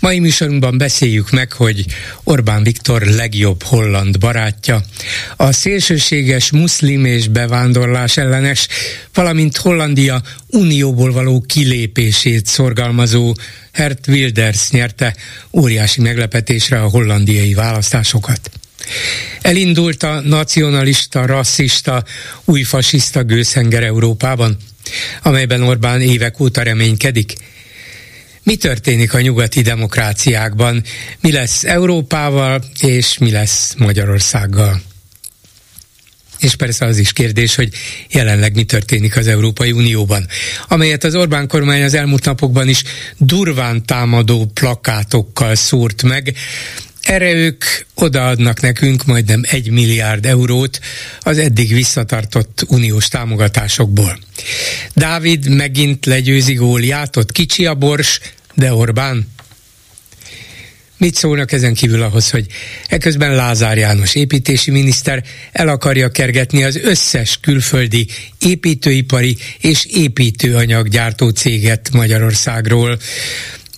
[0.00, 1.84] Mai műsorunkban beszéljük meg, hogy
[2.24, 4.82] Orbán Viktor legjobb holland barátja,
[5.36, 8.68] a szélsőséges muszlim és bevándorlás ellenes,
[9.14, 13.34] valamint Hollandia unióból való kilépését szorgalmazó
[13.72, 15.16] Hert Wilders nyerte
[15.52, 18.50] óriási meglepetésre a hollandiai választásokat.
[19.42, 22.04] Elindult a nacionalista, rasszista,
[22.44, 24.56] új fasiszta gőzhenger Európában,
[25.22, 27.34] amelyben Orbán évek óta reménykedik–
[28.50, 30.82] mi történik a nyugati demokráciákban,
[31.20, 34.82] mi lesz Európával, és mi lesz Magyarországgal.
[36.38, 37.72] És persze az is kérdés, hogy
[38.08, 40.26] jelenleg mi történik az Európai Unióban,
[40.68, 42.82] amelyet az Orbán kormány az elmúlt napokban is
[43.18, 46.34] durván támadó plakátokkal szúrt meg,
[47.00, 50.80] erre ők odaadnak nekünk majdnem egy milliárd eurót
[51.20, 54.18] az eddig visszatartott uniós támogatásokból.
[54.94, 58.20] Dávid megint legyőzi Góliátot, kicsi a bors,
[58.54, 59.28] de Orbán?
[60.96, 62.46] Mit szólnak ezen kívül ahhoz, hogy
[62.88, 68.06] eközben Lázár János építési miniszter el akarja kergetni az összes külföldi
[68.38, 72.98] építőipari és építőanyaggyártó céget Magyarországról,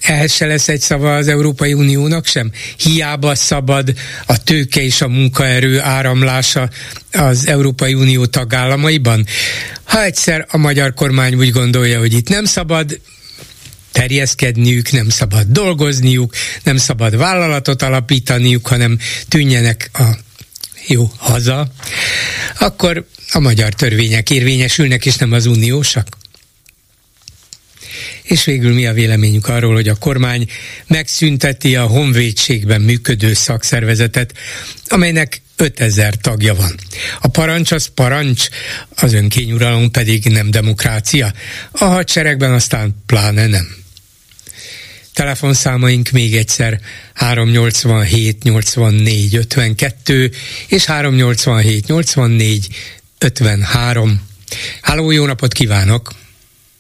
[0.02, 2.50] ehhez se lesz egy szava az Európai Uniónak sem.
[2.76, 3.92] Hiába szabad
[4.26, 6.70] a tőke és a munkaerő áramlása
[7.12, 9.26] az Európai Unió tagállamaiban.
[9.84, 13.00] Ha egyszer a magyar kormány úgy gondolja, hogy itt nem szabad,
[13.92, 18.98] terjeszkedniük, nem szabad dolgozniuk, nem szabad vállalatot alapítaniuk, hanem
[19.28, 20.18] tűnjenek a
[20.86, 21.72] jó haza,
[22.58, 26.20] akkor a magyar törvények érvényesülnek, és nem az uniósak.
[28.22, 30.48] És végül mi a véleményük arról, hogy a kormány
[30.86, 34.34] megszünteti a honvédségben működő szakszervezetet,
[34.88, 36.74] amelynek 5000 tagja van.
[37.20, 38.48] A parancs az parancs,
[38.94, 41.32] az önkényuralom pedig nem demokrácia.
[41.70, 43.81] A hadseregben aztán pláne nem.
[45.14, 46.78] Telefonszámaink még egyszer
[47.14, 50.30] 387 84 52
[50.68, 52.66] és 387 84
[53.18, 54.20] 53.
[54.82, 56.10] Háló, jó napot kívánok!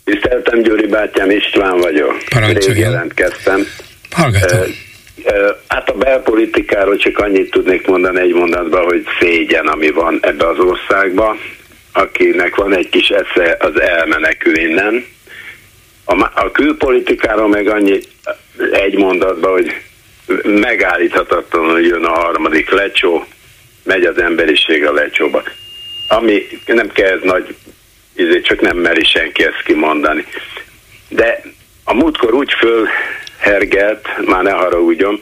[0.04, 2.24] Tiszteltem Gyuri bátyám, István vagyok.
[2.30, 2.90] Parancsoljon.
[2.90, 3.66] Jelentkeztem.
[4.10, 4.60] Hallgatom.
[5.68, 10.58] Hát a belpolitikáról csak annyit tudnék mondani egy mondatban, hogy szégyen, ami van ebbe az
[10.58, 11.36] országba.
[11.92, 15.04] Akinek van egy kis esze, az elmenekül innen.
[16.04, 18.00] A, a külpolitikáról meg annyi
[18.72, 19.72] egy mondatban, hogy
[20.44, 23.26] megállíthatatlanul jön a harmadik lecsó,
[23.82, 25.42] megy az emberiség a lecsóba.
[26.08, 27.54] Ami nem kell nagy
[28.16, 30.24] ezért csak nem meri senki ezt kimondani.
[31.08, 31.40] De
[31.84, 35.20] a múltkor úgy fölhergelt, már ne haragudjon,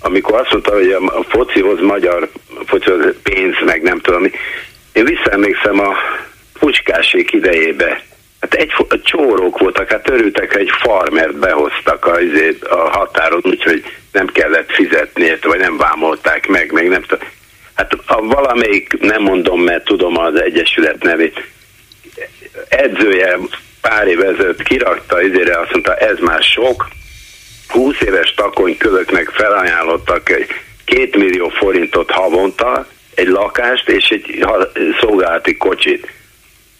[0.00, 2.30] amikor azt mondta, hogy a focihoz magyar
[2.66, 4.30] focihoz pénz, meg nem tudom.
[4.92, 5.94] Én visszaemlékszem a
[6.58, 8.02] pucskásék idejébe.
[8.40, 12.18] Hát egy a csórók voltak, hát örültek, hogy egy farmert behoztak a,
[12.70, 17.28] a határon, úgyhogy nem kellett fizetni, vagy nem vámolták meg, meg nem tudom.
[17.74, 21.44] Hát a valamelyik, nem mondom, mert tudom az Egyesület nevét,
[22.68, 23.38] edzője
[23.80, 26.88] pár év ezelőtt kirakta, ezért azt mondta, ez már sok,
[27.68, 30.48] 20 éves takony kölöknek felajánlottak egy
[30.84, 34.44] két millió forintot havonta, egy lakást és egy
[35.00, 36.12] szolgálati kocsit.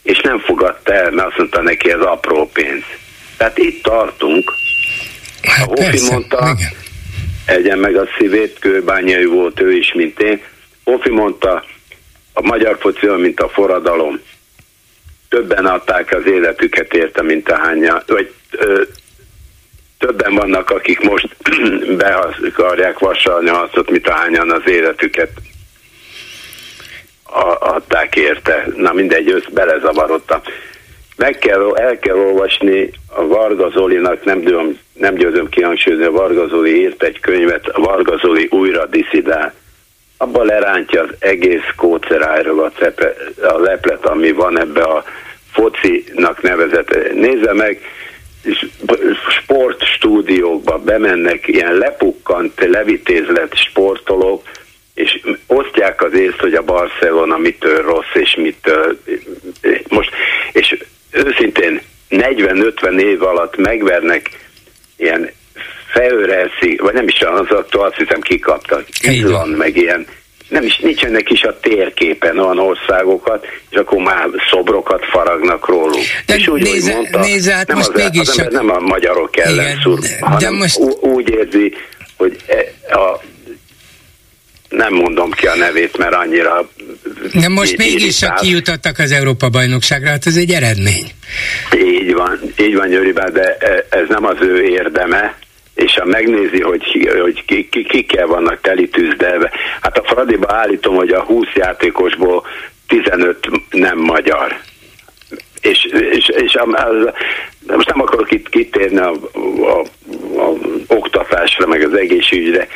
[0.08, 2.82] És nem fogadta el, mert azt mondta neki, ez apró pénz.
[3.36, 4.52] Tehát itt tartunk.
[5.42, 6.72] Hát a Hofi persze, mondta, igen.
[7.46, 10.40] egyen meg a szívét, kőbányai volt ő is, mint én.
[10.84, 11.64] Hofi mondta,
[12.32, 14.20] a magyar foci mint a forradalom
[15.28, 18.82] többen adták az életüket érte, mint ahányan, vagy ö,
[19.98, 21.36] többen vannak, akik most
[21.98, 25.47] be akarják vasalni azt, mint ahányan az életüket a,
[27.58, 28.66] adták érte.
[28.76, 30.40] Na mindegy, ősz belezavarodtam.
[31.16, 36.46] Meg kell, el kell olvasni a Varga Zolinak, nem, tudom, nem győzöm kihangsúlyozni, a Varga
[36.46, 39.54] Zoli írt egy könyvet, a Varga Zoli újra diszidál.
[40.16, 45.04] Abba lerántja az egész kócerájról a, cepe, a leplet, ami van ebbe a
[45.52, 47.12] focinak nevezett.
[47.14, 47.80] Nézze meg,
[49.28, 54.42] sportstúdiókba bemennek ilyen lepukkant, levitézlet sportolók,
[54.98, 58.98] és osztják az észt, hogy a Barcelona mitől rossz, és mitől
[59.88, 60.10] most,
[60.52, 60.76] és
[61.10, 61.80] őszintén
[62.10, 64.30] 40-50 év alatt megvernek
[64.96, 65.30] ilyen
[65.92, 68.84] Feőreszi, vagy nem is az attól azt hiszem kikaptak.
[69.02, 70.06] Izland, meg ilyen
[70.48, 76.00] nem is nincsenek is a térképen olyan országokat, és akkor már szobrokat faragnak róluk.
[76.26, 78.50] De és úgy, nézze, mondta, nézze, hát nem, most az, mégis az csak...
[78.50, 81.74] nem a magyarok ellen Igen, szúr, de- de hanem most- úgy érzi,
[82.16, 83.20] hogy e- a
[84.68, 86.68] nem mondom ki a nevét, mert annyira
[87.40, 91.10] De most mégis csak kijutottak az Európa-bajnokságra, hát ez egy eredmény.
[91.76, 95.36] Így van, így van Györibá, de e- ez nem az ő érdeme,
[95.74, 99.50] és ha megnézi, hogy, ki- hogy ki, ki, kikkel vannak telitűzdelve,
[99.80, 102.46] hát a Fradiba állítom, hogy a 20 játékosból
[102.86, 104.60] 15 nem magyar.
[105.60, 107.12] És, és, és a, az,
[107.66, 109.12] most nem akarok itt kitérni a,
[109.62, 109.80] a,
[110.40, 110.54] a
[110.86, 112.68] oktatásra, meg az egészségügyre,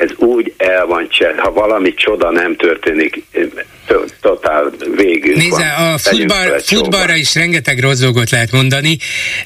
[0.00, 3.22] ez úgy el van csel, ha valami csoda nem történik,
[3.86, 5.92] to- totál végünk Nézze, van.
[5.92, 8.98] a futball, futballra is rengeteg rossz dolgot lehet mondani,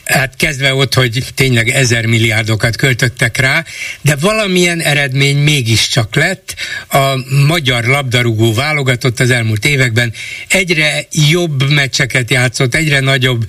[0.04, 3.64] hát kezdve ott, hogy tényleg ezer milliárdokat költöttek rá,
[4.00, 6.54] de valamilyen eredmény mégiscsak lett.
[6.88, 7.14] A
[7.46, 10.12] magyar labdarúgó válogatott az elmúlt években
[10.48, 13.44] egyre jobb meccseket játszott, egyre nagyobb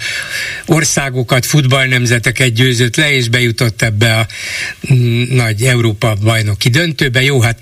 [0.66, 4.28] országokat, futballnemzeteket győzött le, és bejutott ebbe a
[4.94, 7.22] mm, nagy Európa bajnoki döntőbe.
[7.24, 7.60] Jó, hát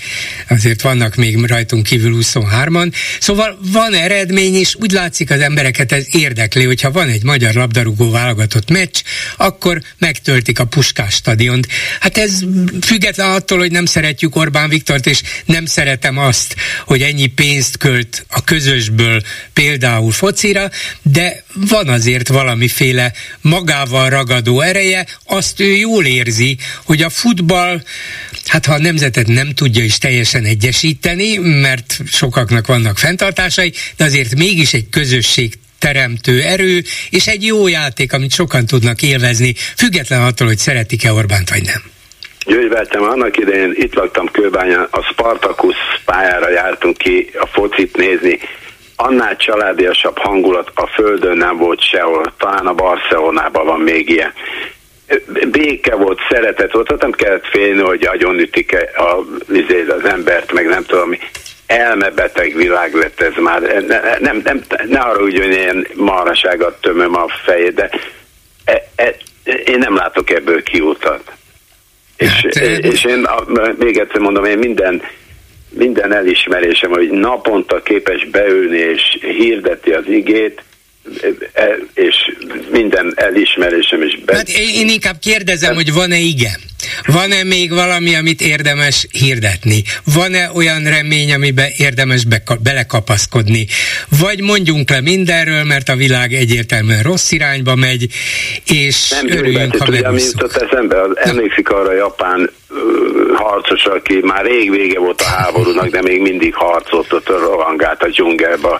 [0.49, 2.93] azért vannak még rajtunk kívül 23-an.
[3.19, 8.11] Szóval van eredmény, és úgy látszik az embereket ez érdekli, hogyha van egy magyar labdarúgó
[8.11, 9.01] válogatott meccs,
[9.37, 11.67] akkor megtöltik a Puskás stadiont.
[11.99, 12.39] Hát ez
[12.81, 16.55] független attól, hogy nem szeretjük Orbán Viktort, és nem szeretem azt,
[16.85, 19.21] hogy ennyi pénzt költ a közösből
[19.53, 20.69] például focira,
[21.01, 27.81] de van azért valamiféle magával ragadó ereje, azt ő jól érzi, hogy a futball,
[28.45, 28.77] hát ha a
[29.27, 35.53] nemzetet nem tudja is teljesen egyesíteni, mert sokaknak vannak fenntartásai, de azért mégis egy közösség
[35.79, 41.49] teremtő erő, és egy jó játék, amit sokan tudnak élvezni, független attól, hogy szeretik-e Orbánt
[41.49, 41.81] vagy nem.
[42.45, 48.39] Győgyveltem, annak idején itt laktam Kőbányán, a Spartacus pályára jártunk ki a focit nézni,
[48.95, 54.33] annál családiasabb hangulat a földön nem volt sehol, talán a Barcelonában van még ilyen.
[55.51, 60.65] Béke volt, szeretet volt, ott nem kellett félni, hogy agyonütik a, izé, az embert, meg
[60.65, 61.17] nem tudom mi.
[61.65, 63.61] Elmebeteg világ lett ez már.
[63.61, 67.89] Ne, nem, nem, ne arra úgy, hogy ilyen maraságot tömöm a fejét, de
[68.65, 69.15] e, e,
[69.65, 71.31] én nem látok ebből kiutat.
[72.17, 73.43] És, Hát, és én a,
[73.77, 75.01] még egyszer mondom, én minden,
[75.69, 80.72] minden elismerésem, hogy naponta képes beülni és hirdeti az igét, e-
[81.93, 82.15] és
[82.71, 84.35] minden elismerésem is be...
[84.35, 86.59] Hát én, inkább kérdezem, hogy van-e igen?
[87.05, 89.83] Van-e még valami, amit érdemes hirdetni?
[90.13, 93.67] Van-e olyan remény, amiben érdemes beka- belekapaszkodni?
[94.19, 98.07] Vagy mondjunk le mindenről, mert a világ egyértelműen rossz irányba megy,
[98.65, 100.31] és Nem, örüljünk, ha megúszunk.
[100.41, 101.01] jutott eszembe?
[101.01, 102.49] Az, emlékszik arra a japán
[103.35, 108.07] harcos, aki már rég vége volt a háborúnak, de még mindig harcolt, ott rohangált a
[108.07, 108.79] dzsungelbe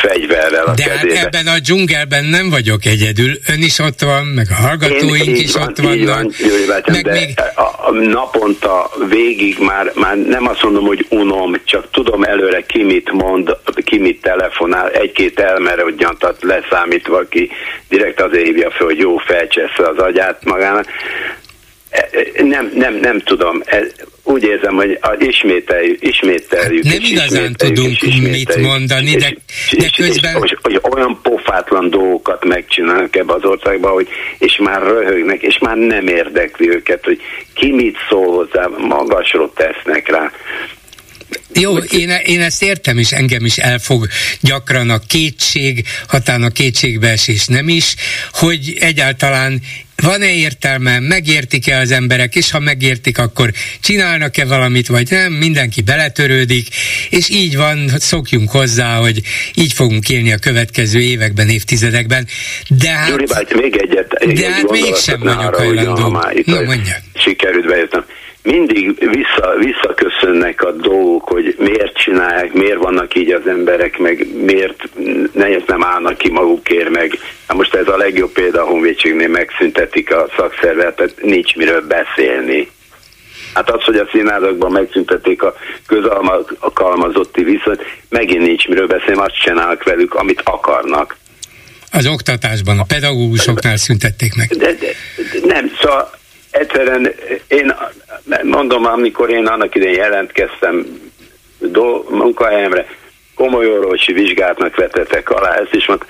[0.00, 1.20] fegyverrel a De hát kezébe.
[1.20, 3.30] ebben a dzsungelben nem vagyok egyedül.
[3.48, 6.14] Ön is ott van, meg a hallgatóink is van, ott vannak.
[6.14, 10.84] van, Gyuri bátyám, meg de még a, a, naponta végig már, már nem azt mondom,
[10.84, 15.42] hogy unom, csak tudom előre ki mit mond, ki mit telefonál, egy-két
[15.96, 17.50] gyantat leszámítva, aki
[17.88, 20.86] direkt azért hívja fel, hogy jó, felcsessze az agyát magának.
[22.36, 23.62] Nem, nem, nem tudom.
[24.22, 26.82] Úgy érzem, hogy ismételjük, ismételjük.
[26.84, 29.36] Nem és igazán tudunk és mit mondani, de-
[29.70, 34.56] És- de és- közben- és- hogy olyan pofátlan dolgokat megcsinálnak ebbe az országba, hogy, és
[34.62, 37.20] már röhögnek, és már nem érdekli őket, hogy
[37.54, 40.32] ki mit szól hozzá, magasról tesznek rá.
[41.54, 44.06] Jó, én, én ezt értem, és engem is elfog
[44.40, 47.94] gyakran a kétség, hatán a kétségbeesés nem is,
[48.32, 49.60] hogy egyáltalán
[50.02, 56.68] van-e értelme, megértik-e az emberek, és ha megértik, akkor csinálnak-e valamit, vagy nem, mindenki beletörődik,
[57.10, 59.20] és így van, szokjunk hozzá, hogy
[59.54, 62.26] így fogunk élni a következő években, évtizedekben.
[62.68, 63.10] De hát...
[63.10, 64.12] Gyuri báty, még egyet.
[64.12, 66.02] egy De hát gondolatot mégsem vagyok hajlandó.
[66.02, 66.94] ha már itt a- mondja.
[67.14, 68.04] Sikerült bejöttem.
[68.44, 74.82] Mindig vissza, visszaköszönnek a dolgok, hogy miért csinálják, miért vannak így az emberek, meg miért
[75.32, 80.14] ne, nem állnak ki magukért, meg hát most ez a legjobb példa a honvédségnél megszüntetik
[80.14, 82.70] a szakszervet, tehát nincs miről beszélni.
[83.54, 85.54] Hát az, hogy a színházakban megszüntették a
[85.86, 91.16] közalkalmazotti viszonyt, megint nincs miről beszélni, azt csinálnak velük, amit akarnak.
[91.90, 94.48] Az oktatásban, a pedagógusoknál szüntették meg.
[94.48, 94.74] De, de,
[95.32, 96.22] de nem, szóval
[96.54, 97.14] egyszerűen
[97.48, 97.74] én
[98.42, 100.86] mondom, amikor én annak idején jelentkeztem
[101.58, 102.86] do, munkahelyemre,
[103.34, 106.06] komoly orvosi vizsgátnak vetettek alá, ezt is mondta,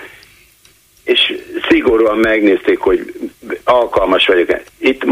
[1.04, 1.34] és
[1.68, 3.12] szigorúan megnézték, hogy
[3.64, 4.48] alkalmas vagyok.
[4.78, 5.04] Itt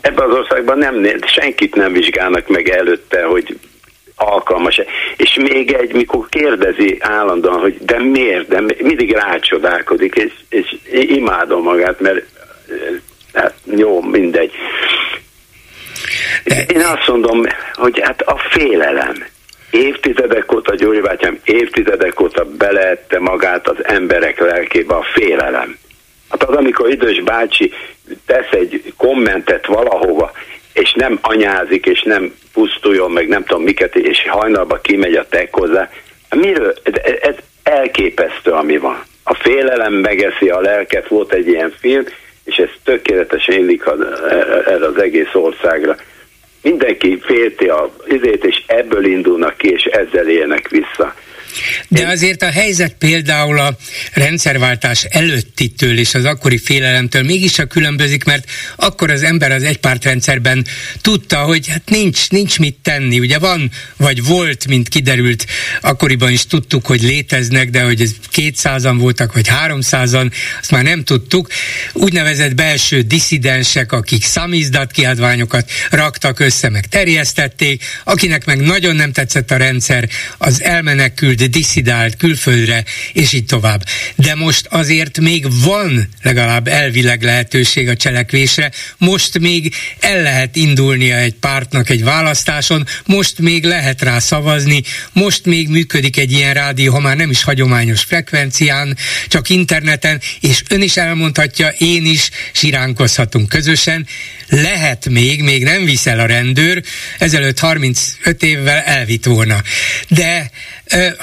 [0.00, 3.58] ebben az országban nem, senkit nem vizsgálnak meg előtte, hogy
[4.16, 4.80] alkalmas.
[5.16, 11.62] És még egy, mikor kérdezi állandóan, hogy de miért, de mindig rácsodálkozik, és, és imádom
[11.62, 12.24] magát, mert
[13.36, 14.52] hát jó, mindegy.
[16.44, 19.26] Én azt mondom, hogy hát a félelem.
[19.70, 25.78] Évtizedek óta, Gyuri bátyám, évtizedek óta beleette magát az emberek lelkébe a félelem.
[26.30, 27.72] Hát az, amikor idős bácsi
[28.26, 30.32] tesz egy kommentet valahova,
[30.72, 35.54] és nem anyázik, és nem pusztuljon, meg nem tudom miket, és hajnalba kimegy a tek
[35.54, 35.90] hozzá.
[36.30, 36.74] Miről?
[36.82, 39.02] Ez, ez elképesztő, ami van.
[39.22, 42.04] A félelem megeszi a lelket, volt egy ilyen film,
[42.46, 43.84] és ez tökéletesen illik
[44.66, 45.96] erre az egész országra.
[46.62, 51.14] Mindenki félti a izét, és ebből indulnak ki, és ezzel élnek vissza.
[51.88, 53.76] De azért a helyzet például a
[54.12, 60.66] rendszerváltás előttitől és az akkori félelemtől mégiscsak különbözik, mert akkor az ember az egypártrendszerben
[61.00, 63.18] tudta, hogy hát nincs, nincs mit tenni.
[63.18, 65.46] Ugye van, vagy volt, mint kiderült,
[65.80, 71.04] akkoriban is tudtuk, hogy léteznek, de hogy ez kétszázan voltak, vagy háromszázan, azt már nem
[71.04, 71.48] tudtuk.
[71.92, 79.50] Úgynevezett belső diszidensek, akik szamizdat kiadványokat raktak össze, meg terjesztették, akinek meg nagyon nem tetszett
[79.50, 80.08] a rendszer,
[80.38, 83.84] az elmenekült diszidált külföldre, és így tovább.
[84.14, 91.16] De most azért még van legalább elvileg lehetőség a cselekvésre, most még el lehet indulnia
[91.16, 96.92] egy pártnak egy választáson, most még lehet rá szavazni, most még működik egy ilyen rádió,
[96.92, 98.96] ha már nem is hagyományos frekvencián,
[99.28, 104.06] csak interneten, és ön is elmondhatja, én is siránkozhatunk közösen,
[104.48, 106.82] lehet még, még nem viszel a rendőr,
[107.18, 109.62] ezelőtt 35 évvel elvitt volna.
[110.08, 110.50] De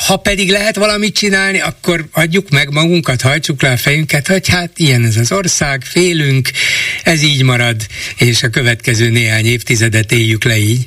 [0.08, 4.72] ha pedig lehet valamit csinálni, akkor adjuk meg magunkat, hajtsuk le a fejünket, hogy hát
[4.76, 6.50] ilyen ez az ország, félünk,
[7.04, 7.76] ez így marad,
[8.18, 10.84] és a következő néhány évtizedet éljük le így.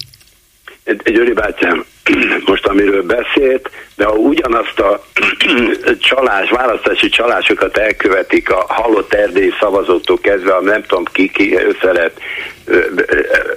[1.05, 1.85] Gyuri bátyám,
[2.51, 5.07] most amiről beszélt, de ha ugyanazt a
[6.09, 12.21] csalás, választási csalásokat elkövetik a halott erdélyi szavazótól kezdve, nem tudom ki, ki össze lehet,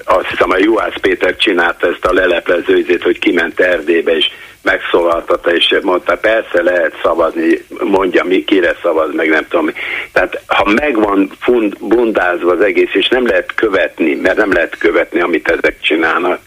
[0.03, 4.25] azt hiszem a Juhász Péter csinálta ezt a leleplezőzét, hogy kiment Erdélybe, és
[4.61, 9.69] megszólaltatta, és mondta, persze lehet szavazni, mondja, mi kire szavaz, meg nem tudom.
[10.11, 15.21] Tehát ha megvan fund, bundázva az egész, és nem lehet követni, mert nem lehet követni,
[15.21, 16.39] amit ezek csinálnak.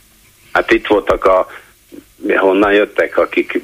[0.53, 1.47] Hát itt voltak a,
[2.37, 3.61] honnan jöttek, akik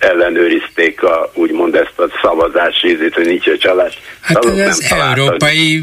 [0.00, 3.98] ellenőrizték a, úgymond ezt a szavazási ízét, hogy nincs a csalás.
[4.20, 5.82] Hát azok az nem Európai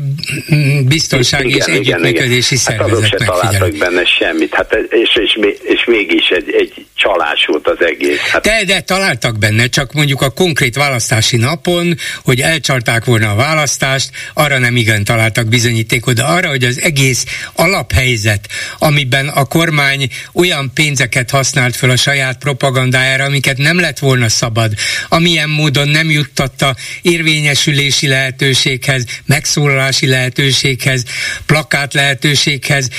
[0.87, 5.85] Biztonsági igen, és Együttműködési hát Szervezet azok se találtak benne semmit, hát és, és, és
[5.85, 8.19] mégis egy, egy csalás volt az egész.
[8.19, 8.43] Hát...
[8.43, 14.09] De, de találtak benne, csak mondjuk a konkrét választási napon, hogy elcsalták volna a választást,
[14.33, 18.47] arra nem igen találtak bizonyítékot, de arra, hogy az egész alaphelyzet,
[18.79, 24.71] amiben a kormány olyan pénzeket használt fel a saját propagandájára, amiket nem lett volna szabad,
[25.09, 31.03] amilyen módon nem juttatta érvényesülési lehetőséghez, megszólalási lehetőséghez,
[31.45, 32.89] plakát lehetőséghez.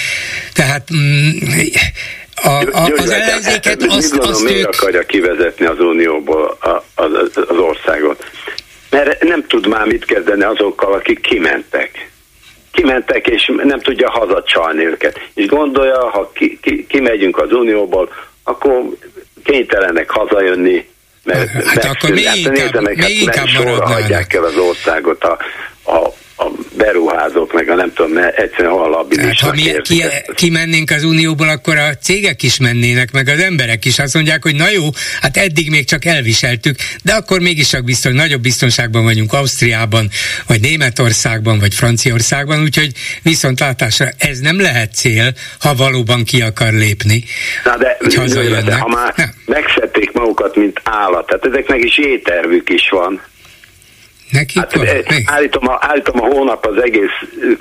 [0.52, 1.30] Tehát mm,
[2.42, 4.74] a, a, az ellenzéket azt, azt miért ők...
[4.74, 8.30] akarja kivezetni az Unióból a, az, az országot?
[8.90, 12.10] Mert nem tud már mit kezdeni azokkal, akik kimentek.
[12.72, 15.20] Kimentek, és nem tudja hazacsalni őket.
[15.34, 18.12] És gondolja, ha ki, ki, kimegyünk az Unióból,
[18.42, 18.82] akkor
[19.44, 20.88] kénytelenek hazajönni,
[21.28, 23.46] mert, hát akkor még inkább, nézze meg, még hát inkább
[23.80, 25.38] hagyják el az országot a,
[25.92, 30.02] a a beruházók, meg a nem tudom, mert egyszerűen hallabilisnak hát, Ha mi ki,
[30.34, 33.98] kimennénk az Unióból, akkor a cégek is mennének, meg az emberek is.
[33.98, 34.82] Azt mondják, hogy na jó,
[35.20, 40.08] hát eddig még csak elviseltük, de akkor mégis csak biztos, nagyobb biztonságban vagyunk Ausztriában,
[40.46, 42.92] vagy Németországban, vagy Franciaországban, úgyhogy
[43.22, 47.24] viszontlátásra ez nem lehet cél, ha valóban ki akar lépni.
[47.64, 47.96] Na de,
[48.64, 49.30] de ha már nem.
[49.46, 53.20] megszedték magukat, mint állat, tehát ezeknek is étervük is van.
[54.30, 54.74] Neki hát,
[55.24, 57.10] állítom, a, állítom a hónap az egész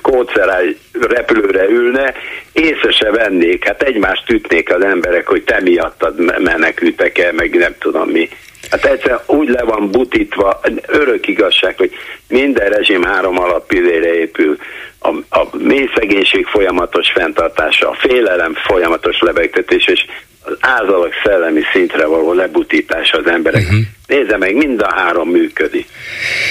[0.02, 2.14] kódszeráj repülőre ülne,
[2.52, 7.74] észre se vennék, hát egymást ütnék az emberek, hogy te miattad menekültek el, meg nem
[7.78, 8.28] tudom mi.
[8.70, 11.90] Hát egyszer úgy le van butítva, örök igazság, hogy
[12.28, 14.56] minden rezsim három alappillére épül.
[14.98, 20.04] A, a mély szegénység folyamatos fenntartása, a félelem folyamatos lebegtetés, és
[20.48, 23.62] az ázalak szellemi szintre való lebutítása az emberek.
[23.62, 23.80] Uh-huh.
[24.06, 25.86] Nézze meg, mind a három működik.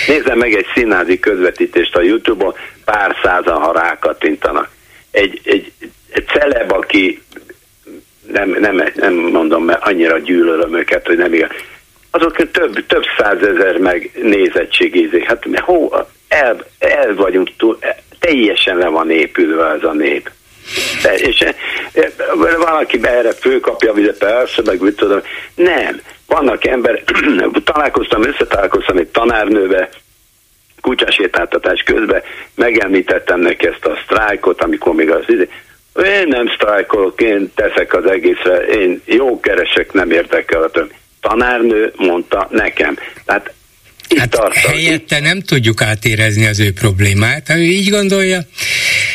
[0.07, 2.53] Nézze meg egy színházi közvetítést a Youtube-on,
[2.85, 4.69] pár százan, ha rákattintanak.
[5.11, 5.71] Egy, egy,
[6.09, 7.21] egy celeb, aki
[8.31, 11.49] nem, nem, nem mondom, mert annyira gyűlölöm őket, hogy nem igaz.
[12.11, 15.23] Azok több, több százezer meg nézettségézik.
[15.23, 15.93] Hát hó,
[16.27, 17.77] el, el vagyunk túl,
[18.19, 20.31] teljesen le van épülve ez a nép.
[21.15, 21.45] És
[22.57, 25.21] valaki erre főkapja, hogy persze, meg mit tudom.
[25.55, 26.01] Nem.
[26.27, 27.03] Vannak ember,
[27.63, 29.89] találkoztam, összetalálkoztam egy tanárnővel,
[30.81, 32.21] kutyasétáltatás közben,
[32.55, 35.49] megemlítettem neki ezt a sztrájkot, amikor még az idő,
[36.05, 40.91] én nem sztrájkolok, én teszek az egészre, én jó keresek, nem értek el a több.
[41.21, 42.97] Tanárnő mondta nekem.
[43.25, 43.53] Tehát
[44.15, 48.41] hát helyette nem tudjuk átérezni az ő problémát, ha ő így gondolja,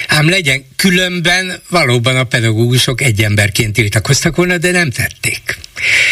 [0.07, 5.57] ám legyen különben valóban a pedagógusok egy emberként tiltakoztak volna, de nem tették.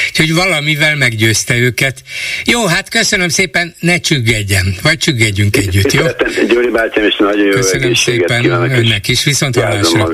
[0.09, 2.03] Úgyhogy valamivel meggyőzte őket.
[2.45, 6.03] Jó, hát köszönöm szépen, ne csüggedjen, vagy csüggedjünk együtt, jó?
[6.49, 10.09] Gyuri bátyám, és nagyon jó Köszönöm szépen önnek is, viszont hallásra.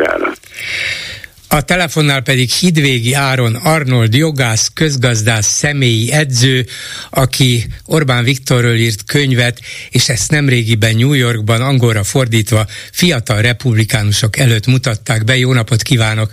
[1.49, 6.65] A telefonnál pedig Hidvégi Áron Arnold jogász, közgazdász, személyi edző,
[7.11, 9.59] aki Orbán Viktorról írt könyvet,
[9.91, 15.37] és ezt nemrégiben New Yorkban angolra fordítva fiatal republikánusok előtt mutatták be.
[15.37, 16.31] Jó napot kívánok!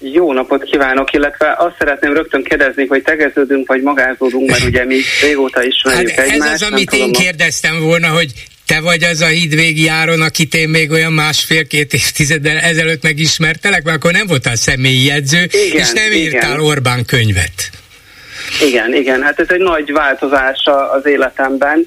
[0.00, 4.96] Jó napot kívánok, illetve azt szeretném rögtön kérdezni, hogy tegeződünk vagy magázódunk, mert ugye mi
[5.22, 6.52] régóta ismerjük hát egymást.
[6.52, 8.32] Ez az, amit én kérdeztem volna, hogy
[8.68, 13.96] te vagy az a hídvégi áron, akit én még olyan másfél-két évtizeddel ezelőtt megismertelek, mert
[13.96, 16.60] akkor nem voltál személyi jegyző, igen, és nem írtál igen.
[16.60, 17.70] Orbán könyvet.
[18.66, 21.84] Igen, igen, hát ez egy nagy változás az életemben.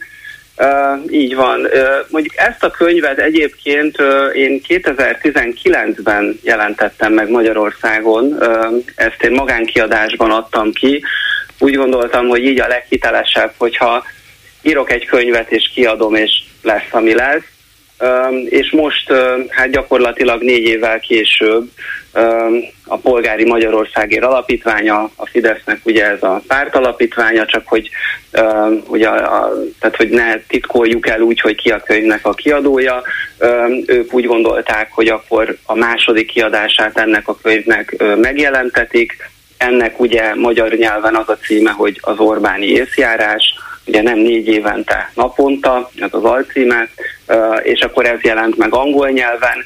[0.57, 1.59] Uh, így van.
[1.59, 1.71] Uh,
[2.09, 8.25] mondjuk ezt a könyvet egyébként uh, én 2019-ben jelentettem meg Magyarországon.
[8.25, 11.03] Uh, ezt én magánkiadásban adtam ki.
[11.59, 14.03] Úgy gondoltam, hogy így a leghitelesebb, hogyha
[14.61, 17.43] írok egy könyvet és kiadom, és lesz, ami lesz.
[18.45, 19.13] És most
[19.49, 21.69] hát gyakorlatilag négy évvel később
[22.85, 27.89] a Polgári Magyarországért Alapítványa, a Fidesznek ugye ez a pártalapítványa, csak hogy,
[28.87, 33.01] ugye, a, tehát, hogy ne titkoljuk el úgy, hogy ki a könyvnek a kiadója.
[33.85, 39.29] Ők úgy gondolták, hogy akkor a második kiadását ennek a könyvnek megjelentetik.
[39.57, 43.55] Ennek ugye magyar nyelven az a címe, hogy az Orbáni észjárás,
[43.91, 46.89] ugye nem négy évente naponta, ez az alcíme,
[47.63, 49.63] és akkor ez jelent meg angol nyelven.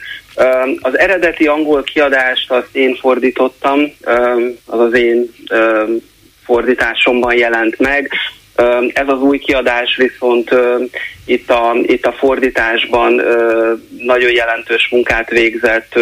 [0.80, 3.94] Az eredeti angol kiadást azt én fordítottam,
[4.66, 5.32] az az én
[6.44, 8.12] fordításomban jelent meg.
[8.94, 10.56] Ez az új kiadás viszont
[11.26, 13.22] itt a, itt a fordításban
[13.98, 15.94] nagyon jelentős munkát végzett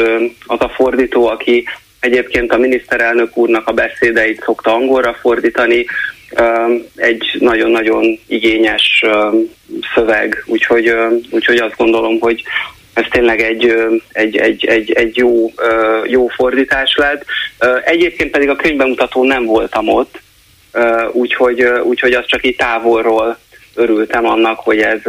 [0.46, 1.68] az a fordító, aki
[2.04, 5.86] egyébként a miniszterelnök úrnak a beszédeit szokta angolra fordítani,
[6.96, 9.04] egy nagyon-nagyon igényes
[9.96, 10.94] szöveg, úgyhogy,
[11.30, 12.44] úgyhogy azt gondolom, hogy
[12.94, 13.74] ez tényleg egy,
[14.12, 15.52] egy, egy, egy, egy jó,
[16.06, 17.26] jó fordítás lett.
[17.86, 20.20] Egyébként pedig a könyvbemutató nem voltam ott,
[21.12, 23.38] úgyhogy, úgyhogy azt csak így távolról
[23.76, 25.02] örültem annak, hogy ez,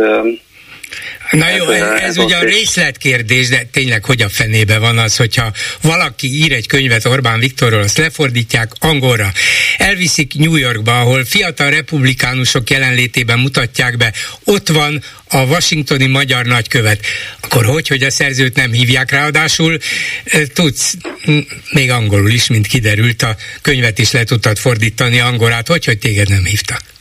[1.31, 6.43] Na jó, ez, ez ugyan részletkérdés, de tényleg hogy a fenébe van az, hogyha valaki
[6.43, 9.33] ír egy könyvet Orbán Viktorról, azt lefordítják angolra,
[9.77, 14.13] elviszik New Yorkba, ahol fiatal republikánusok jelenlétében mutatják be,
[14.45, 17.07] ott van a washingtoni magyar nagykövet,
[17.41, 19.79] akkor hogy, hogy a szerzőt nem hívják, ráadásul?
[20.53, 20.95] Tudsz
[21.71, 26.29] még angolul is, mint kiderült, a könyvet is le tudtad fordítani angolát, hogy, hogy téged
[26.29, 26.94] nem hívtak?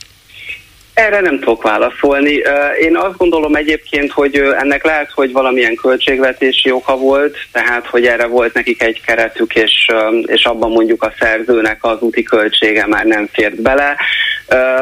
[0.94, 2.42] Erre nem tudok válaszolni.
[2.80, 8.26] Én azt gondolom egyébként, hogy ennek lehet, hogy valamilyen költségvetési oka volt, tehát hogy erre
[8.26, 9.86] volt nekik egy keretük, és,
[10.26, 13.96] és abban mondjuk a szerzőnek az úti költsége már nem fért bele.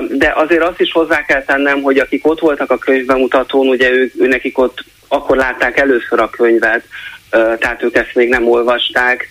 [0.08, 4.14] De azért azt is hozzá kell tennem, hogy akik ott voltak a könyvbemutatón, ugye ők,
[4.14, 6.84] nekik ott akkor látták először a könyvet,
[7.32, 9.28] tehát ők ezt még nem olvasták,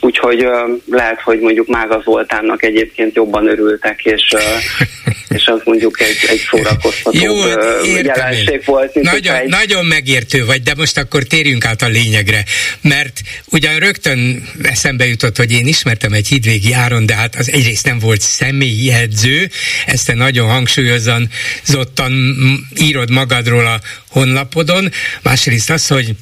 [0.00, 0.46] úgyhogy
[0.90, 4.34] lehet, hogy mondjuk Mága Zoltánnak egyébként jobban örültek, és,
[5.36, 7.46] és az mondjuk egy, egy szórakoztató Jó,
[7.94, 8.94] jelenség volt.
[8.94, 9.48] Nagyon, egy...
[9.48, 12.44] nagyon megértő vagy, de most akkor térjünk át a lényegre,
[12.80, 17.86] mert ugyan rögtön eszembe jutott, hogy én ismertem egy hídvégi áron, de hát az egyrészt
[17.86, 19.48] nem volt személyi edző,
[19.86, 21.28] ezt te nagyon hangsúlyozan
[21.64, 22.12] zottan
[22.80, 24.88] írod magadról a honlapodon,
[25.22, 26.14] másrészt az, hogy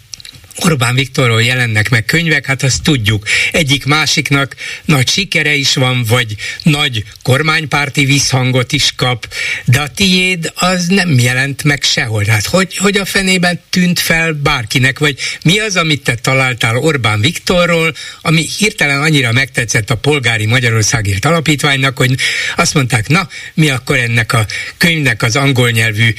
[0.59, 3.27] Orbán Viktorról jelennek meg könyvek, hát azt tudjuk.
[3.53, 9.29] Egyik másiknak nagy sikere is van, vagy nagy kormánypárti visszhangot is kap,
[9.65, 12.25] de a tiéd az nem jelent meg sehol.
[12.25, 17.21] Hát hogy, hogy a fenében tűnt fel bárkinek, vagy mi az, amit te találtál Orbán
[17.21, 22.15] Viktorról, ami hirtelen annyira megtetszett a polgári Magyarországért alapítványnak, hogy
[22.57, 26.15] azt mondták, na, mi akkor ennek a könyvnek az angol nyelvű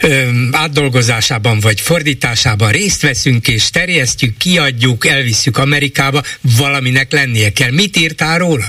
[0.00, 6.20] ö, átdolgozásában vagy fordításában részt veszünk, és terjesztjük, kiadjuk, elvisszük Amerikába,
[6.58, 7.70] valaminek lennie kell.
[7.70, 8.64] Mit írtál róla?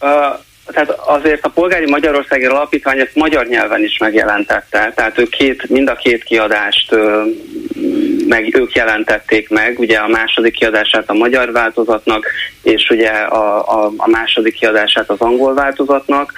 [0.00, 0.40] Uh,
[0.72, 5.88] tehát azért a Polgári Magyarországi Alapítvány ezt magyar nyelven is megjelentette, tehát ő két, mind
[5.88, 6.94] a két kiadást
[8.28, 12.26] meg ők jelentették meg ugye a második kiadását a magyar változatnak,
[12.62, 16.32] és ugye a, a, a második kiadását az angol változatnak.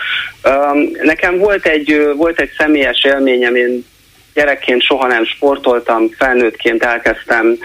[1.02, 3.84] Nekem volt egy, volt egy személyes élményem, én
[4.34, 7.58] gyerekként soha nem sportoltam, felnőttként elkezdtem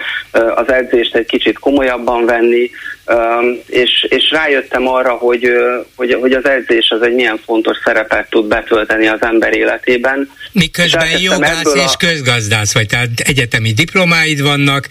[0.54, 2.70] az edzést egy kicsit komolyabban venni,
[3.66, 5.48] és, és rájöttem arra, hogy,
[5.96, 10.30] hogy, hogy az edzés az egy milyen fontos szerepet tud betölteni az ember életében.
[10.52, 11.96] Miközben és jogász és a...
[11.98, 14.86] közgazdász vagy, tehát egyetemi diplomáid vannak,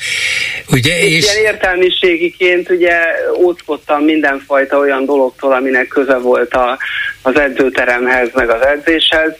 [0.71, 0.99] ugye?
[0.99, 1.23] És...
[1.23, 2.95] Ilyen értelmiségiként ugye
[3.37, 6.77] óckodtam mindenfajta olyan dologtól, aminek köze volt a,
[7.21, 9.33] az edzőteremhez, meg az edzéshez,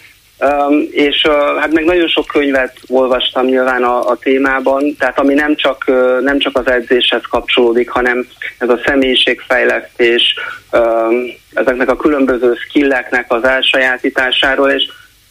[0.92, 1.28] És
[1.60, 5.86] hát meg nagyon sok könyvet olvastam nyilván a, a témában, tehát ami nem csak,
[6.22, 10.36] nem csak az edzéshez kapcsolódik, hanem ez a személyiségfejlesztés,
[10.72, 14.84] um, ezeknek a különböző skilleknek az elsajátításáról, és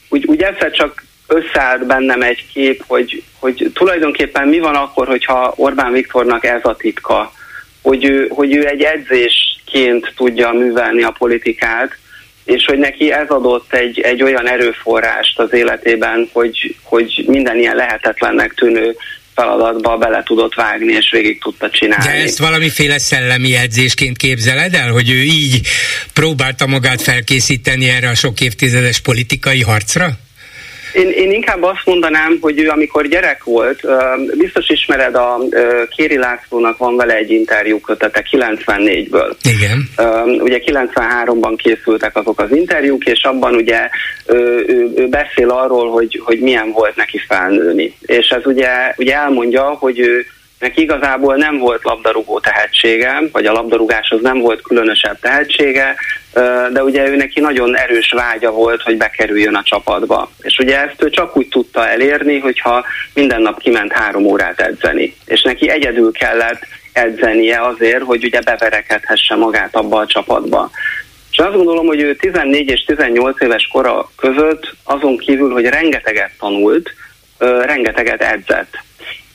[0.09, 5.53] úgy, úgy egyszer csak összeállt bennem egy kép, hogy, hogy tulajdonképpen mi van akkor, hogyha
[5.57, 7.33] Orbán Viktornak ez a titka,
[7.83, 11.97] hogy ő, hogy ő egy edzésként tudja művelni a politikát,
[12.49, 17.77] és hogy neki ez adott egy, egy olyan erőforrást az életében, hogy, hogy minden ilyen
[17.77, 18.97] lehetetlennek tűnő
[19.35, 22.05] feladatba bele tudott vágni, és végig tudta csinálni.
[22.05, 25.61] De ezt valamiféle szellemi edzésként képzeled el, hogy ő így
[26.13, 30.19] próbálta magát felkészíteni erre a sok évtizedes politikai harcra?
[30.93, 33.81] Én, én inkább azt mondanám, hogy ő amikor gyerek volt,
[34.39, 35.39] biztos ismered a
[35.97, 39.33] Kéri Lászlónak van vele egy interjú kötete 94-ből.
[39.43, 39.89] Igen.
[40.41, 43.89] Ugye 93-ban készültek azok az interjúk, és abban ugye
[44.27, 44.65] ő,
[44.97, 47.95] ő, beszél arról, hogy, hogy milyen volt neki felnőni.
[48.01, 50.27] És ez ugye, ugye elmondja, hogy ő
[50.59, 55.95] neki igazából nem volt labdarúgó tehetsége, vagy a labdarúgáshoz nem volt különösebb tehetsége,
[56.73, 60.31] de ugye ő neki nagyon erős vágya volt, hogy bekerüljön a csapatba.
[60.41, 65.17] És ugye ezt ő csak úgy tudta elérni, hogyha minden nap kiment három órát edzeni.
[65.25, 70.71] És neki egyedül kellett edzenie azért, hogy ugye beverekedhesse magát abba a csapatba.
[71.31, 76.31] És azt gondolom, hogy ő 14 és 18 éves kora között azon kívül, hogy rengeteget
[76.39, 76.91] tanult,
[77.39, 78.87] rengeteget edzett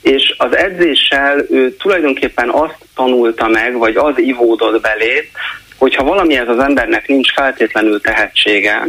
[0.04, 5.30] és az edzéssel ő tulajdonképpen azt tanulta meg, vagy az ivódott belé,
[5.78, 8.88] hogyha valamihez az embernek nincs feltétlenül tehetsége,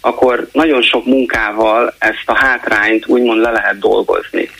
[0.00, 4.50] akkor nagyon sok munkával ezt a hátrányt úgymond le lehet dolgozni.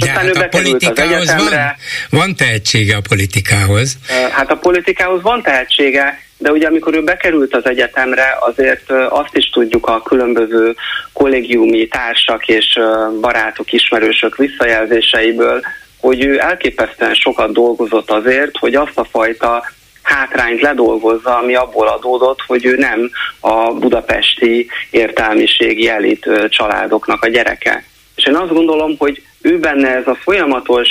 [0.00, 1.76] De hát a politikához van,
[2.10, 3.96] van tehetsége a politikához.
[4.30, 9.50] Hát a politikához van tehetsége, de ugye amikor ő bekerült az egyetemre, azért azt is
[9.50, 10.74] tudjuk a különböző
[11.12, 12.78] kollégiumi társak és
[13.20, 15.60] barátok, ismerősök visszajelzéseiből,
[16.00, 19.64] hogy ő elképesztően sokat dolgozott azért, hogy azt a fajta
[20.02, 27.84] hátrányt ledolgozza, ami abból adódott, hogy ő nem a budapesti értelmiségi elit családoknak a gyereke.
[28.16, 30.88] És én azt gondolom, hogy ő benne ez a folyamatos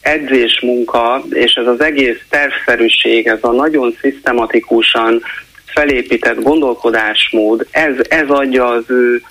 [0.00, 5.22] edzésmunka, és ez az egész tervszerűség, ez a nagyon szisztematikusan
[5.64, 9.22] felépített gondolkodásmód, ez, ez adja az ő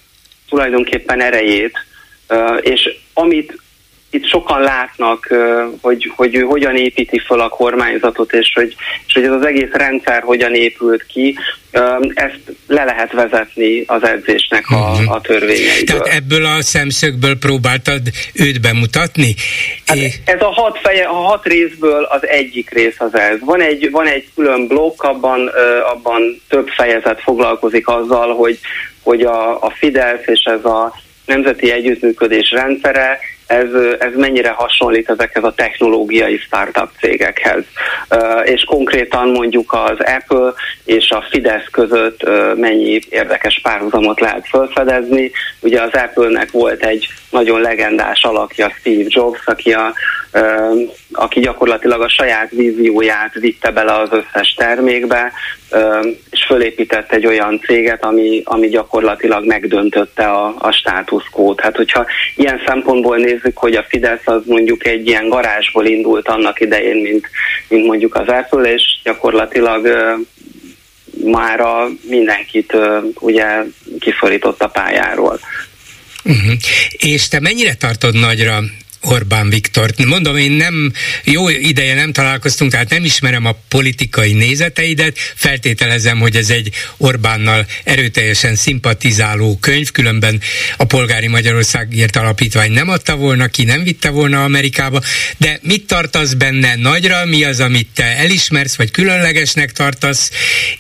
[0.50, 1.78] tulajdonképpen erejét,
[2.62, 3.58] és amit
[4.10, 5.36] itt sokan látnak,
[5.82, 8.76] hogy, hogy ő hogyan építi fel a kormányzatot, és hogy,
[9.08, 11.38] és hogy ez az egész rendszer hogyan épült ki,
[12.14, 15.12] ezt le lehet vezetni az edzésnek a, mhm.
[15.12, 15.84] a törvényeiből.
[15.84, 18.02] Tehát ebből a szemszögből próbáltad
[18.34, 19.36] őt bemutatni?
[19.86, 23.40] Hát ez a hat, feje, a hat részből az egyik rész az ez.
[23.40, 25.50] Van egy, van egy külön blokk, abban,
[25.94, 28.60] abban több fejezet foglalkozik azzal, hogy,
[29.04, 30.94] hogy a, a Fidesz és ez a
[31.26, 33.20] nemzeti együttműködés rendszere
[33.50, 37.64] ez, ez mennyire hasonlít ezekhez a technológiai startup cégekhez.
[38.44, 40.54] És konkrétan mondjuk az Apple
[40.86, 45.32] és a Fidesz között mennyi érdekes párhuzamot lehet felfedezni.
[45.60, 49.94] Ugye az Apple-nek volt egy nagyon legendás alakja, Steve Jobs, aki, a,
[51.12, 55.32] aki gyakorlatilag a saját vízióját vitte bele az összes termékbe,
[56.30, 61.60] és fölépített egy olyan céget, ami, ami gyakorlatilag megdöntötte a, a státuszkót.
[61.60, 66.60] Hát hogyha ilyen szempontból nézzük, hogy a Fidesz az mondjuk egy ilyen garázsból indult annak
[66.60, 67.30] idején, mint,
[67.68, 69.88] mint mondjuk az Apple, és gyakorlatilag
[71.24, 72.78] már a mindenkit
[73.20, 73.46] ugye
[74.00, 75.40] kiszorított a pályáról.
[76.24, 76.54] Uh-huh.
[76.98, 78.60] És te mennyire tartod nagyra
[79.02, 80.06] Orbán Viktort.
[80.06, 86.36] Mondom, én nem, jó ideje nem találkoztunk, tehát nem ismerem a politikai nézeteidet, feltételezem, hogy
[86.36, 90.42] ez egy Orbánnal erőteljesen szimpatizáló könyv, különben
[90.78, 95.02] a Polgári Magyarországért Alapítvány nem adta volna ki, nem vitte volna Amerikába,
[95.38, 100.32] de mit tartasz benne nagyra, mi az, amit te elismersz, vagy különlegesnek tartasz,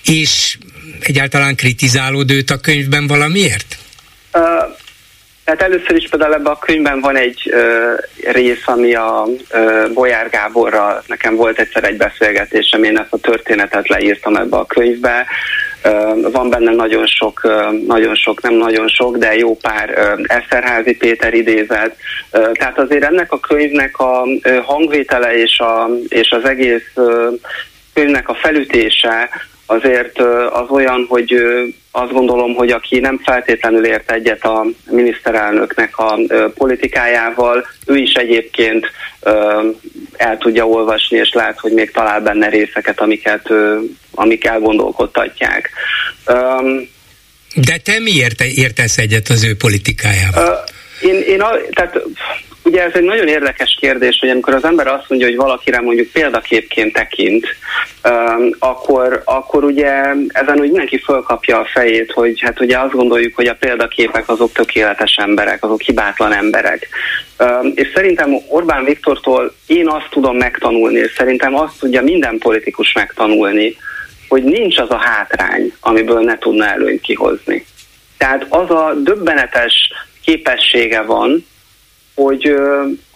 [0.03, 0.57] és
[0.99, 3.77] egyáltalán kritizálód őt a könyvben valamiért?
[4.33, 4.77] Uh
[5.49, 7.93] Tehát először is például ebben a könyvben van egy ö,
[8.31, 13.87] rész, ami a ö, Bolyár Gáborral, nekem volt egyszer egy beszélgetésem, én ezt a történetet
[13.87, 15.25] leírtam ebbe a könyvbe.
[15.83, 20.21] Ö, van benne nagyon sok, ö, nagyon sok, nem nagyon sok, de jó pár ö,
[20.23, 21.95] Eszterházi Péter idézet.
[22.31, 27.29] Ö, tehát azért ennek a könyvnek a ö, hangvétele és, a, és az egész ö,
[27.93, 29.29] könyvnek a felütése
[29.69, 30.19] azért
[30.51, 31.35] az olyan, hogy
[31.91, 36.19] azt gondolom, hogy aki nem feltétlenül ért egyet a miniszterelnöknek a
[36.55, 38.91] politikájával, ő is egyébként
[40.17, 43.49] el tudja olvasni, és lát, hogy még talál benne részeket, amiket,
[44.11, 45.69] amik elgondolkodtatják.
[47.55, 50.63] De te miért értesz egyet az ő politikájával?
[51.01, 52.01] Én, én a, tehát
[52.69, 56.11] ugye ez egy nagyon érdekes kérdés, hogy amikor az ember azt mondja, hogy valakire mondjuk
[56.11, 57.47] példaképként tekint,
[58.59, 59.91] akkor, akkor ugye
[60.27, 64.51] ezen úgy mindenki fölkapja a fejét, hogy hát ugye azt gondoljuk, hogy a példaképek azok
[64.51, 66.87] tökéletes emberek, azok hibátlan emberek.
[67.73, 73.75] És szerintem Orbán Viktortól én azt tudom megtanulni, és szerintem azt tudja minden politikus megtanulni,
[74.27, 77.65] hogy nincs az a hátrány, amiből ne tudna előnyt kihozni.
[78.17, 79.91] Tehát az a döbbenetes
[80.23, 81.45] képessége van,
[82.23, 82.55] hogy,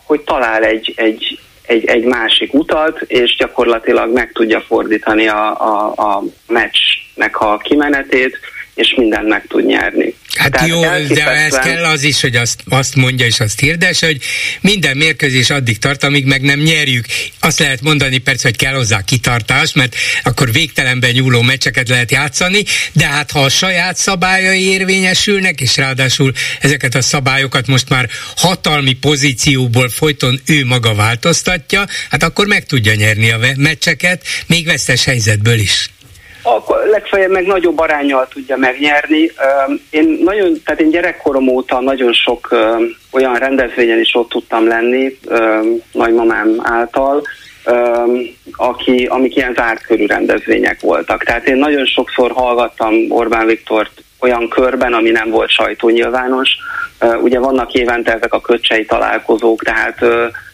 [0.06, 5.94] hogy talál egy, egy, egy, egy másik utat, és gyakorlatilag meg tudja fordítani a, a,
[5.96, 8.38] a meccsnek a kimenetét,
[8.76, 10.14] és mindent meg tud nyerni.
[10.36, 10.82] Hát Tehát jó,
[11.16, 14.18] de ez kell az is, hogy azt, azt mondja és azt hirdes, hogy
[14.62, 17.06] minden mérkőzés addig tart, amíg meg nem nyerjük.
[17.40, 22.64] Azt lehet mondani persze, hogy kell hozzá kitartás, mert akkor végtelenben nyúló meccseket lehet játszani,
[22.94, 28.94] de hát ha a saját szabályai érvényesülnek, és ráadásul ezeket a szabályokat most már hatalmi
[28.94, 35.60] pozícióból folyton ő maga változtatja, hát akkor meg tudja nyerni a meccseket, még vesztes helyzetből
[35.60, 35.90] is
[36.44, 39.32] akkor legfeljebb meg nagyobb arányjal tudja megnyerni.
[39.90, 42.56] Én nagyon, tehát én gyerekkorom óta nagyon sok
[43.12, 45.18] olyan rendezvényen is ott tudtam lenni,
[45.92, 47.22] nagymamám által,
[48.56, 51.24] aki, amik ilyen zárt körű rendezvények voltak.
[51.24, 56.50] Tehát én nagyon sokszor hallgattam Orbán Viktort olyan körben, ami nem volt sajtónyilvános.
[57.22, 59.98] Ugye vannak évente ezek a köcsei találkozók, tehát,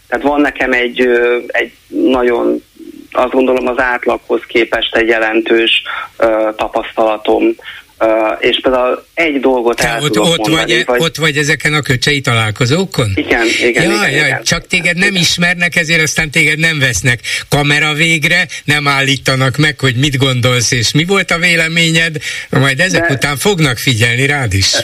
[0.08, 1.10] tehát van nekem egy,
[1.47, 2.63] egy nagyon
[3.11, 5.81] azt gondolom az átlaghoz képest egy jelentős
[6.19, 7.55] uh, tapasztalatom.
[8.01, 11.01] Uh, és például egy dolgot Te el ott, ott, mondani, vagy, vagy...
[11.01, 13.11] ott vagy ezeken a köcsei találkozókon?
[13.15, 14.43] Igen, igen, ja, igen, ja, igen.
[14.43, 15.21] Csak téged nem igen.
[15.21, 17.19] ismernek, ezért aztán téged nem vesznek
[17.49, 22.15] kamera végre, nem állítanak meg, hogy mit gondolsz, és mi volt a véleményed,
[22.49, 24.75] majd ezek de, után fognak figyelni rád is.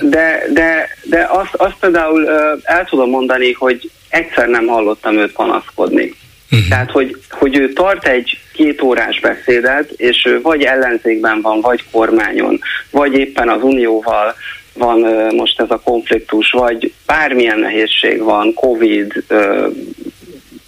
[0.00, 2.28] De, de, de azt, azt például
[2.62, 6.14] el tudom mondani, hogy egyszer nem hallottam őt panaszkodni.
[6.52, 6.68] Uh-huh.
[6.68, 11.84] Tehát, hogy, hogy ő tart egy két órás beszédet, és ő vagy ellenzékben van, vagy
[11.90, 12.60] kormányon,
[12.90, 14.34] vagy éppen az unióval
[14.74, 14.98] van
[15.34, 19.24] most ez a konfliktus, vagy bármilyen nehézség van, Covid,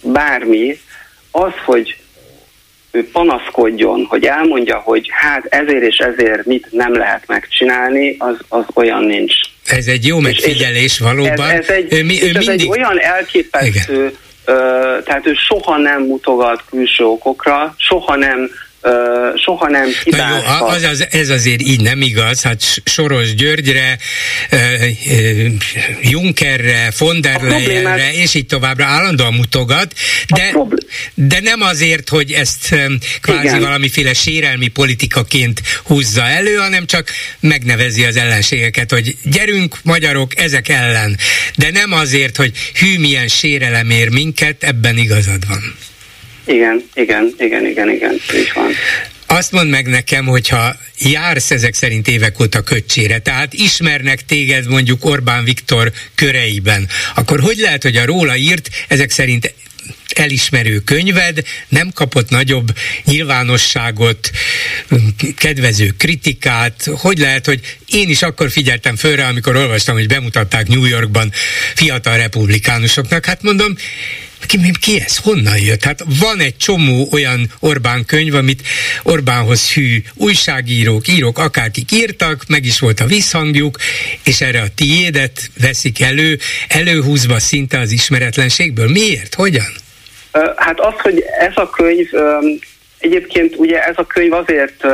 [0.01, 0.79] bármi,
[1.31, 1.97] az, hogy
[2.91, 8.63] ő panaszkodjon, hogy elmondja, hogy hát ezért és ezért mit nem lehet megcsinálni, az, az
[8.73, 9.33] olyan nincs.
[9.65, 11.49] Ez egy jó megfigyelés és, és valóban.
[11.49, 12.41] Ez, ez, egy, ő, mi, ő mindig...
[12.41, 14.23] ez egy olyan elképesztő Igen
[15.03, 18.49] tehát ő soha nem mutogat külső okokra, soha nem
[19.35, 20.59] soha nem hibázhat.
[20.59, 23.97] Jó, az, az, ez azért így nem igaz, hát Soros Györgyre,
[26.01, 29.93] Junckerre, von der Leyenre, és így továbbra állandóan mutogat,
[30.27, 30.53] de,
[31.13, 32.75] de nem azért, hogy ezt
[33.21, 33.61] kvázi Igen.
[33.61, 41.17] valamiféle sérelmi politikaként húzza elő, hanem csak megnevezi az ellenségeket, hogy gyerünk magyarok ezek ellen,
[41.55, 45.75] de nem azért, hogy hű milyen sérelem ér minket, ebben igazad van.
[46.45, 48.71] Igen, igen, igen, igen, igen, így van.
[49.27, 55.05] Azt mondd meg nekem, hogyha jársz ezek szerint évek óta köcsére, tehát ismernek téged mondjuk
[55.05, 59.53] Orbán Viktor köreiben, akkor hogy lehet, hogy a róla írt ezek szerint
[60.15, 62.67] elismerő könyved nem kapott nagyobb
[63.03, 64.31] nyilvánosságot,
[65.37, 66.89] kedvező kritikát.
[66.95, 71.31] Hogy lehet, hogy én is akkor figyeltem fölre, amikor olvastam, hogy bemutatták New Yorkban
[71.75, 73.25] fiatal republikánusoknak.
[73.25, 73.75] Hát mondom,
[74.45, 75.17] ki, ki ez?
[75.17, 75.83] Honnan jött?
[75.83, 78.61] Hát van egy csomó olyan Orbán könyv, amit
[79.03, 83.77] Orbánhoz hű újságírók, írók, akárkik írtak, meg is volt a visszhangjuk,
[84.23, 88.87] és erre a tiédet veszik elő, előhúzva szinte az ismeretlenségből.
[88.89, 89.33] Miért?
[89.33, 89.73] Hogyan?
[90.55, 92.07] Hát az, hogy ez a könyv,
[92.99, 94.85] egyébként ugye ez a könyv azért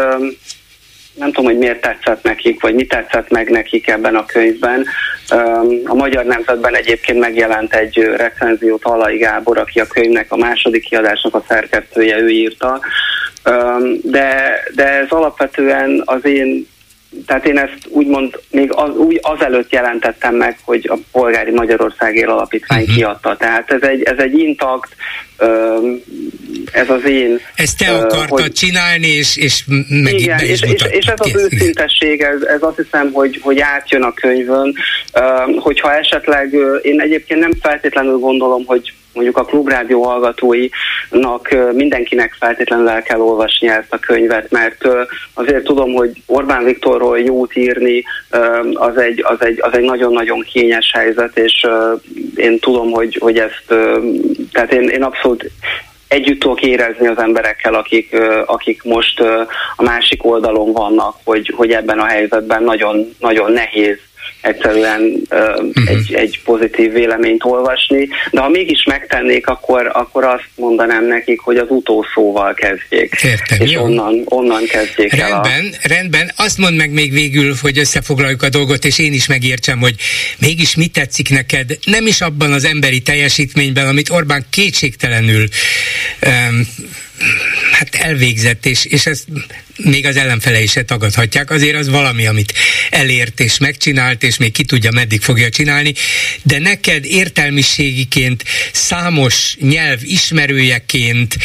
[1.22, 4.86] nem tudom, hogy miért tetszett nekik, vagy mi tetszett meg nekik ebben a könyvben.
[5.84, 11.36] A Magyar Nemzetben egyébként megjelent egy recenzió Talai Gábor, aki a könyvnek a második kiadásnak
[11.36, 12.80] a szerkesztője, ő írta.
[14.02, 16.68] De, de ez alapvetően az én
[17.26, 22.82] tehát én ezt úgymond még az, úgy azelőtt jelentettem meg, hogy a Polgári Magyarországért Alapítvány
[22.82, 22.96] uh-huh.
[22.96, 23.36] kiadta.
[23.38, 24.96] Tehát ez egy, ez egy intakt,
[26.72, 27.40] ez az én...
[27.56, 32.22] Ezt te akartad hogy, csinálni, és, és meg igen, és, és, és ez az őszintesség,
[32.22, 34.76] ez, ez azt hiszem, hogy, hogy átjön a könyvön,
[35.60, 43.02] hogyha esetleg, én egyébként nem feltétlenül gondolom, hogy mondjuk a klubrádió hallgatóinak mindenkinek feltétlenül el
[43.02, 44.88] kell olvasni ezt a könyvet, mert
[45.34, 48.04] azért tudom, hogy Orbán Viktorról jót írni
[48.74, 51.68] az egy, az egy, az egy nagyon-nagyon kényes helyzet, és
[52.36, 53.64] én tudom, hogy, hogy ezt,
[54.52, 55.52] tehát én, én abszolút
[56.12, 59.20] együtt tudok érezni az emberekkel, akik, akik most
[59.76, 63.98] a másik oldalon vannak, hogy, hogy ebben a helyzetben nagyon, nagyon nehéz
[64.42, 65.90] egyszerűen uh, uh-huh.
[65.90, 71.58] egy, egy pozitív véleményt olvasni, de ha mégis megtennék, akkor, akkor azt mondanám nekik, hogy
[71.58, 73.16] az utószóval kezdjék.
[73.24, 73.84] Értem, és jó.
[73.84, 75.88] onnan, onnan kezdjék rendben, el a...
[75.88, 79.96] Rendben, azt mondd meg még végül, hogy összefoglaljuk a dolgot, és én is megértsem, hogy
[80.38, 85.48] mégis mi tetszik neked, nem is abban az emberi teljesítményben, amit Orbán kétségtelenül
[86.26, 86.68] um,
[87.72, 89.28] hát elvégzett, és, és ezt
[89.84, 92.54] még az ellenfelei se tagadhatják, azért az valami, amit
[92.90, 95.94] elért és megcsinált, és még ki tudja, meddig fogja csinálni,
[96.44, 101.38] de neked értelmiségiként, számos nyelv ismerőjeként,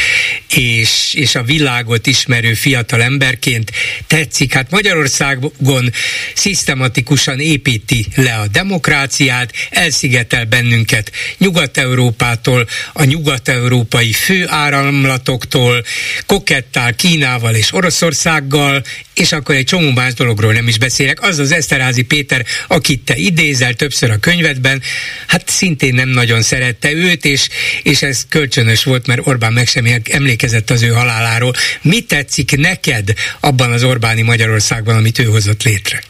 [0.55, 3.73] és, és a világot ismerő fiatal emberként
[4.07, 4.53] tetszik.
[4.55, 5.93] Hát Magyarországon
[6.35, 15.85] szisztematikusan építi le a demokráciát, elszigetel bennünket Nyugat-Európától, a nyugat-európai főáramlatoktól,
[16.27, 18.83] kokettál Kínával és Oroszország Magyarországgal,
[19.15, 21.23] és akkor egy csomó más dologról nem is beszélek.
[21.23, 24.83] Az az Eszterházi Péter, akit te idézel többször a könyvedben,
[25.27, 27.49] hát szintén nem nagyon szerette őt, és,
[27.83, 31.53] és ez kölcsönös volt, mert Orbán meg sem emlékezett az ő haláláról.
[31.83, 33.09] Mi tetszik neked
[33.41, 36.01] abban az Orbáni Magyarországban, amit ő hozott létre?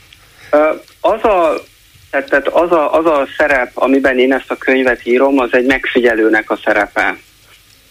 [1.01, 1.65] Az a
[2.11, 6.51] tehát az a, az a szerep, amiben én ezt a könyvet írom, az egy megfigyelőnek
[6.51, 7.17] a szerepe.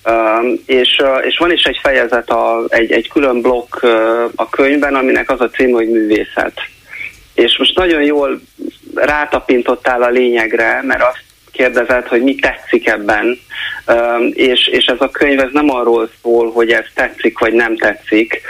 [0.06, 3.84] Um, és, és van is egy fejezet, a, egy, egy külön blokk
[4.36, 6.54] a könyvben, aminek az a cím, hogy művészet.
[7.34, 8.42] És most nagyon jól
[8.96, 11.25] rátapintottál a lényegre, mert azt
[11.56, 13.40] kérdezett, hogy mi tetszik ebben,
[14.34, 18.42] és, és ez a könyv ez nem arról szól, hogy ez tetszik vagy nem tetszik.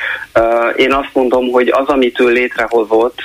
[0.75, 3.17] Én azt mondom, hogy az, amit ő létrehozott,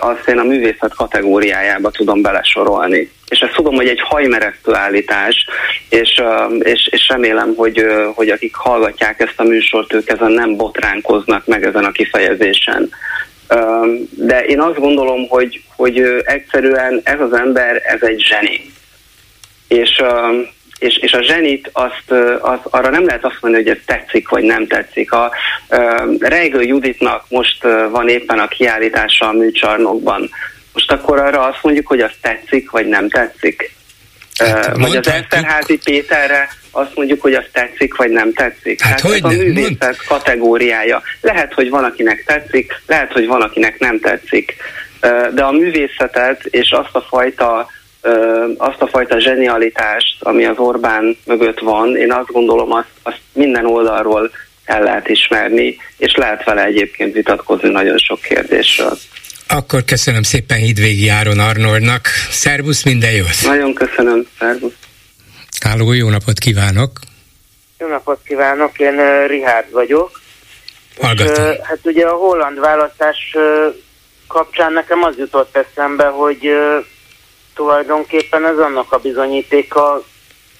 [0.00, 3.10] azt én a művészet kategóriájába tudom belesorolni.
[3.28, 5.46] És ezt tudom, hogy egy hajmeresztő állítás,
[5.88, 6.22] és,
[6.58, 11.64] és, és remélem, hogy, hogy akik hallgatják ezt a műsort, ők ezen nem botránkoznak meg
[11.64, 12.90] ezen a kifejezésen.
[14.10, 18.74] De én azt gondolom, hogy, hogy egyszerűen ez az ember, ez egy zseni
[19.68, 20.02] és,
[20.78, 24.44] és, és a zsenit azt, az, arra nem lehet azt mondani, hogy ez tetszik vagy
[24.44, 25.12] nem tetszik.
[25.12, 25.32] A
[26.18, 30.30] Reigő Juditnak most van éppen a kiállítása a műcsarnokban.
[30.72, 33.74] Most akkor arra azt mondjuk, hogy az tetszik vagy nem tetszik.
[34.38, 38.80] Hát, vagy az Eszterházi Péterre azt mondjuk, hogy az tetszik, vagy nem tetszik.
[38.80, 39.96] Hát, hát ez a művészet mond...
[40.06, 41.02] kategóriája.
[41.20, 44.56] Lehet, hogy van, akinek tetszik, lehet, hogy van, akinek nem tetszik.
[45.34, 47.70] De a művészetet és azt a fajta
[48.56, 53.66] azt a fajta zsenialitást, ami az Orbán mögött van, én azt gondolom, azt, azt minden
[53.66, 54.30] oldalról
[54.64, 58.98] el lehet ismerni, és lehet vele egyébként vitatkozni nagyon sok kérdésről.
[59.48, 62.06] Akkor köszönöm szépen Hidvégi Áron Arnoldnak.
[62.30, 63.42] Szervusz, minden jót!
[63.44, 64.72] Nagyon köszönöm, szervusz!
[65.60, 66.90] Háló, jó napot kívánok!
[67.78, 70.20] Jó napot kívánok, én uh, Richard vagyok.
[71.00, 71.32] Hallgatom.
[71.32, 73.74] És, uh, hát ugye a holland választás uh,
[74.26, 76.84] kapcsán nekem az jutott eszembe, hogy uh,
[77.56, 80.04] tulajdonképpen ez annak a bizonyítéka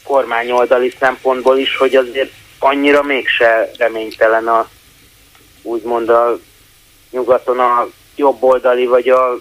[0.04, 4.68] kormányoldali szempontból is, hogy azért annyira mégse reménytelen a
[5.62, 6.38] úgymond a
[7.10, 9.38] nyugaton a jobboldali vagy a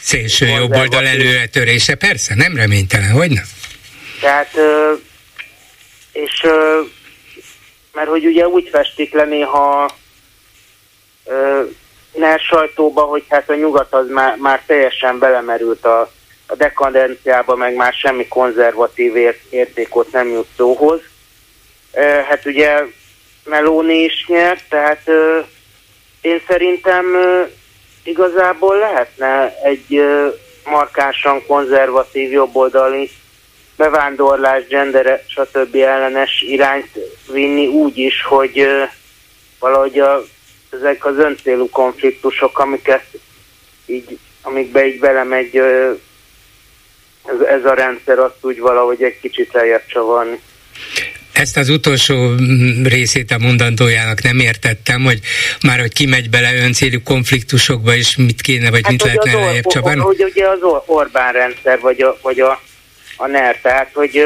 [0.00, 3.44] szélső jobboldal előretörése, persze, nem reménytelen, hogy nem?
[4.20, 4.54] Tehát,
[6.12, 6.42] és
[7.92, 9.90] mert hogy ugye úgy festik le néha
[12.12, 16.12] NER sajtóba, hogy hát a nyugat az már, már teljesen belemerült a
[16.50, 19.12] a dekadenciába meg már semmi konzervatív
[19.50, 21.00] értékot nem jut szóhoz.
[22.28, 22.82] Hát ugye
[23.44, 25.10] Meloni is nyert, tehát
[26.20, 27.06] én szerintem
[28.02, 30.02] igazából lehetne egy
[30.64, 33.10] markánsan konzervatív jobboldali
[33.76, 35.74] bevándorlás, gender, stb.
[35.74, 36.90] ellenes irányt
[37.32, 38.66] vinni úgy is, hogy
[39.58, 40.22] valahogy a,
[40.70, 43.04] ezek az öncélú konfliktusok, amiket
[43.86, 45.62] így, amikbe így belemegy
[47.28, 50.40] ez, ez a rendszer azt úgy valahogy egy kicsit lejjebb csavarni.
[51.32, 55.20] ezt az utolsó mm, részét a mondandójának nem értettem, hogy
[55.66, 60.00] már hogy kimegy bele öncélű konfliktusokba, és mit kéne, vagy hát, mit lehetne lejjebb csapani?
[60.00, 62.60] Hogy ugye az Orbán rendszer, vagy a, vagy a,
[63.16, 64.24] a NER, tehát hogy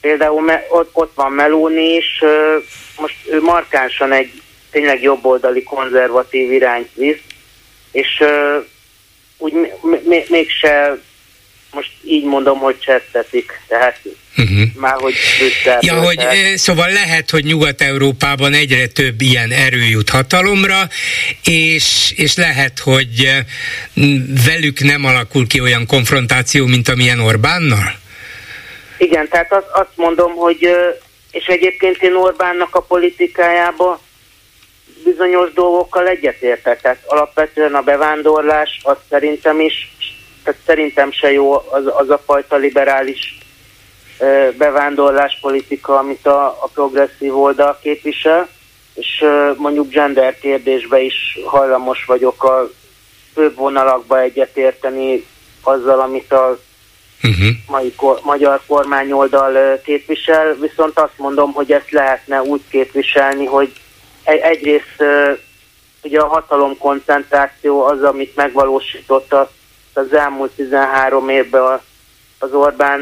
[0.00, 2.22] például me, ott, ott van Meloni is,
[2.98, 7.20] most ő markánsan egy tényleg jobboldali konzervatív irányt visz,
[7.92, 8.22] és
[9.38, 9.52] úgy
[10.28, 10.98] mégse
[11.70, 14.00] most így mondom, hogy csettetik, tehát
[14.36, 14.62] uh-huh.
[14.74, 15.78] már hogy Brüsszel.
[15.80, 16.18] Ja, hogy
[16.54, 20.88] szóval lehet, hogy Nyugat-Európában egyre több ilyen erő jut hatalomra,
[21.44, 23.44] és, és lehet, hogy
[24.46, 27.92] velük nem alakul ki olyan konfrontáció, mint amilyen Orbánnal?
[28.98, 30.68] Igen, tehát azt, azt mondom, hogy
[31.30, 34.00] és egyébként én Orbánnak a politikájába
[35.04, 36.80] bizonyos dolgokkal egyetértek.
[36.80, 39.92] Tehát alapvetően a bevándorlás az szerintem is,
[40.44, 43.38] tehát szerintem se jó az, az a fajta liberális
[44.58, 48.48] bevándorlás politika, amit a, a progresszív oldal képvisel,
[48.94, 49.24] és
[49.56, 52.70] mondjuk gender kérdésbe is hajlamos vagyok a
[53.34, 55.26] főbb vonalakba egyetérteni
[55.62, 56.58] azzal, amit a
[57.22, 57.48] uh-huh.
[57.66, 63.72] mai kor, magyar kormányoldal képvisel, viszont azt mondom, hogy ezt lehetne úgy képviselni, hogy
[64.24, 65.04] egyrészt
[66.02, 69.50] ugye a hatalomkoncentráció az, amit megvalósította
[69.98, 71.80] az elmúlt 13 évben
[72.38, 73.00] az Orbán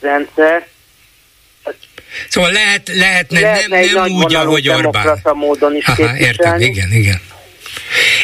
[0.00, 0.66] rendszer.
[2.28, 5.20] Szóval lehet, lehetne, lehetne nem, nem úgy, ahogy Orbán.
[5.34, 7.20] módon is Aha, értem, igen, igen.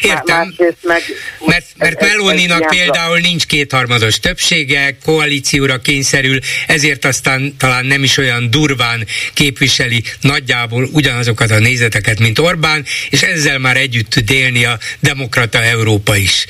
[0.03, 1.03] Értem, meg,
[1.47, 8.51] mert, mert Meloninak például nincs kétharmados többsége, koalícióra kényszerül, ezért aztán talán nem is olyan
[8.51, 14.79] durván képviseli nagyjából ugyanazokat a nézeteket, mint Orbán, és ezzel már együtt tud élni a
[15.01, 16.47] demokrata Európa is.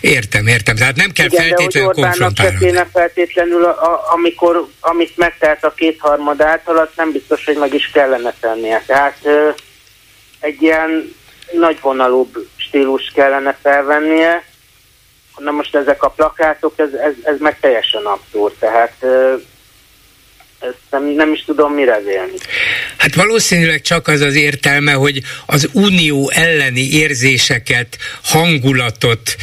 [0.00, 0.76] Értem, értem.
[0.76, 2.58] Tehát nem kell Igen, feltétlenül konfrontálni.
[2.58, 7.90] kéne feltétlenül, a, a, amikor, amit megtelt a kétharmad által, nem biztos, hogy meg is
[7.92, 8.82] kellene tennie.
[8.86, 9.18] Tehát
[10.40, 11.14] egy ilyen
[11.52, 14.44] nagyvonalúbb stílus kellene felvennie.
[15.36, 19.04] Na most ezek a plakátok, ez, ez, ez meg teljesen abszurd, tehát
[20.58, 22.36] ezt nem, nem is tudom mire vélni.
[22.96, 29.36] Hát valószínűleg csak az az értelme, hogy az unió elleni érzéseket, hangulatot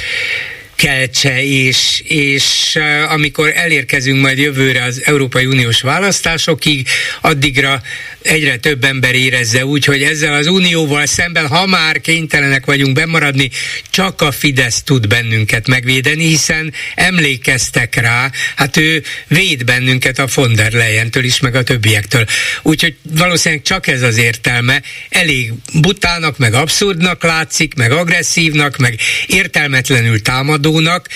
[0.76, 2.80] keltse, és, és
[3.10, 6.88] amikor elérkezünk majd jövőre az Európai Uniós választásokig,
[7.22, 7.82] addigra
[8.24, 13.50] egyre több ember érezze úgy, hogy ezzel az unióval szemben, ha már kénytelenek vagyunk bemaradni,
[13.90, 20.54] csak a Fidesz tud bennünket megvédeni, hiszen emlékeztek rá, hát ő véd bennünket a von
[20.54, 22.26] der Leyen-től is, meg a többiektől.
[22.62, 30.22] Úgyhogy valószínűleg csak ez az értelme, elég butának, meg abszurdnak látszik, meg agresszívnak, meg értelmetlenül
[30.22, 31.08] támadónak,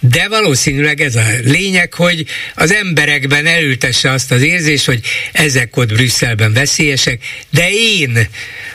[0.00, 5.00] de valószínűleg ez a lényeg, hogy az emberekben elültesse azt az érzést, hogy
[5.32, 8.28] ezek ott Brüsszelben veszélyesek, de én,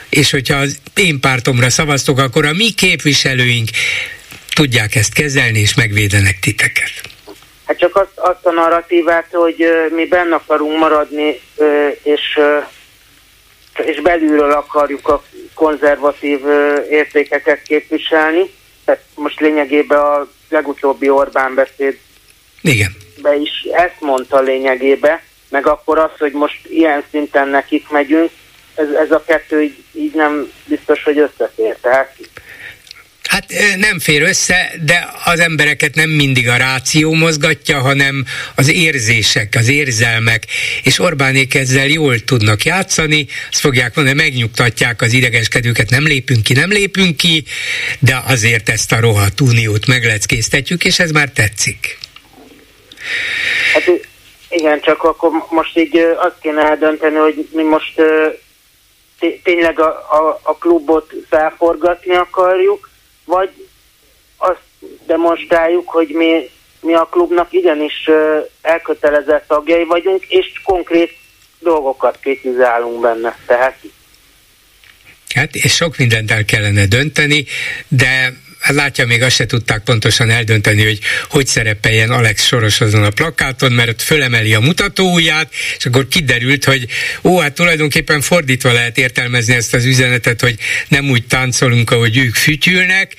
[0.08, 3.68] és hogyha az én pártomra szavaztok, akkor a mi képviselőink
[4.54, 6.90] tudják ezt kezelni, és megvédenek titeket.
[7.64, 11.40] Hát csak azt, azt a narratívát, hogy mi benne akarunk maradni,
[12.02, 12.38] és,
[13.84, 15.24] és belülről akarjuk a
[15.54, 16.40] konzervatív
[16.90, 18.50] értékeket képviselni.
[18.84, 21.98] Tehát most lényegében a legutóbbi Orbán beszéd
[22.62, 22.96] Igen.
[23.22, 25.20] be is ezt mondta lényegében,
[25.50, 28.30] meg akkor az, hogy most ilyen szinten nekik megyünk,
[28.74, 31.76] ez, ez a kettő így, így nem biztos, hogy összefér.
[31.80, 32.14] Tehát
[33.28, 38.24] Hát nem fér össze, de az embereket nem mindig a ráció mozgatja, hanem
[38.54, 40.44] az érzések, az érzelmek,
[40.82, 46.52] és Orbánék ezzel jól tudnak játszani, azt fogják mondani, megnyugtatják az idegeskedőket, nem lépünk ki,
[46.52, 47.44] nem lépünk ki,
[47.98, 51.98] de azért ezt a rohadt uniót megleckéztetjük, és ez már tetszik.
[53.72, 54.07] Hát
[54.48, 58.02] igen, csak akkor most így azt kéne eldönteni, hogy mi most
[59.42, 62.90] tényleg a, a, a klubot felforgatni akarjuk,
[63.24, 63.50] vagy
[64.36, 64.62] azt
[65.06, 68.10] demonstráljuk, hogy mi, mi a klubnak igenis
[68.62, 71.16] elkötelezett tagjai vagyunk, és konkrét
[71.58, 73.38] dolgokat kritizálunk benne.
[73.46, 73.76] Tehát
[75.34, 77.44] Hát, és sok mindent el kellene dönteni,
[77.88, 78.32] de
[78.68, 80.98] hát látja, még azt se tudták pontosan eldönteni, hogy
[81.30, 85.48] hogy szerepeljen Alex Soros azon a plakáton, mert ott fölemeli a mutatóujját,
[85.78, 86.86] és akkor kiderült, hogy
[87.22, 90.54] ó, hát tulajdonképpen fordítva lehet értelmezni ezt az üzenetet, hogy
[90.88, 93.14] nem úgy táncolunk, ahogy ők fütyülnek,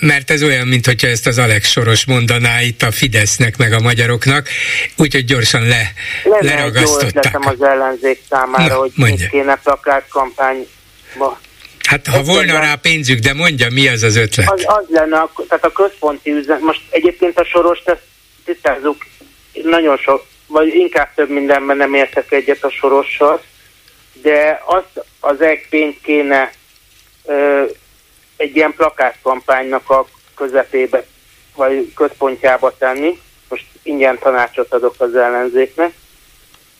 [0.00, 3.80] mert ez olyan, mint hogyha ezt az Alex Soros mondaná itt a Fidesznek, meg a
[3.80, 4.48] magyaroknak,
[4.96, 5.92] úgyhogy gyorsan le,
[6.24, 7.24] Lenne leragasztották.
[7.24, 9.28] Egy az ellenzék számára, Na, hogy mondja.
[9.28, 11.40] kéne plakátkampányba
[11.88, 14.50] Hát ha volna rá pénzük, de mondja, mi az az ötlet?
[14.50, 18.02] Az, az lenne, a, tehát a központi üzenet, most egyébként a soros, ezt
[18.44, 19.06] tisztázzuk,
[19.62, 23.42] nagyon sok vagy inkább több mindenben nem értek egyet a sorossal,
[24.22, 26.52] de azt az egy pénzt kéne
[27.24, 27.64] ö,
[28.36, 31.04] egy ilyen plakátkampánynak a közepébe,
[31.54, 35.92] vagy központjába tenni, most ingyen tanácsot adok az ellenzéknek,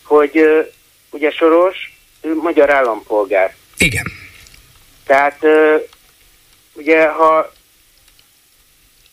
[0.02, 0.60] hogy ö,
[1.10, 1.76] ugye Soros
[2.42, 3.54] magyar állampolgár.
[3.78, 4.23] Igen.
[5.06, 5.76] Tehát ö,
[6.72, 7.52] ugye ha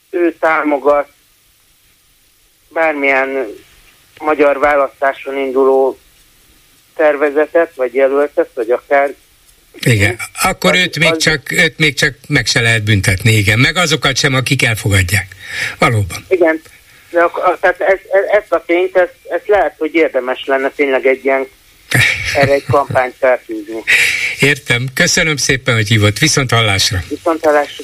[0.10, 1.10] ő támogat
[2.70, 3.48] bármilyen
[4.20, 6.00] magyar választáson induló
[6.96, 9.14] tervezetet, vagy jelöltet, vagy akár
[9.80, 13.60] igen, akkor őt még, csak, őt még csak meg se lehet büntetni, igen.
[13.60, 15.28] Meg azokat sem, akik elfogadják.
[15.80, 16.26] Valóban.
[16.28, 16.62] Igen,
[17.10, 21.06] de a, tehát ez, ez, ezt a tényt, ezt, ezt lehet, hogy érdemes lenne tényleg
[21.06, 21.48] egy ilyen
[22.36, 23.84] erre egy kampányt felfűzni.
[24.42, 24.86] Értem.
[24.94, 26.18] Köszönöm szépen, hogy hívott.
[26.18, 27.04] Viszont hallásra.
[27.10, 27.84] Viszont hallásra.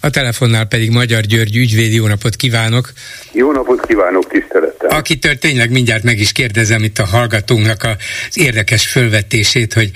[0.00, 2.92] A telefonnál pedig Magyar György ügyvéd, jó napot kívánok!
[3.32, 4.88] Jó napot kívánok, tisztelettel!
[4.88, 9.90] Akitől tényleg mindjárt meg is kérdezem itt a hallgatónknak az érdekes fölvetését, hogy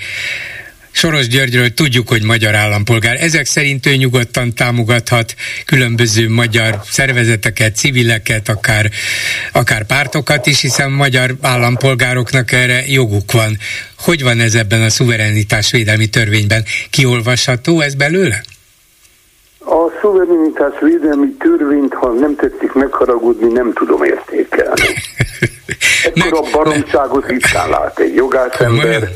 [0.97, 3.15] Soros Györgyről tudjuk, hogy magyar állampolgár.
[3.21, 5.33] Ezek szerint ő nyugodtan támogathat
[5.65, 8.85] különböző magyar szervezeteket, civileket, akár,
[9.53, 13.57] akár pártokat is, hiszen magyar állampolgároknak erre joguk van.
[13.99, 16.63] Hogy van ez ebben a szuverenitásvédelmi törvényben?
[16.89, 18.41] Kiolvasható ez belőle?
[19.59, 24.81] A szuverenitás védelmi törvényt, ha nem tetszik megharagudni, nem tudom értékelni.
[26.13, 29.09] Ekkor a baromságot ritkán lát egy jogászember,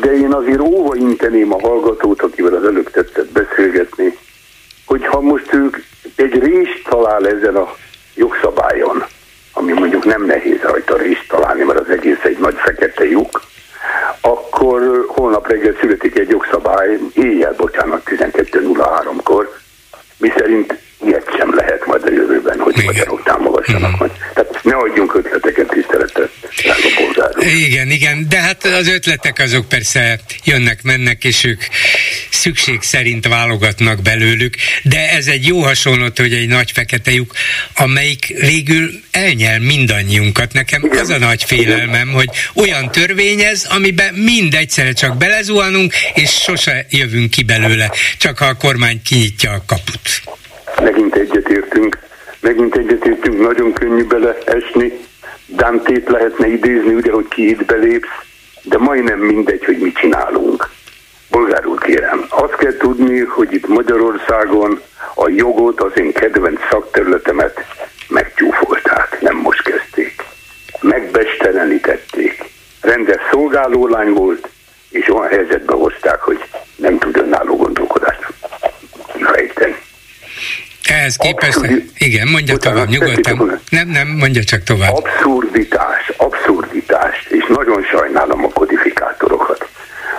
[0.00, 4.18] de én azért óva inteném a hallgatót, akivel az előbb tetszett beszélgetni,
[4.86, 5.76] hogyha most ők
[6.16, 7.74] egy részt talál ezen a
[8.14, 9.04] jogszabályon,
[9.52, 13.42] ami mondjuk nem nehéz rajta részt találni, mert az egész egy nagy fekete lyuk,
[14.20, 19.52] akkor holnap reggel születik egy jogszabály, éjjel, bocsánat, 12.03-kor,
[20.18, 22.84] mi szerint ilyet sem lehet majd a jövőben, hogy Igen.
[22.84, 24.10] magyarok támogassanak majd.
[24.34, 26.30] Tehát ne adjunk ötleteket tiszteletet,
[27.38, 31.62] Igen, igen, de hát az ötletek azok persze jönnek, mennek, és ők
[32.30, 37.32] szükség szerint válogatnak belőlük, de ez egy jó hasonlat, hogy egy nagy fekete lyuk,
[37.76, 40.52] amelyik végül elnyel mindannyiunkat.
[40.52, 40.98] Nekem igen.
[40.98, 47.30] az a nagy félelmem, hogy olyan törvényez, amiben mind egyszerre csak belezuhanunk, és sose jövünk
[47.30, 50.22] ki belőle, csak ha a kormány kinyitja a kaput
[50.80, 51.98] megint egyetértünk,
[52.40, 54.92] megint egyetértünk, nagyon könnyű bele esni,
[55.56, 58.08] Dantét lehetne idézni, ugye, hogy ki itt belépsz,
[58.62, 60.68] de majdnem mindegy, hogy mit csinálunk.
[61.30, 64.80] Bolgárul kérem, azt kell tudni, hogy itt Magyarországon
[65.14, 67.60] a jogot, az én kedvenc szakterületemet
[68.08, 70.24] megcsúfolták, nem most kezdték.
[70.80, 72.44] Megbestelenítették.
[72.80, 74.48] Rendes szolgálólány volt,
[74.90, 76.44] és olyan helyzetbe hozták, hogy
[76.76, 78.26] nem tud önálló gondolkodást
[79.12, 79.81] kifejteni.
[80.84, 81.90] Ehhez képest, Abszurdi...
[81.98, 83.60] igen, mondja Utána tovább, nyugodtan.
[83.70, 84.92] Nem, nem, mondja csak tovább.
[84.92, 89.68] Abszurditás, abszurditás, és nagyon sajnálom a kodifikátorokat,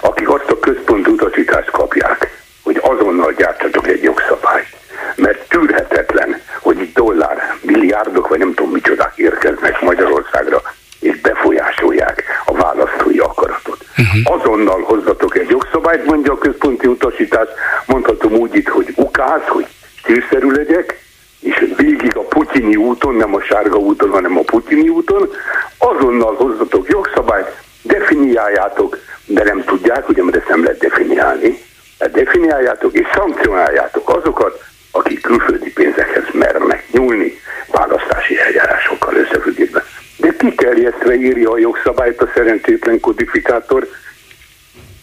[0.01, 4.67] akik azt a központ utasítást kapják, hogy azonnal gyártsatok egy jogszabályt.
[5.15, 10.61] Mert tűrhetetlen, hogy itt dollár, milliárdok, vagy nem tudom micsodák érkeznek Magyarországra,
[10.99, 13.86] és befolyásolják a választói akaratot.
[13.97, 14.39] Uh-huh.
[14.39, 17.47] Azonnal hozzatok egy jogszabályt, mondja a központi utasítás,
[17.86, 19.67] mondhatom úgy itt, hogy ukáz, hogy
[20.04, 21.01] stílszerű legyek,
[21.39, 25.30] és végig a putyini úton, nem a sárga úton, hanem a putyini úton,
[25.78, 31.58] azonnal hozzatok jogszabályt, definiáljátok, de nem tudják, ugye, mert ezt nem lehet definiálni,
[31.97, 37.39] tehát definiáljátok és szankcionáljátok azokat, akik külföldi pénzekhez mernek nyúlni
[37.72, 39.84] választási eljárásokkal összefüggésben.
[40.18, 43.88] De kiterjesztve írja a jogszabályt a szerencsétlen kodifikátor,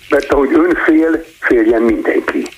[0.08, 2.48] mert ahogy ön fél, féljen mindenki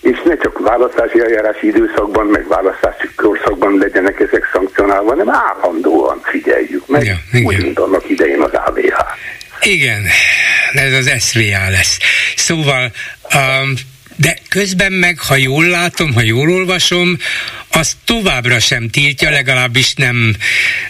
[0.00, 0.58] és ne csak
[0.98, 7.62] választási eljárási időszakban, meg választási korszakban legyenek ezek szankcionálva, hanem állandóan figyeljük meg, ja, úgy,
[7.62, 8.98] mint annak idején az AVH.
[9.60, 10.06] Igen,
[10.72, 11.98] ez az SVA lesz.
[12.36, 12.92] Szóval
[13.34, 13.72] um,
[14.16, 17.18] de közben meg, ha jól látom, ha jól olvasom,
[17.70, 20.34] az továbbra sem tiltja, legalábbis nem,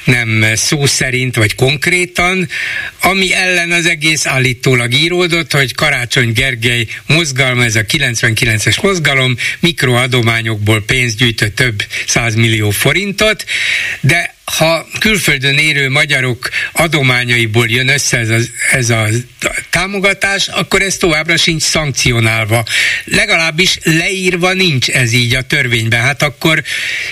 [0.08, 2.48] nem szó szerint vagy konkrétan,
[3.00, 10.84] ami ellen az egész állítólag íródott, hogy Karácsony Gergely mozgalma, ez a 99-es mozgalom, mikroadományokból
[10.84, 13.44] pénzt gyűjtött több százmillió forintot,
[14.00, 18.38] de ha külföldön érő magyarok adományaiból jön össze ez a,
[18.72, 19.06] ez a
[19.70, 22.64] támogatás, akkor ez továbbra sincs szankcionálva.
[23.04, 26.00] Legalábbis leírva nincs ez így a törvényben.
[26.00, 26.62] Hát akkor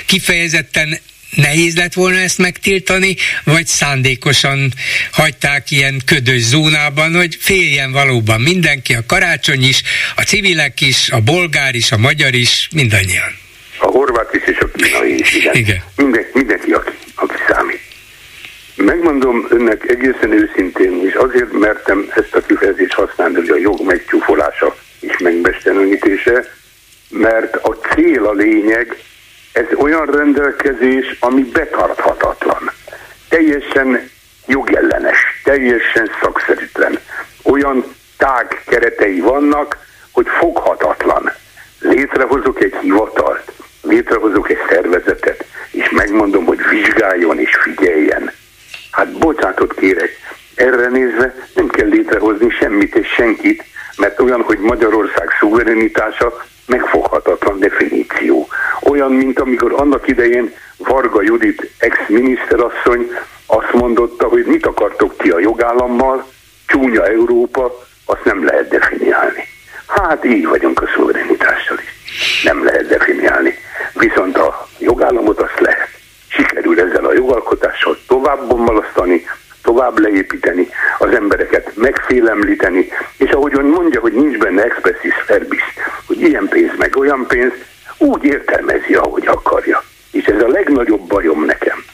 [0.06, 0.98] kifejezetten
[1.34, 4.72] nehéz lett volna ezt megtiltani, vagy szándékosan
[5.12, 9.82] hagyták ilyen ködös zónában, hogy féljen valóban mindenki, a karácsony is,
[10.16, 13.38] a civilek is, a bolgár is, a magyar is, mindannyian.
[13.78, 15.54] A horvát is és a kínai is, igen.
[15.54, 15.82] igen.
[15.96, 17.80] Minden, mindenki, aki, aki számít.
[18.76, 24.76] Megmondom önnek egészen őszintén, és azért mertem ezt a kifejezést használni, hogy a jog megcsúfolása
[25.00, 26.54] és megmesterenítése,
[27.08, 28.96] mert a cél a lényeg,
[29.56, 32.70] ez olyan rendelkezés, ami betarthatatlan.
[33.28, 34.10] Teljesen
[34.46, 36.98] jogellenes, teljesen szakszerűtlen.
[37.42, 37.84] Olyan
[38.16, 39.78] tág keretei vannak,
[40.12, 41.32] hogy foghatatlan.
[41.80, 43.52] Létrehozok egy hivatalt,
[43.82, 48.30] létrehozok egy szervezetet, és megmondom, hogy vizsgáljon és figyeljen.
[48.90, 50.10] Hát bocsánatot kérek,
[50.54, 53.64] erre nézve nem kell létrehozni semmit és senkit,
[53.96, 58.48] mert olyan, hogy Magyarország szuverenitása megfoghatatlan definíció.
[58.82, 63.10] Olyan, mint amikor annak idején Varga Judit ex-miniszterasszony
[63.46, 66.26] azt mondotta, hogy mit akartok ti a jogállammal,
[66.66, 69.44] csúnya Európa, azt nem lehet definiálni.
[69.86, 72.42] Hát így vagyunk a szuverenitással is.
[72.42, 73.54] Nem lehet definiálni.
[73.92, 75.88] Viszont a jogállamot azt lehet.
[76.28, 79.26] Sikerül ezzel a jogalkotással tovább bombalasztani,
[79.66, 85.62] tovább leépíteni, az embereket megfélemlíteni, és ahogy ön mondja, hogy nincs benne expressis verbis,
[86.06, 87.52] hogy ilyen pénz meg olyan pénz,
[87.98, 89.84] úgy értelmezi, ahogy akarja.
[90.10, 91.84] És ez a legnagyobb bajom nekem.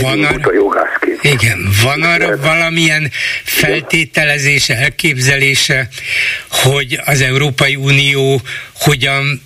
[0.00, 0.88] Van arra,
[1.20, 3.10] igen, van arra valamilyen
[3.44, 5.88] feltételezése, elképzelése,
[6.50, 8.40] hogy az Európai Unió
[8.74, 9.45] hogyan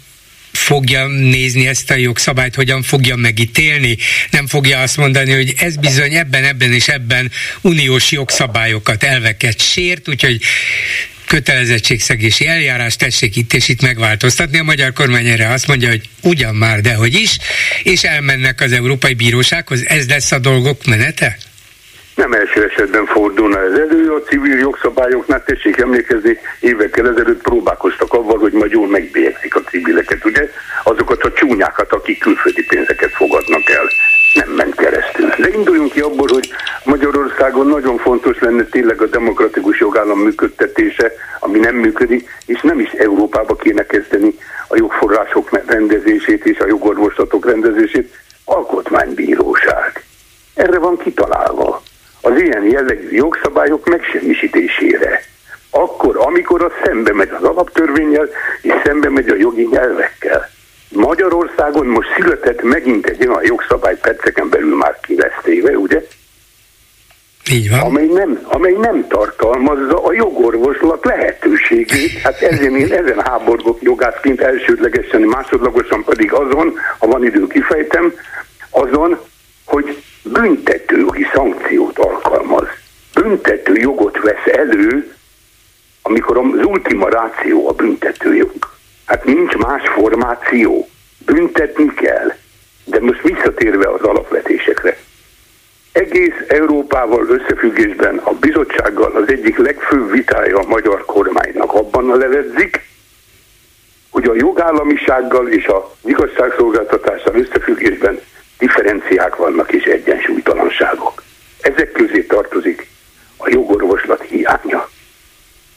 [0.53, 3.97] fogja nézni ezt a jogszabályt, hogyan fogja megítélni.
[4.31, 7.31] Nem fogja azt mondani, hogy ez bizony ebben, ebben és ebben
[7.61, 10.41] uniós jogszabályokat, elveket sért, úgyhogy
[11.27, 14.59] kötelezettségszegési eljárás, tessék itt és itt megváltoztatni.
[14.59, 17.39] A magyar kormány erre azt mondja, hogy ugyan már, de hogy is,
[17.83, 19.85] és elmennek az Európai Bírósághoz.
[19.87, 21.39] Ez lesz a dolgok menete?
[22.21, 28.39] nem első esetben fordulna ez elő, a civil jogszabályoknál tessék emlékezni, évekkel ezelőtt próbálkoztak avval,
[28.39, 30.51] hogy majd jól megbélyezik a civileket, ugye?
[30.85, 33.89] Azokat a csúnyákat, akik külföldi pénzeket fogadnak el.
[34.35, 35.29] Nem ment keresztül.
[35.39, 36.49] De induljunk ki abból, hogy
[36.85, 42.91] Magyarországon nagyon fontos lenne tényleg a demokratikus jogállam működtetése, ami nem működik, és nem is
[42.91, 44.35] Európába kéne kezdeni
[44.69, 48.15] a jogforrások rendezését és a jogorvoslatok rendezését,
[48.45, 50.05] alkotmánybíróság.
[50.55, 51.83] Erre van kitalálva
[52.21, 55.23] az ilyen jellegű jogszabályok megsemmisítésére.
[55.71, 57.90] Akkor, amikor az szembe megy az alaptörvényel, és
[58.85, 60.51] szembe megy a jogi nyelvekkel.
[60.89, 66.03] Magyarországon most született megint egy olyan jogszabály perceken belül már ki lesz téve, ugye?
[67.53, 67.81] Így van.
[67.81, 72.19] Amely nem, amely nem tartalmazza a jogorvoslat lehetőségét.
[72.23, 78.15] Hát ezen én ezen háborgok jogászként elsődlegesen, másodlagosan pedig azon, ha van idő kifejtem,
[78.71, 79.19] azon,
[79.65, 82.67] hogy büntetőjogi szankciót alkalmaz.
[83.15, 85.15] Büntető jogot vesz elő,
[86.03, 88.10] amikor az ultima ráció a büntetőjog.
[90.51, 90.89] Formáció.
[91.27, 92.33] Büntetni kell.
[92.85, 94.97] De most visszatérve az alapvetésekre.
[95.93, 102.81] Egész Európával összefüggésben a bizottsággal az egyik legfőbb vitája a magyar kormánynak abban a levedzik,
[104.11, 108.21] hogy a jogállamisággal és a igazságszolgáltatással összefüggésben
[108.59, 111.23] differenciák vannak és egyensúlytalanságok.
[111.61, 112.87] Ezek közé tartozik
[113.37, 114.89] a jogorvoslat hiánya.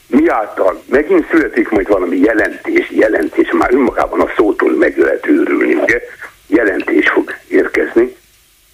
[0.07, 6.01] Miáltal megint születik majd valami jelentés, jelentés, már önmagában a szótól meg lehet őrülni, ugye?
[6.47, 8.15] Jelentés fog érkezni,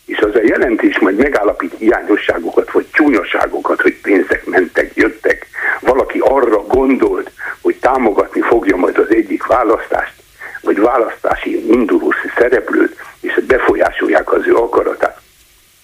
[0.05, 5.47] és az a jelentés majd megállapít hiányosságokat, vagy csúnyaságokat, hogy pénzek mentek, jöttek.
[5.79, 7.31] Valaki arra gondolt,
[7.61, 10.13] hogy támogatni fogja majd az egyik választást,
[10.61, 15.21] vagy választási induló szereplőt, és befolyásolják az ő akaratát.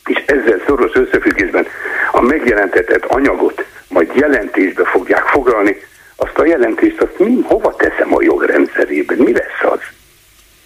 [0.05, 1.67] És ezzel szoros összefüggésben
[2.11, 5.77] a megjelentetett anyagot majd jelentésbe fogják foglalni,
[6.15, 9.17] azt a jelentést azt mi hova teszem a jogrendszerében?
[9.17, 9.79] Mi lesz az?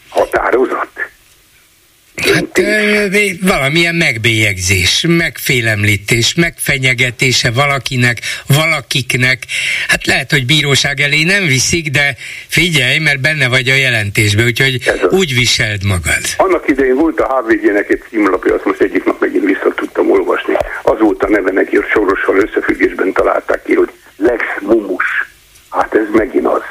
[0.10, 0.90] Határozat?
[2.16, 2.58] Hát
[3.50, 9.38] valamilyen megbélyegzés, megfélemlítés, megfenyegetése valakinek, valakiknek.
[9.88, 12.16] Hát lehet, hogy bíróság elé nem viszik, de
[12.48, 16.24] figyelj, mert benne vagy a jelentésben, úgyhogy úgy viseld magad.
[16.38, 20.54] Annak idején volt a HVG-nek egy címlapja, azt most egyik nap megint vissza tudtam olvasni.
[20.84, 25.06] Az volt a neve neki, hogy Sorossal összefüggésben találták ki, hogy Lex Mumus.
[25.70, 26.62] Hát ez megint az.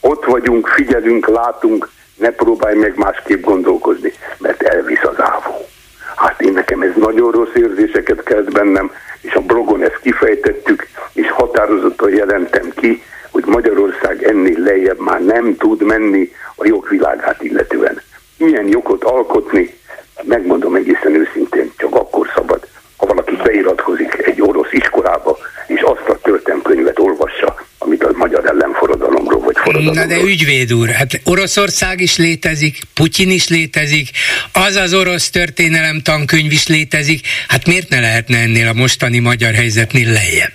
[0.00, 5.68] Ott vagyunk, figyelünk, látunk, ne próbálj meg másképp gondolkozni, mert elvisz az ávó.
[6.16, 8.90] Hát én nekem ez nagyon rossz érzéseket kelt bennem,
[9.20, 15.56] és a blogon ezt kifejtettük, és határozottan jelentem ki, hogy Magyarország ennél lejjebb már nem
[15.56, 18.00] tud menni a jogvilágát illetően.
[18.36, 19.78] Ilyen jogot alkotni,
[20.22, 25.36] megmondom egészen őszintén, csak akkor szabad, ha valaki beiratkozik egy orosz iskolába,
[25.66, 28.42] és azt a történelmkönyvet olvassa, amit a magyar
[29.92, 34.08] Na de ügyvéd úr, hát Oroszország is létezik, Putyin is létezik,
[34.52, 39.54] az az orosz történelem tankönyv is létezik, hát miért ne lehetne ennél a mostani magyar
[39.54, 40.54] helyzetnél lejjebb?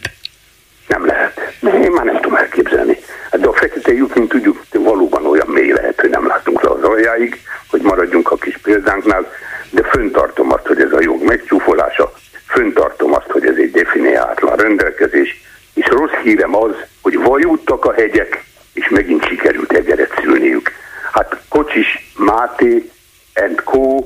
[0.88, 1.54] Nem lehet.
[1.84, 2.98] Én már nem tudom elképzelni.
[3.32, 6.70] Hát de a fekete lyuk, mint tudjuk, valóban olyan mély lehet, hogy nem látunk le
[6.70, 9.32] az aljáig, hogy maradjunk a kis példánknál,
[9.70, 12.14] de föntartom azt, hogy ez a jog megcsúfolása,
[12.46, 15.42] föntartom azt, hogy ez egy definiáltlan rendelkezés,
[15.74, 16.72] és rossz hírem az,
[17.02, 20.72] hogy vajúttak a hegyek, és megint sikerült egeret szülniük.
[21.12, 22.90] Hát Kocsis, Máté
[23.34, 24.04] and Co.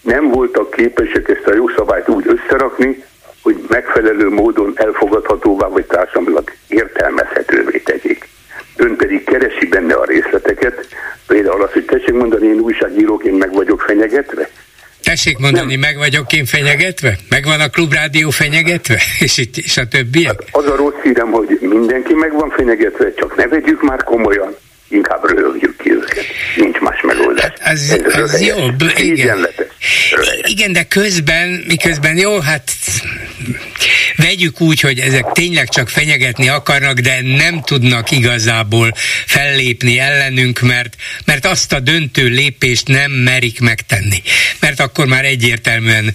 [0.00, 3.04] nem voltak képesek ezt a jogszabályt úgy összerakni,
[3.42, 8.28] hogy megfelelő módon elfogadhatóvá vagy társadalmilag értelmezhetővé tegyék.
[8.76, 10.86] Ön pedig keresi benne a részleteket,
[11.26, 14.48] például azt, hogy tessék mondani, én újságíróként meg vagyok fenyegetve,
[15.26, 15.80] Tessék mondani, nem.
[15.80, 17.18] meg vagyok én fenyegetve?
[17.28, 19.02] Megvan a klubrádió fenyegetve?
[19.18, 20.26] És, itt, és a többiek?
[20.26, 24.56] Hát az a rossz hírem, hogy mindenki meg van fenyegetve, csak ne vegyük már komolyan,
[24.88, 26.24] inkább röhögjük ki őket.
[26.56, 27.52] Nincs más megoldás.
[27.58, 29.48] Hát az, az jobb, igen.
[30.42, 32.70] Igen, de közben, miközben jó, hát
[34.16, 38.92] vegyük úgy, hogy ezek tényleg csak fenyegetni akarnak, de nem tudnak igazából
[39.26, 43.95] fellépni ellenünk, mert, mert azt a döntő lépést nem merik megtenni.
[44.76, 46.14] Mert akkor már egyértelműen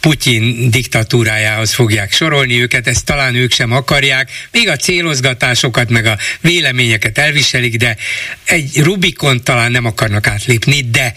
[0.00, 6.18] Putyin diktatúrájához fogják sorolni őket, ezt talán ők sem akarják, még a célozgatásokat, meg a
[6.40, 7.96] véleményeket elviselik, de
[8.44, 11.14] egy Rubikon talán nem akarnak átlépni, de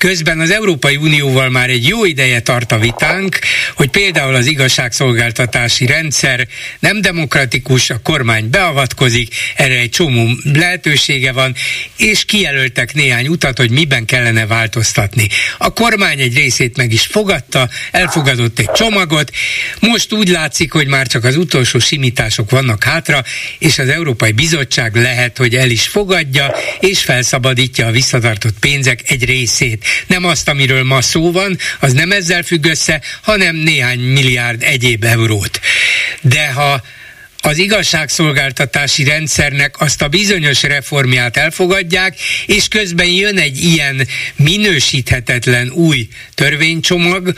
[0.00, 3.38] közben az Európai Unióval már egy jó ideje tart a vitánk,
[3.74, 6.46] hogy például az igazságszolgáltatási rendszer
[6.78, 11.54] nem demokratikus, a kormány beavatkozik, erre egy csomó lehetősége van,
[11.96, 15.28] és kijelöltek néhány utat, hogy miben kellene változtatni.
[15.58, 19.30] A kormány egy részét meg is fogadta, elfogadott egy csomagot,
[19.80, 23.24] most úgy látszik, hogy már csak az utolsó simítások vannak hátra,
[23.58, 29.24] és az Európai Bizottság lehet, hogy el is fogadja, és felszabadítja a visszatartott pénzek egy
[29.24, 29.88] részét.
[30.06, 35.04] Nem azt, amiről ma szó van, az nem ezzel függ össze, hanem néhány milliárd egyéb
[35.04, 35.60] eurót.
[36.20, 36.82] De ha
[37.42, 42.14] az igazságszolgáltatási rendszernek azt a bizonyos reformját elfogadják,
[42.46, 47.32] és közben jön egy ilyen minősíthetetlen új törvénycsomag,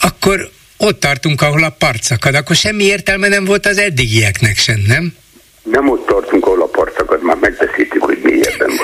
[0.00, 2.34] akkor ott tartunk, ahol a part szakad.
[2.34, 5.14] Akkor semmi értelme nem volt az eddigieknek sem, nem?
[5.62, 8.83] Nem ott tartunk, ahol a part szakad, már megbeszéltük, hogy mélyebben vagyunk.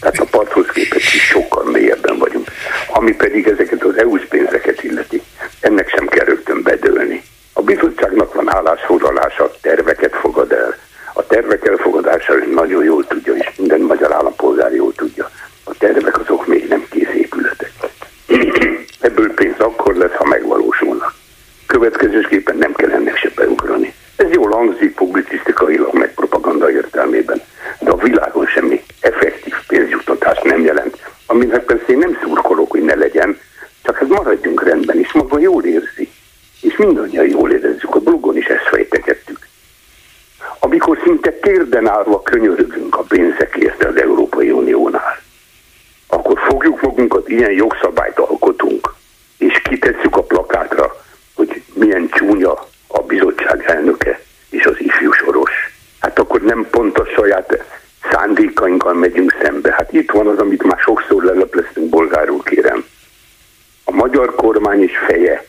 [0.00, 2.48] Tehát a parthoz képest is sokkal mélyebben vagyunk.
[2.88, 5.22] Ami pedig ezeket az EU-s pénzeket illeti,
[5.60, 7.22] ennek sem kell rögtön bedőlni.
[7.52, 10.76] A bizottságnak van állásfoglalása, terveket fogad el.
[11.12, 15.30] A tervek elfogadása nagyon jól tudja, és minden magyar állampolgár jól tudja.
[15.64, 17.72] A tervek azok még nem kész épületek.
[19.00, 21.14] Ebből pénz akkor lesz, ha megvalósulnak.
[21.66, 23.94] Következésképpen nem kell ennek se beugrani.
[24.16, 27.42] Ez jól hangzik publicisztikailag, meg propaganda értelmében,
[27.80, 32.94] de a világon semmi effektív pénzjuttatást nem jelent, aminek persze én nem szurkolok, hogy ne
[32.94, 33.38] legyen,
[33.82, 36.10] csak hát maradjunk rendben, és maga jól érzi.
[36.60, 39.38] És mindannyian jól érezzük, a blogon is ezt fejtegettük.
[40.58, 45.20] Amikor szinte térden állva könyörögünk a pénzekért az Európai Uniónál,
[46.06, 48.94] akkor fogjuk magunkat, ilyen jogszabályt alkotunk,
[49.38, 55.50] és kitesszük a plakátra, hogy milyen csúnya a bizottság elnöke és az ifjú soros.
[55.98, 57.64] Hát akkor nem pont a saját
[58.10, 59.72] szándékainkkal megyünk szembe.
[59.72, 62.84] Hát itt van az, amit már sokszor lelepleztünk bolgárul, kérem.
[63.84, 65.44] A magyar kormány is feje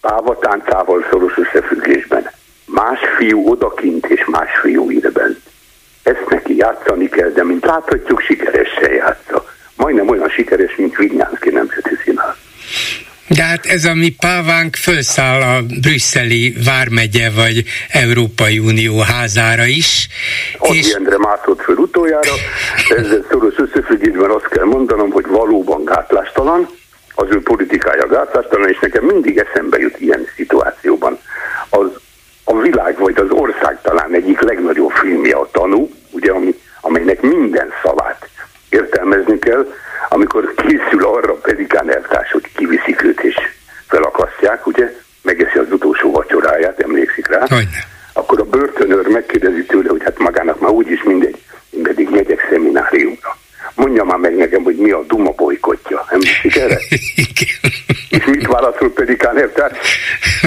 [0.00, 2.30] pávatáncával szoros összefüggésben.
[2.66, 5.42] Más fiú odakint és más fiú ideben.
[6.02, 9.44] Ezt neki játszani kell, de mint láthatjuk, sikeresen játsza.
[9.76, 12.36] Majdnem olyan sikeres, mint Vinyánszki Nemzeti Színház.
[13.36, 20.08] De hát ez a mi pávánk felszáll a brüsszeli vármegye vagy Európai Unió házára is.
[20.58, 20.88] Az és...
[20.88, 22.32] ilyenre mászott föl utoljára,
[22.88, 26.68] ezzel szoros összefüggésben azt kell mondanom, hogy valóban gátlástalan,
[27.14, 31.18] az ő politikája gátlástalan, és nekem mindig eszembe jut ilyen szituációban.
[31.68, 31.88] Az
[32.44, 37.68] a világ vagy az ország talán egyik legnagyobb filmje a tanú, ugye, ami, amelynek minden
[37.82, 38.28] szavát
[38.72, 39.66] értelmezni kell,
[40.08, 43.34] amikor készül arra pedikán eltárs, hogy kiviszik őt és
[43.88, 44.92] felakasztják, ugye,
[45.22, 47.84] megeszi az utolsó vacsoráját, emlékszik rá, Hogyne.
[48.12, 53.36] akkor a börtönőr megkérdezi tőle, hogy hát magának már úgyis mindegy, én pedig megyek szemináriumra.
[53.74, 56.04] Mondja már meg nekem, hogy mi a Duma bolykotja.
[56.08, 56.78] Emlékszik erre?
[58.16, 59.78] És mit válaszol pedikán eltárs?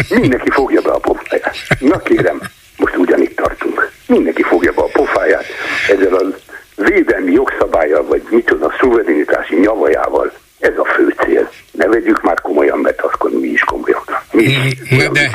[0.09, 1.55] Mindenki fogja be a pofáját.
[1.79, 2.41] Na kérem,
[2.77, 3.91] most ugyanitt tartunk.
[4.07, 5.45] Mindenki fogja be a pofáját
[5.89, 6.33] ezzel az
[6.75, 11.51] védelmi jogszabályjal, vagy micsoda szuverenitási nyavajával, ez a fő cél.
[11.71, 14.25] Ne vegyük már komolyan, mert akkor mi is komolyak.
[14.31, 14.57] Mi
[14.89, 15.31] na de,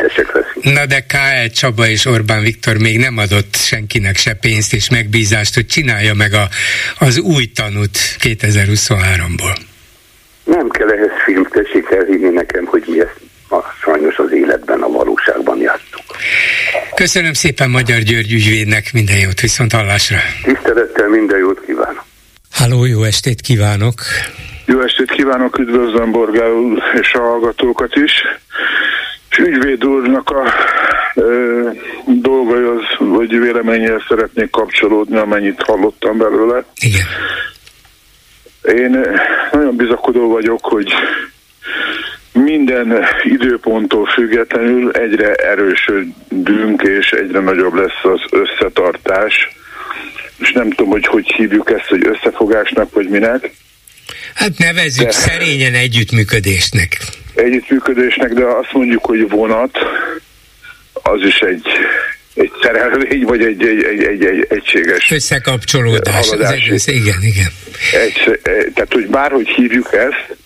[0.62, 1.50] na de K.L.
[1.52, 6.32] Csaba és Orbán Viktor még nem adott senkinek se pénzt és megbízást, hogy csinálja meg
[6.32, 6.48] a,
[6.98, 9.56] az új tanút 2023-ból.
[10.44, 14.88] Nem kell ehhez film, tessék elhinni nekem, hogy mi ezt ma sajnos az életben, a
[14.88, 16.09] valóságban játszunk.
[16.94, 20.16] Köszönöm szépen Magyar György ügyvédnek, minden jót, viszont hallásra.
[20.42, 22.04] Tisztelettel minden jót kívánok.
[22.50, 23.94] Háló, jó estét kívánok!
[24.66, 26.52] Jó estét kívánok, üdvözlöm Borgál
[27.00, 28.12] és a hallgatókat is.
[29.30, 30.52] És ügyvéd úrnak a
[31.14, 31.68] ö,
[32.06, 36.64] dolgai az, vagy véleményel szeretnék kapcsolódni, amennyit hallottam belőle.
[36.80, 37.06] Igen.
[38.62, 39.04] Én
[39.52, 40.92] nagyon bizakodó vagyok, hogy
[42.32, 49.48] minden időponttól függetlenül egyre erősödünk, és egyre nagyobb lesz az összetartás.
[50.38, 53.50] És nem tudom, hogy hogy hívjuk ezt, hogy összefogásnak, vagy minek.
[54.34, 56.96] Hát nevezzük de, szerényen együttműködésnek.
[57.34, 59.78] Együttműködésnek, de azt mondjuk, hogy vonat,
[60.92, 61.66] az is egy,
[62.34, 66.30] egy szerelvény, vagy egy, egy, egy, egy, egy egységes összekapcsolódás.
[66.30, 67.50] Az egész, igen, igen.
[67.92, 68.40] Egy,
[68.74, 70.36] tehát, hogy bárhogy hívjuk ezt,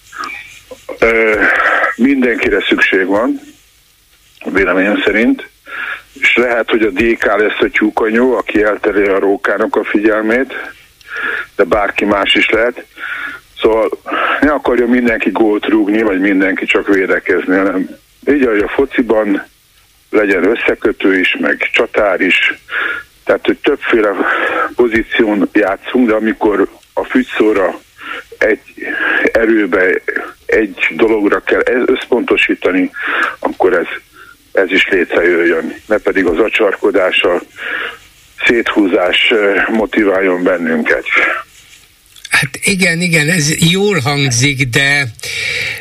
[1.97, 3.41] mindenkire szükség van,
[4.45, 5.49] véleményem szerint,
[6.20, 10.53] és lehet, hogy a DK lesz a tyúkanyó, aki elterje a rókának a figyelmét,
[11.57, 12.85] de bárki más is lehet.
[13.61, 13.89] Szóval
[14.41, 17.89] ne akarja mindenki gólt rúgni, vagy mindenki csak védekezni, hanem
[18.26, 19.45] így, ahogy a fociban
[20.11, 22.55] legyen összekötő is, meg csatár is,
[23.24, 24.11] tehát, hogy többféle
[24.74, 27.80] pozíción játszunk, de amikor a fügyszóra
[28.39, 28.61] egy
[29.33, 30.01] erőbe,
[30.47, 32.91] egy dologra kell összpontosítani,
[33.39, 33.87] akkor ez,
[34.53, 35.75] ez is létrejöjjön.
[35.87, 37.43] Ne pedig az acsarkodás, a
[38.47, 41.05] széthúzás eh, motiváljon bennünket.
[42.35, 45.07] Hát igen, igen, ez jól hangzik, de,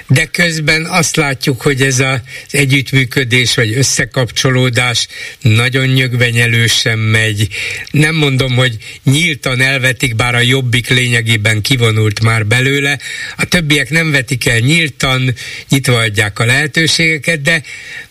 [0.07, 2.19] de közben azt látjuk, hogy ez az
[2.51, 5.07] együttműködés vagy összekapcsolódás
[5.41, 7.47] nagyon nyögvenyelősen megy.
[7.91, 12.99] Nem mondom, hogy nyíltan elvetik, bár a jobbik lényegében kivonult már belőle.
[13.37, 15.33] A többiek nem vetik el nyíltan,
[15.69, 17.61] nyitva adják a lehetőségeket, de,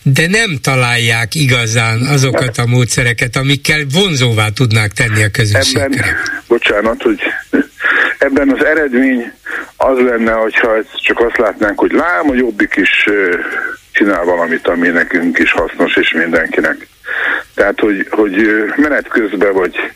[0.03, 5.85] de nem találják igazán azokat a módszereket, amikkel vonzóvá tudnák tenni a közösségre.
[5.85, 6.17] Ebben,
[6.47, 7.21] bocsánat, hogy
[8.23, 9.33] ebben az eredmény
[9.77, 13.09] az lenne, hogyha csak azt látnánk, hogy lám, a jobbik is
[13.93, 16.87] csinál valamit, ami nekünk is hasznos, és mindenkinek.
[17.55, 19.93] Tehát, hogy, hogy menet közben, vagy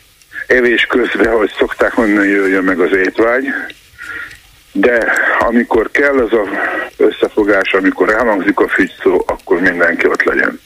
[0.47, 3.45] evés közben, hogy szokták mondani, jöjjön meg az étvágy,
[4.71, 6.47] de amikor kell az a
[6.97, 10.59] összefogás, amikor elhangzik a fügyszó, akkor mindenki ott legyen.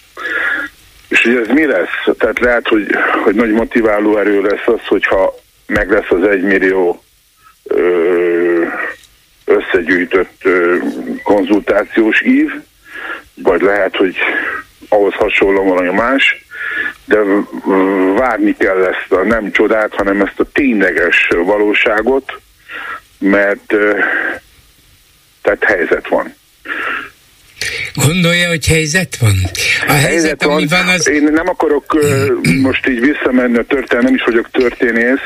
[1.08, 2.16] És ugye ez mi lesz?
[2.18, 2.88] Tehát lehet, hogy,
[3.24, 5.36] hogy nagy motiváló erő lesz az, hogyha
[5.68, 7.04] meg lesz az egymillió
[9.46, 10.44] összegyűjtött
[11.24, 12.52] konzultációs ív,
[13.36, 14.16] vagy lehet, hogy
[14.90, 16.46] ahhoz hasonló valami más,
[17.06, 17.18] de
[18.16, 22.40] várni kell ezt a nem csodát, hanem ezt a tényleges valóságot,
[23.20, 23.74] mert
[25.42, 26.34] tehát helyzet van.
[27.94, 29.36] Gondolja, hogy helyzet van?
[29.88, 31.10] A helyzet, helyzet ami van, van az...
[31.10, 35.26] Én nem akarok uh, most így visszamenni a történet, nem is vagyok történész,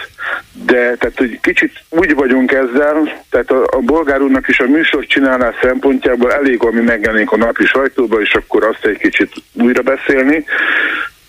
[0.66, 5.06] de tehát, hogy kicsit úgy vagyunk ezzel, tehát a, a bolgár úrnak is a műsor
[5.06, 10.46] csinálás szempontjából elég, ami megjelenik a napi sajtóba, és akkor azt egy kicsit újra beszélni.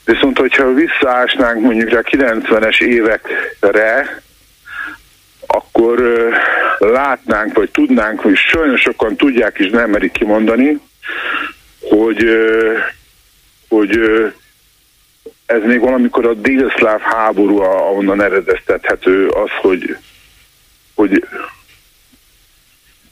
[0.05, 4.23] Viszont, hogyha visszaásnánk mondjuk a 90-es évekre,
[5.47, 6.35] akkor uh,
[6.79, 10.81] látnánk, vagy tudnánk, hogy sajnos sokan tudják és nem merik kimondani,
[11.81, 12.27] hogy,
[13.69, 14.01] hogy
[15.47, 19.97] ez még valamikor a délszláv háború, ahonnan eredeztethető az, hogy,
[20.95, 21.27] hogy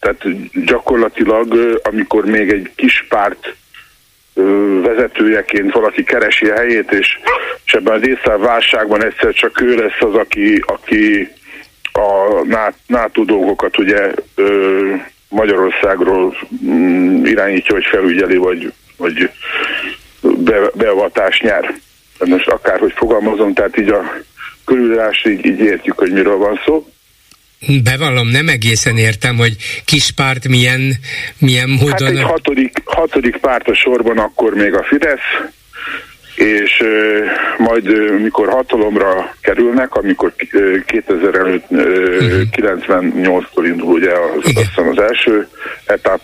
[0.01, 0.23] tehát
[0.65, 3.55] gyakorlatilag, amikor még egy kis párt
[4.83, 7.19] vezetőjeként valaki keresi a helyét, és,
[7.65, 11.29] és ebben a délszláv válságban egyszer csak ő lesz az, aki, aki
[11.93, 14.13] a NATO dolgokat ugye
[15.35, 19.31] Magyarországról mm, irányítja, vagy felügyeli, vagy, vagy
[20.21, 21.75] be, beavatás nyár
[22.19, 24.15] most akárhogy fogalmazom, tehát így a
[24.65, 26.87] körülírás így, így értjük, hogy miről van szó.
[27.83, 30.95] Bevallom, nem egészen értem, hogy kis párt milyen,
[31.39, 31.91] milyen módon...
[31.91, 35.51] Hát egy hatodik, hatodik párt a sorban akkor még a Fidesz,
[36.35, 36.83] és
[37.59, 41.81] majd mikor hatalomra kerülnek, amikor uh, 2000 előtt uh,
[42.57, 45.49] 98-tól indul ugye az, azt az első
[45.87, 46.21] etap,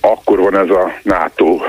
[0.00, 1.60] akkor van ez a NATO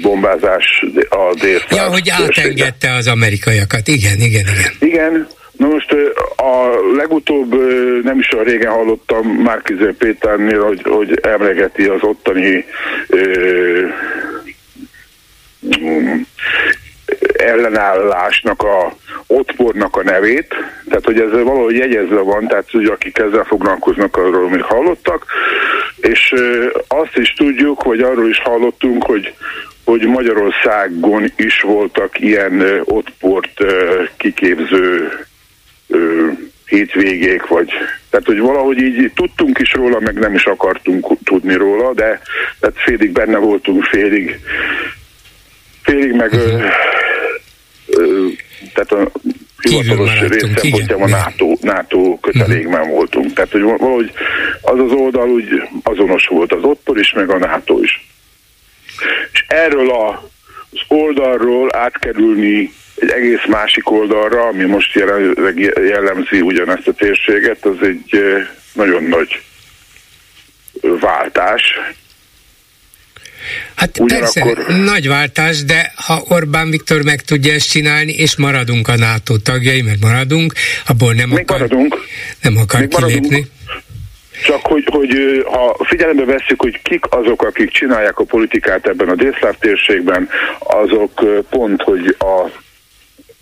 [0.00, 4.72] bombázás a dél Ja, hogy átengedte az amerikaiakat, igen, igen, igen.
[4.78, 5.92] Igen, Na most
[6.36, 7.54] a legutóbb
[8.04, 12.64] nem is olyan régen hallottam Márkizé Péternél, hogy, hogy emlegeti az ottani
[13.06, 13.86] ö,
[17.32, 18.96] ellenállásnak a
[19.26, 20.54] otpornak a nevét,
[20.88, 25.24] tehát hogy ez valahogy jegyezve van, tehát hogy akik ezzel foglalkoznak, arról még hallottak,
[25.96, 26.34] és
[26.88, 29.34] azt is tudjuk, hogy arról is hallottunk, hogy
[29.84, 33.64] hogy Magyarországon is voltak ilyen otport
[34.16, 35.10] kiképző
[36.66, 37.68] hétvégék, vagy
[38.10, 42.20] tehát, hogy valahogy így tudtunk is róla, meg nem is akartunk tudni róla, de
[42.60, 44.40] tehát félig benne voltunk, félig
[45.88, 46.62] félig meg uh-huh.
[47.86, 48.26] ö, ö,
[48.74, 49.10] tehát a
[49.62, 52.94] hivatalos rész a NATO, NATO kötelékben uh-huh.
[52.94, 53.32] voltunk.
[53.32, 54.12] Tehát, hogy valahogy
[54.62, 58.06] az az oldal úgy azonos volt az otthon is, meg a NATO is.
[59.32, 60.08] És erről a,
[60.72, 65.58] az oldalról átkerülni egy egész másik oldalra, ami most jelenleg
[65.88, 68.22] jellemzi ugyanezt a térséget, az egy
[68.72, 69.40] nagyon nagy
[71.00, 71.62] váltás.
[73.74, 74.54] Hát Ugyanakkor...
[74.54, 79.36] persze, nagy váltás, de ha Orbán Viktor meg tudja ezt csinálni, és maradunk a NATO
[79.36, 80.52] tagjai, mert maradunk,
[80.86, 81.96] abból nem Még akar, maradunk.
[82.42, 83.28] Nem akar Még kilépni.
[83.28, 83.56] Maradunk.
[84.44, 89.14] Csak hogy, hogy ha figyelembe veszük, hogy kik azok, akik csinálják a politikát ebben a
[89.14, 90.28] délszláv térségben,
[90.58, 92.42] azok pont, hogy a,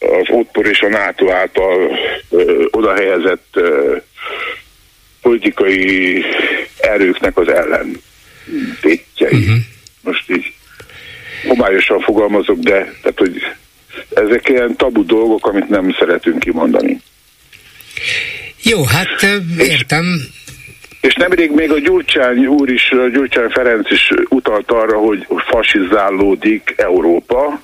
[0.06, 1.98] az OTPOR és a NATO által
[2.30, 3.96] ö, oda helyezett ö,
[5.22, 6.24] politikai
[6.80, 8.00] erőknek az ellen
[8.80, 9.38] tétjei.
[9.38, 9.56] Uh-huh.
[10.06, 10.52] Most így
[11.46, 13.42] homályosan fogalmazok, de tehát, hogy
[14.14, 17.00] ezek ilyen tabu dolgok, amit nem szeretünk kimondani.
[18.62, 19.22] Jó, hát
[19.58, 20.04] értem.
[21.00, 26.74] És nemrég még a Gyurcsány úr is, a Gyurcsány Ferenc is utalt arra, hogy fasizálódik
[26.76, 27.60] Európa.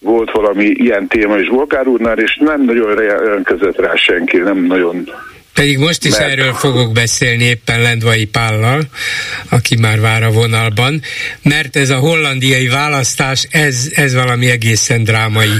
[0.00, 5.10] Volt valami ilyen téma is Volgár úrnál, és nem nagyon jelentkezett rá senki, nem nagyon
[5.58, 6.30] pedig most is mert...
[6.30, 8.80] erről fogok beszélni éppen Lendvai Pállal,
[9.50, 11.00] aki már vár a vonalban,
[11.42, 15.56] mert ez a hollandiai választás, ez, ez valami egészen drámai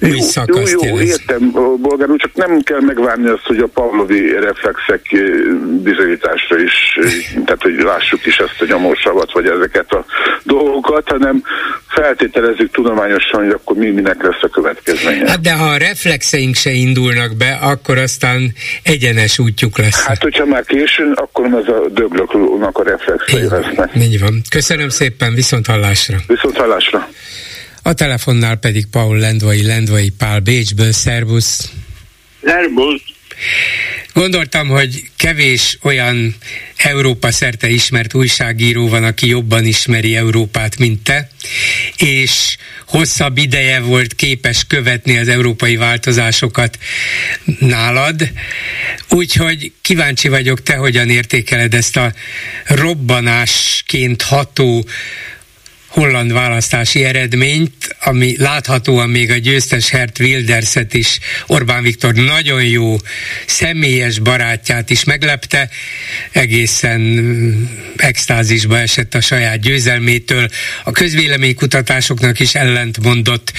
[0.00, 4.32] új jó, szakaszt Jó, jó, értem, bolgár csak nem kell megvárni azt, hogy a Pavlovi
[4.32, 5.02] reflexek
[5.82, 6.98] bizonyításra is,
[7.32, 10.04] tehát hogy lássuk is ezt a nyomorsavat, vagy ezeket a
[10.42, 11.42] dolgokat, hanem
[12.00, 15.28] feltételezzük tudományosan, hogy akkor mi minek lesz a következménye.
[15.28, 20.04] Hát de ha a reflexeink se indulnak be, akkor aztán egyenes útjuk lesz.
[20.04, 23.90] Hát, hogyha már későn, akkor ez a döglöknek a reflexei így, lesznek.
[23.96, 24.42] Így van.
[24.50, 26.16] Köszönöm szépen, viszont hallásra.
[26.26, 27.08] Viszont hallásra.
[27.82, 31.72] A telefonnál pedig Paul Lendvai, Lendvai Pál Bécsből, szervusz.
[32.44, 33.02] Szervusz.
[34.18, 36.36] Gondoltam, hogy kevés olyan
[36.76, 41.28] Európa szerte ismert újságíró van, aki jobban ismeri Európát, mint te,
[41.96, 42.56] és
[42.86, 46.78] hosszabb ideje volt képes követni az európai változásokat
[47.58, 48.30] nálad.
[49.08, 52.12] Úgyhogy kíváncsi vagyok, te hogyan értékeled ezt a
[52.66, 54.84] robbanásként ható
[55.98, 62.96] holland választási eredményt, ami láthatóan még a győztes Hert Wilderset is Orbán Viktor nagyon jó
[63.46, 65.68] személyes barátját is meglepte,
[66.32, 67.00] egészen
[67.96, 70.48] extázisba esett a saját győzelmétől,
[70.84, 73.52] a közvéleménykutatásoknak is ellent mondott,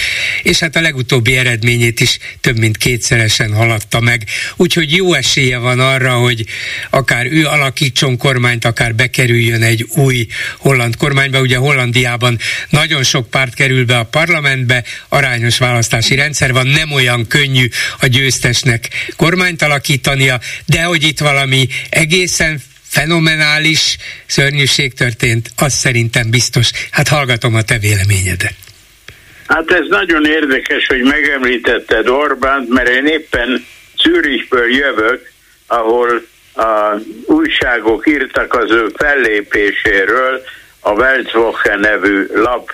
[0.43, 4.23] és hát a legutóbbi eredményét is több mint kétszeresen haladta meg.
[4.55, 6.45] Úgyhogy jó esélye van arra, hogy
[6.89, 10.27] akár ő alakítson kormányt, akár bekerüljön egy új
[10.57, 11.39] holland kormányba.
[11.39, 12.37] Ugye Hollandiában Európában
[12.69, 17.67] nagyon sok párt kerül be a parlamentbe, arányos választási rendszer van, nem olyan könnyű
[17.99, 26.71] a győztesnek kormányt alakítania, de hogy itt valami egészen fenomenális szörnyűség történt, az szerintem biztos.
[26.91, 28.55] Hát hallgatom a te véleményedet.
[29.47, 33.65] Hát ez nagyon érdekes, hogy megemlítetted Orbánt, mert én éppen
[34.03, 35.31] Zürichből jövök,
[35.67, 36.25] ahol
[36.55, 40.41] a újságok írtak az ő fellépéséről,
[40.79, 42.71] a Weltwoche nevű lap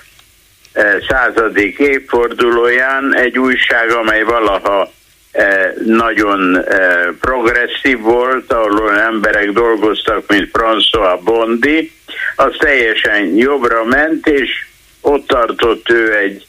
[0.73, 4.91] eh, századik évfordulóján egy újság, amely valaha
[5.31, 11.91] eh, nagyon eh, progresszív volt, ahol emberek dolgoztak, mint François Bondi,
[12.35, 14.65] az teljesen jobbra ment, és
[15.01, 16.45] ott tartott ő egy,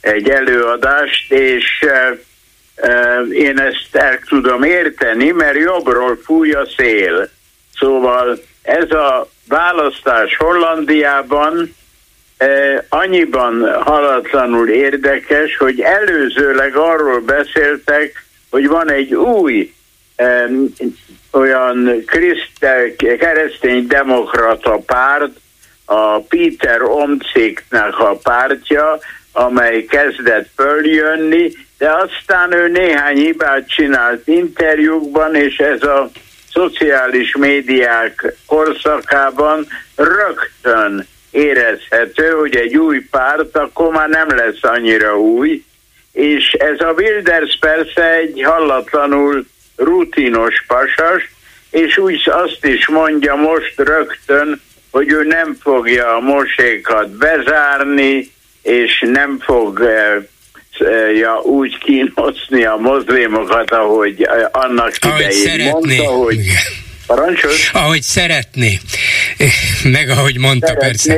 [0.00, 1.84] egy előadást, és
[3.32, 7.28] én ezt el tudom érteni, mert jobbról fúj a szél.
[7.78, 8.38] Szóval
[8.68, 11.74] ez a választás Hollandiában
[12.36, 19.74] eh, annyiban halatlanul érdekes, hogy előzőleg arról beszéltek, hogy van egy új
[20.16, 20.48] eh,
[21.32, 25.30] olyan Christe, keresztény demokrata párt,
[25.84, 28.98] a Peter Omciknek a pártja,
[29.32, 36.10] amely kezdett följönni, de aztán ő néhány hibát csinált interjúkban, és ez a
[36.52, 45.64] szociális médiák korszakában rögtön érezhető, hogy egy új párt akkor már nem lesz annyira új,
[46.12, 49.46] és ez a Wilders persze egy hallatlanul
[49.76, 51.30] rutinos pasas,
[51.70, 58.32] és úgy azt is mondja most rögtön, hogy ő nem fogja a mosékat bezárni,
[58.62, 59.78] és nem fog
[61.14, 66.38] ja, úgy kínozni a mozlimokat, ahogy annak ahogy idején mondta, hogy
[67.08, 67.70] Parancsos?
[67.72, 68.78] Ahogy szeretné.
[69.84, 70.86] Meg ahogy mondta szeretné.
[70.86, 71.16] persze.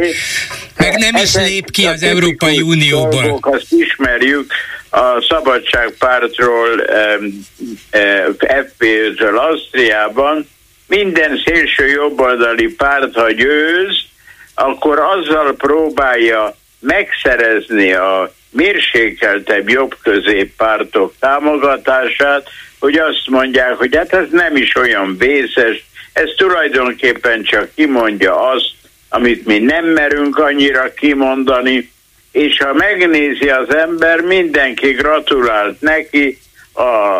[0.76, 3.22] Meg nem is lép ki az Európai Unióból.
[3.22, 4.52] Dolgok, azt ismerjük
[4.90, 6.84] a Szabadságpártról,
[8.38, 10.48] FPÖ-től Ausztriában.
[10.86, 14.04] Minden szélső jobboldali párt, ha győz,
[14.54, 22.48] akkor azzal próbálja megszerezni a mérsékeltebb jobb középpártok támogatását,
[22.78, 28.70] hogy azt mondják, hogy hát ez nem is olyan vészes, ez tulajdonképpen csak kimondja azt,
[29.08, 31.90] amit mi nem merünk annyira kimondani,
[32.32, 36.38] és ha megnézi az ember, mindenki gratulált neki,
[36.72, 37.18] a,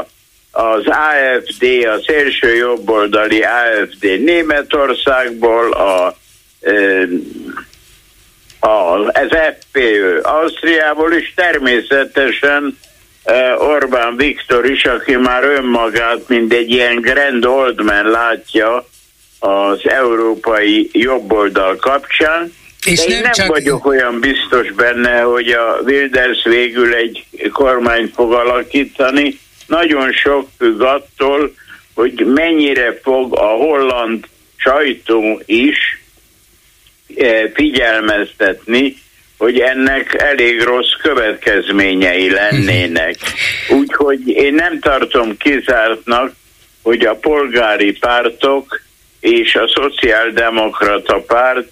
[0.51, 6.16] az AFD, a szélső jobboldali AFD Németországból, a, a,
[8.61, 9.29] az
[9.61, 12.79] FPÖ Ausztriából, és természetesen
[13.59, 18.89] Orbán Viktor is, aki már önmagát, mint egy ilyen grand old man látja
[19.39, 22.53] az európai jobboldal kapcsán,
[22.85, 23.47] és De én nem, csak...
[23.47, 29.39] vagyok olyan biztos benne, hogy a Wilders végül egy kormányt fog alakítani.
[29.67, 31.55] Nagyon sok függ attól,
[31.95, 34.25] hogy mennyire fog a holland
[34.57, 35.99] sajtó is
[37.55, 38.97] figyelmeztetni
[39.41, 43.17] hogy ennek elég rossz következményei lennének.
[43.69, 46.35] Úgyhogy én nem tartom kizártnak,
[46.83, 48.83] hogy a polgári pártok
[49.21, 51.69] és a szociáldemokrata párt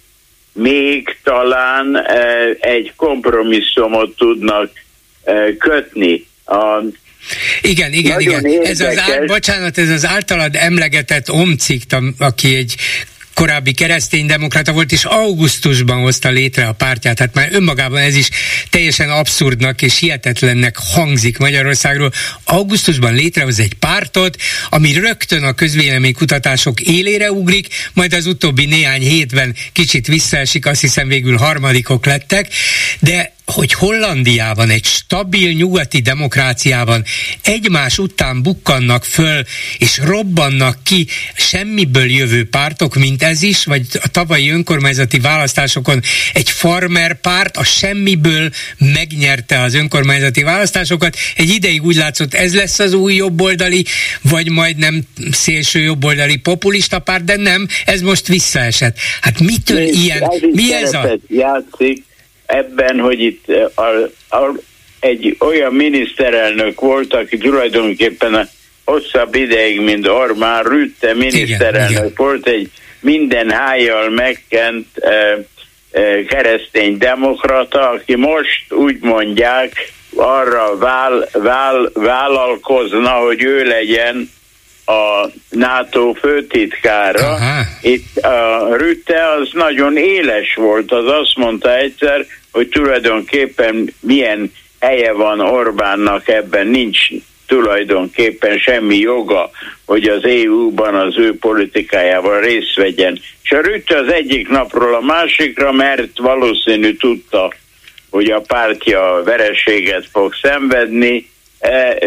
[0.52, 4.70] még talán eh, egy kompromisszumot tudnak
[5.24, 6.26] eh, kötni.
[6.44, 6.82] A
[7.62, 8.44] igen, igen, igen.
[8.62, 11.82] Ez az, á, bocsánat, ez az általad emlegetett Omcik,
[12.18, 12.74] aki egy
[13.38, 17.18] korábbi kereszténydemokrata volt, és augusztusban hozta létre a pártját.
[17.18, 18.28] Hát már önmagában ez is
[18.70, 22.12] teljesen abszurdnak és hihetetlennek hangzik Magyarországról.
[22.44, 24.36] Augusztusban létrehoz egy pártot,
[24.68, 31.08] ami rögtön a közvéleménykutatások élére ugrik, majd az utóbbi néhány hétben kicsit visszaesik, azt hiszem
[31.08, 32.48] végül harmadikok lettek,
[33.00, 37.04] de hogy Hollandiában, egy stabil nyugati demokráciában
[37.42, 39.42] egymás után bukkannak föl,
[39.78, 46.00] és robbannak ki semmiből jövő pártok, mint ez is, vagy a tavalyi önkormányzati választásokon
[46.32, 51.16] egy farmer párt a semmiből megnyerte az önkormányzati választásokat.
[51.36, 53.84] Egy ideig úgy látszott, ez lesz az új jobboldali,
[54.22, 58.98] vagy majdnem szélső jobboldali populista párt, de nem, ez most visszaesett.
[59.20, 60.32] Hát mitől ilyen?
[60.52, 61.18] Mi ez a...
[61.28, 62.06] Játszik
[62.48, 64.52] ebben, hogy itt eh, a, a,
[65.00, 68.46] egy olyan miniszterelnök volt, aki tulajdonképpen a
[68.84, 72.12] hosszabb ideig, mint Orbán Rütte miniszterelnök igen, igen.
[72.16, 72.70] volt, egy
[73.00, 75.38] minden hájjal megkent e,
[75.90, 84.30] e, keresztény demokrata, aki most úgy mondják, arra vál, vál, vállalkozna, hogy ő legyen
[84.88, 87.26] a NATO főtitkára.
[87.26, 87.62] Aha.
[87.82, 95.12] Itt a Rütte az nagyon éles volt, az azt mondta egyszer, hogy tulajdonképpen milyen helye
[95.12, 96.98] van Orbánnak ebben, nincs
[97.46, 99.50] tulajdonképpen semmi joga,
[99.84, 103.20] hogy az EU-ban az ő politikájával részt vegyen.
[103.42, 107.52] És a Rütte az egyik napról a másikra, mert valószínű tudta,
[108.10, 111.30] hogy a pártja vereséget fog szenvedni,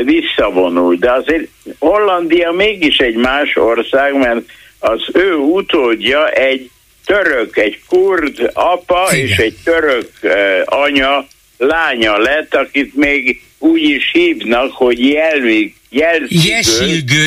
[0.03, 0.95] visszavonul.
[0.95, 1.47] De azért
[1.79, 4.41] Hollandia mégis egy más ország, mert
[4.79, 6.69] az ő utódja egy
[7.05, 9.25] török, egy kurd apa Igen.
[9.25, 10.31] és egy török uh,
[10.65, 16.55] anya lánya lett, akit még úgy is hívnak, hogy jelvig, jelzigő,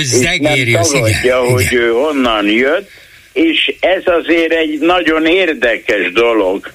[0.00, 0.18] és
[0.70, 1.82] nem tagadja, hogy Igen.
[1.82, 2.90] ő honnan jött,
[3.32, 6.72] és ez azért egy nagyon érdekes dolog.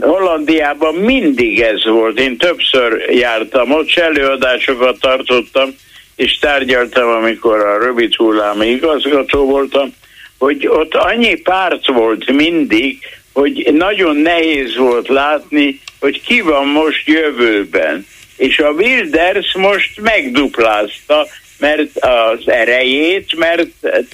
[0.00, 2.20] Hollandiában mindig ez volt.
[2.20, 5.74] Én többször jártam ott, előadásokat tartottam,
[6.16, 9.94] és tárgyaltam, amikor a rövid hullámi igazgató voltam,
[10.38, 12.98] hogy ott annyi párt volt mindig,
[13.32, 18.06] hogy nagyon nehéz volt látni, hogy ki van most jövőben.
[18.36, 21.26] És a Wilders most megduplázta,
[21.58, 23.66] mert az erejét, mert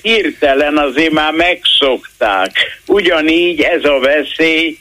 [0.02, 2.50] hirtelen azért már megszokták.
[2.86, 4.78] Ugyanígy ez a veszély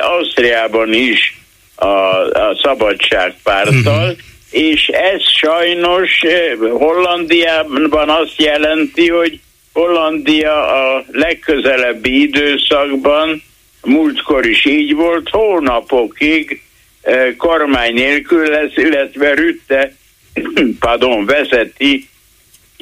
[0.00, 1.38] Ausztriában is
[1.74, 4.18] a, a szabadságpárttal, uh-huh.
[4.50, 9.40] és ez sajnos e, Hollandiában azt jelenti, hogy
[9.72, 13.42] Hollandia a legközelebbi időszakban
[13.82, 16.60] múltkor is így volt, hónapokig
[17.36, 19.92] kormány nélkül lesz, illetve Rütte,
[20.80, 22.08] pardon, vezeti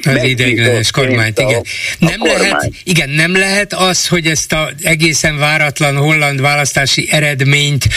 [0.03, 1.63] az ideiglenes kormányt, igen.
[1.99, 2.39] Nem kormány.
[2.39, 7.87] lehet, igen, nem lehet az, hogy ezt a egészen váratlan holland választási eredményt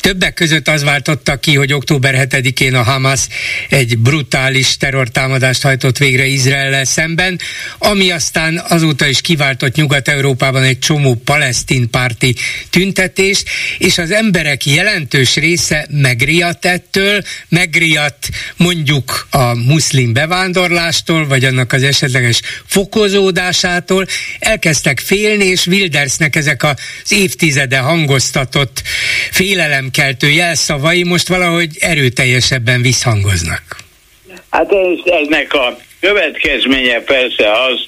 [0.00, 3.20] többek között az váltotta ki, hogy október 7-én a Hamas
[3.68, 7.40] egy brutális terrortámadást hajtott végre Izrael szemben,
[7.78, 12.34] ami aztán azóta is kiváltott Nyugat-Európában egy csomó palesztin párti
[12.70, 13.48] tüntetést,
[13.78, 21.82] és az emberek jelentős része megriadt ettől, megriadt mondjuk a muszlim bevándorlástól, vagy annak az
[21.82, 24.06] esetleges fokozódásától
[24.38, 28.82] elkezdtek félni, és Wildersnek ezek az évtizede hangoztatott
[29.30, 33.62] félelemkeltő jelszavai most valahogy erőteljesebben visszhangoznak.
[34.50, 37.80] Hát ez, eznek a következménye persze az,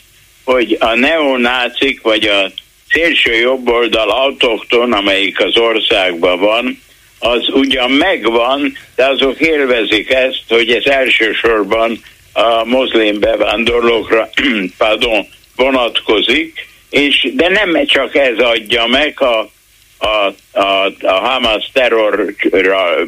[0.44, 2.52] hogy a neonácik vagy a
[2.90, 6.82] szélső jobboldal autokton, amelyik az országban van,
[7.18, 12.02] az ugyan megvan, de azok élvezik ezt, hogy ez elsősorban
[12.36, 14.28] a moszlim bevándorlókra
[14.78, 19.50] pardon, vonatkozik, és, de nem csak ez adja meg a,
[19.98, 22.34] a, a, a Hamas terror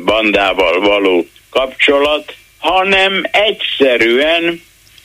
[0.05, 4.63] bandával való kapcsolat, hanem egyszerűen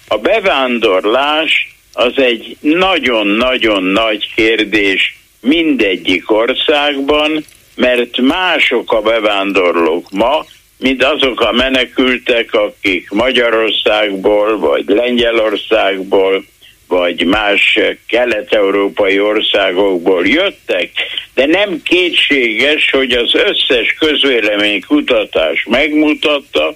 [0.07, 7.45] a bevándorlás az egy nagyon-nagyon nagy kérdés mindegyik országban,
[7.75, 10.45] mert mások a bevándorlók ma,
[10.81, 16.43] mint azok a menekültek, akik Magyarországból, vagy Lengyelországból,
[16.87, 20.89] vagy más kelet-európai országokból jöttek,
[21.33, 26.75] de nem kétséges, hogy az összes közvéleménykutatás megmutatta,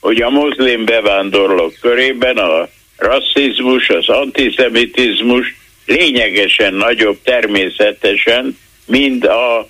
[0.00, 5.54] hogy a muszlim bevándorlók körében a rasszizmus, az antiszemitizmus
[5.86, 9.68] lényegesen nagyobb természetesen, mint a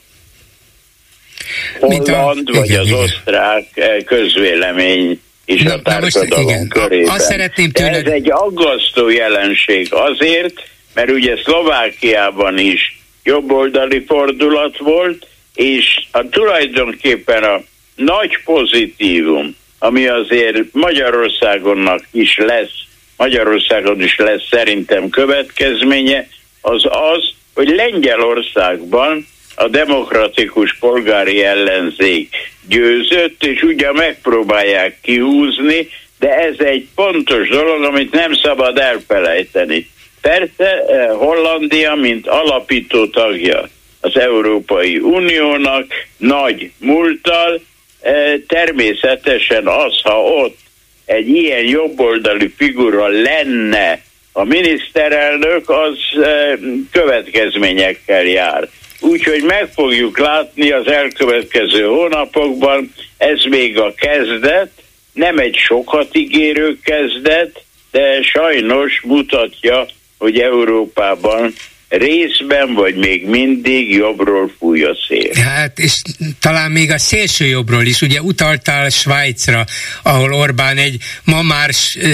[1.81, 2.99] holland vagy igen, az igen.
[2.99, 7.15] osztrák eh, közvélemény és na, a társadalom most, körében.
[7.15, 8.07] Azt szeretném tőled...
[8.07, 10.55] Ez egy aggasztó jelenség azért,
[10.95, 17.61] mert ugye Szlovákiában is jobboldali fordulat volt, és a, tulajdonképpen a
[17.95, 22.75] nagy pozitívum, ami azért Magyarországonnak is lesz,
[23.17, 26.29] Magyarországon is lesz szerintem következménye,
[26.61, 29.27] az az, hogy Lengyelországban
[29.59, 32.35] a demokratikus polgári ellenzék
[32.69, 35.89] győzött, és ugye megpróbálják kihúzni,
[36.19, 39.89] de ez egy pontos dolog, amit nem szabad elfelejteni.
[40.21, 43.69] Persze eh, Hollandia, mint alapító tagja
[44.01, 47.61] az Európai Uniónak, nagy múltal,
[48.01, 50.59] eh, természetesen az, ha ott
[51.05, 54.01] egy ilyen jobboldali figura lenne
[54.33, 56.59] a miniszterelnök, az eh,
[56.93, 58.69] következményekkel jár.
[59.01, 64.71] Úgyhogy meg fogjuk látni az elkövetkező hónapokban, ez még a kezdet,
[65.13, 69.87] nem egy sokat ígérő kezdet, de sajnos mutatja,
[70.19, 71.55] hogy Európában
[71.89, 75.43] részben vagy még mindig jobbról fúj a szél.
[75.43, 76.03] Hát, és
[76.41, 79.65] talán még a szélső jobbról is, ugye utaltál Svájcra,
[80.03, 81.71] ahol Orbán egy ma már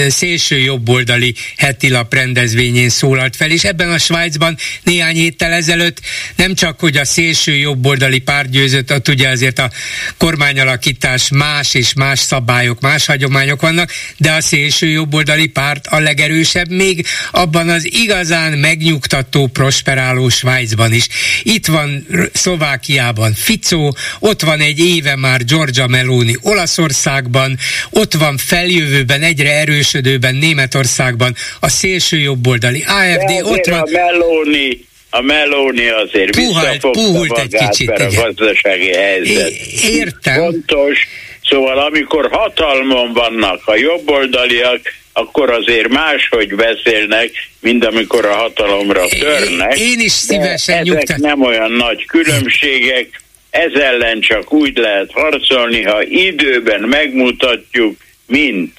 [0.07, 5.99] szélső jobboldali heti lap rendezvényén szólalt fel, és ebben a Svájcban néhány héttel ezelőtt
[6.35, 9.71] nem csak, hogy a szélső jobboldali párt győzött, ott ugye azért a
[10.17, 16.69] kormányalakítás más és más szabályok, más hagyományok vannak, de a szélső jobboldali párt a legerősebb
[16.69, 21.07] még abban az igazán megnyugtató prosperáló Svájcban is.
[21.43, 27.57] Itt van Szlovákiában Fico, ott van egy éve már Giorgia Meloni Olaszországban,
[27.89, 33.79] ott van feljövőben egyre erősödőben Németországban a szélső jobboldali AFD, ott van...
[33.79, 38.07] A Meloni a Meloni azért puhalt, puhult egy kicsit, igen.
[38.07, 39.49] a gazdasági helyzet.
[39.49, 40.35] É, értem.
[40.35, 41.07] Fontos,
[41.43, 44.81] szóval amikor hatalmon vannak a jobboldaliak,
[45.13, 49.79] akkor azért máshogy beszélnek, mint amikor a hatalomra törnek.
[49.79, 51.17] Én is szívesen nyugtat.
[51.17, 58.77] nem olyan nagy különbségek, ez ellen csak úgy lehet harcolni, ha időben megmutatjuk, mint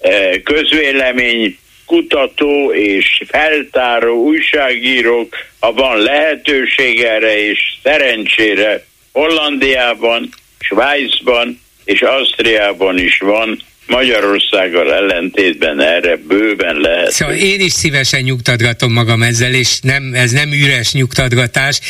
[0.00, 10.28] e, közvélemény kutató és feltáró újságírók, ha van lehetőség erre, és szerencsére Hollandiában,
[10.58, 17.10] Svájcban és Ausztriában is van Magyarországgal ellentétben erre bőven lehet.
[17.10, 21.80] Szóval én is szívesen nyugtatgatom magam ezzel, és nem, ez nem üres nyugtatgatás,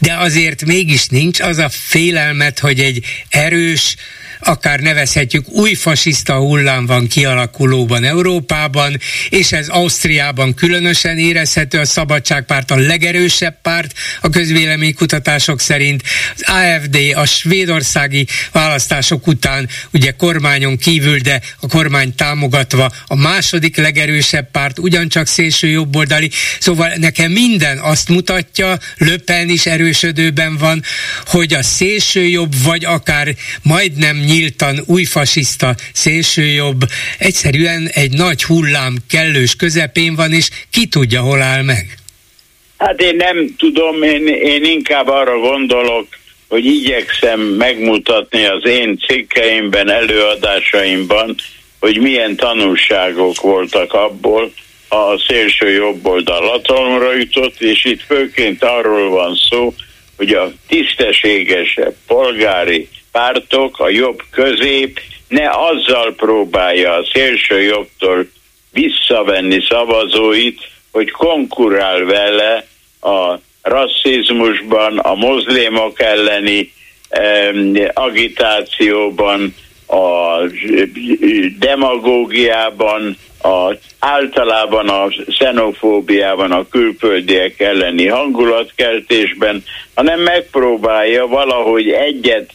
[0.00, 3.96] de azért mégis nincs az a félelmet, hogy egy erős,
[4.40, 12.70] akár nevezhetjük új fasiszta hullám van kialakulóban Európában, és ez Ausztriában különösen érezhető, a Szabadságpárt
[12.70, 16.02] a legerősebb párt a közvéleménykutatások szerint,
[16.34, 23.76] az AFD a svédországi választások után ugye kormányon kívül, de a kormány támogatva a második
[23.76, 30.82] legerősebb párt, ugyancsak szélső jobboldali, szóval nekem minden azt mutatja, Löpen is erősödőben van,
[31.24, 36.80] hogy a szélső jobb, vagy akár majdnem nyíltan új fasiszta szélsőjobb
[37.18, 41.98] egyszerűen egy nagy hullám kellős közepén van, és ki tudja, hol áll meg?
[42.78, 46.06] Hát én nem tudom, én, én inkább arra gondolok,
[46.48, 51.34] hogy igyekszem megmutatni az én cikkeimben, előadásaimban,
[51.80, 54.52] hogy milyen tanulságok voltak abból,
[54.88, 59.74] a szélső jobb oldal hatalomra jutott, és itt főként arról van szó,
[60.16, 68.28] hogy a tisztességesebb polgári pártok, a jobb közép ne azzal próbálja a szélső jobbtól
[68.72, 70.60] visszavenni szavazóit,
[70.90, 72.66] hogy konkurál vele
[73.00, 76.72] a rasszizmusban, a mozlémok elleni
[77.08, 77.50] eh,
[77.92, 79.54] agitációban,
[79.88, 80.40] a
[81.58, 89.64] demagógiában, a, általában a xenofóbiában, a külföldiek elleni hangulatkeltésben,
[89.94, 92.50] hanem megpróbálja valahogy egyet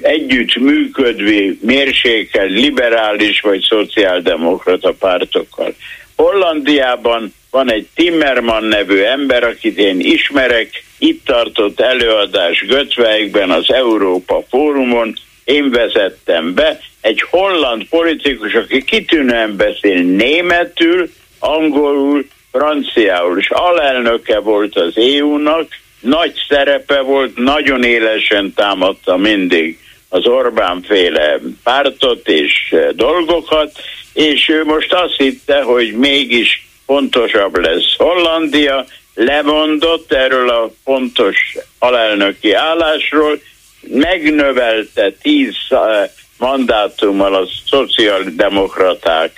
[0.00, 5.74] együtt működvi mérsékelt liberális vagy szociáldemokrata pártokkal.
[6.16, 14.44] Hollandiában van egy Timmerman nevű ember, akit én ismerek, itt tartott előadás Götveikben az Európa
[14.48, 15.14] Fórumon,
[15.44, 24.76] én vezettem be, egy holland politikus, aki kitűnően beszél németül, angolul, franciául, és alelnöke volt
[24.76, 25.68] az EU-nak,
[26.00, 29.78] nagy szerepe volt, nagyon élesen támadta mindig
[30.08, 33.80] az Orbán féle pártot és eh, dolgokat,
[34.12, 42.52] és ő most azt hitte, hogy mégis pontosabb lesz Hollandia, lemondott erről a pontos alelnöki
[42.52, 43.40] állásról,
[43.80, 49.32] megnövelte tíz eh, mandátummal a szociáldemokraták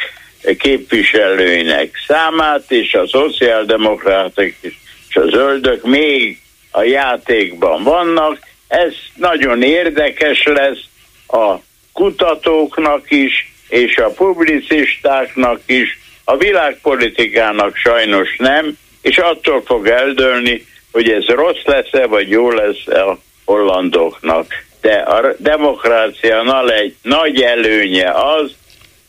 [0.59, 6.43] képviselőinek számát, és a szociáldemokraták és a zöldök még
[6.73, 8.39] a játékban vannak.
[8.69, 10.85] Ez nagyon érdekes lesz
[11.29, 11.55] a
[11.93, 21.11] kutatóknak is, és a publicistáknak is, a világpolitikának sajnos nem, és attól fog eldőlni, hogy
[21.11, 24.47] ez rossz lesz-e, vagy jó lesz a hollandoknak.
[24.81, 28.55] De a demokrácia egy nagy előnye az,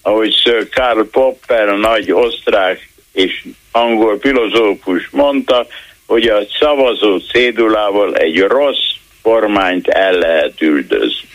[0.01, 5.67] ahogy Sir Karl Popper, nagy osztrák és angol filozófus mondta,
[6.13, 8.91] hogy a szavazó cédulával egy rossz
[9.21, 11.27] kormányt el lehet üldözni.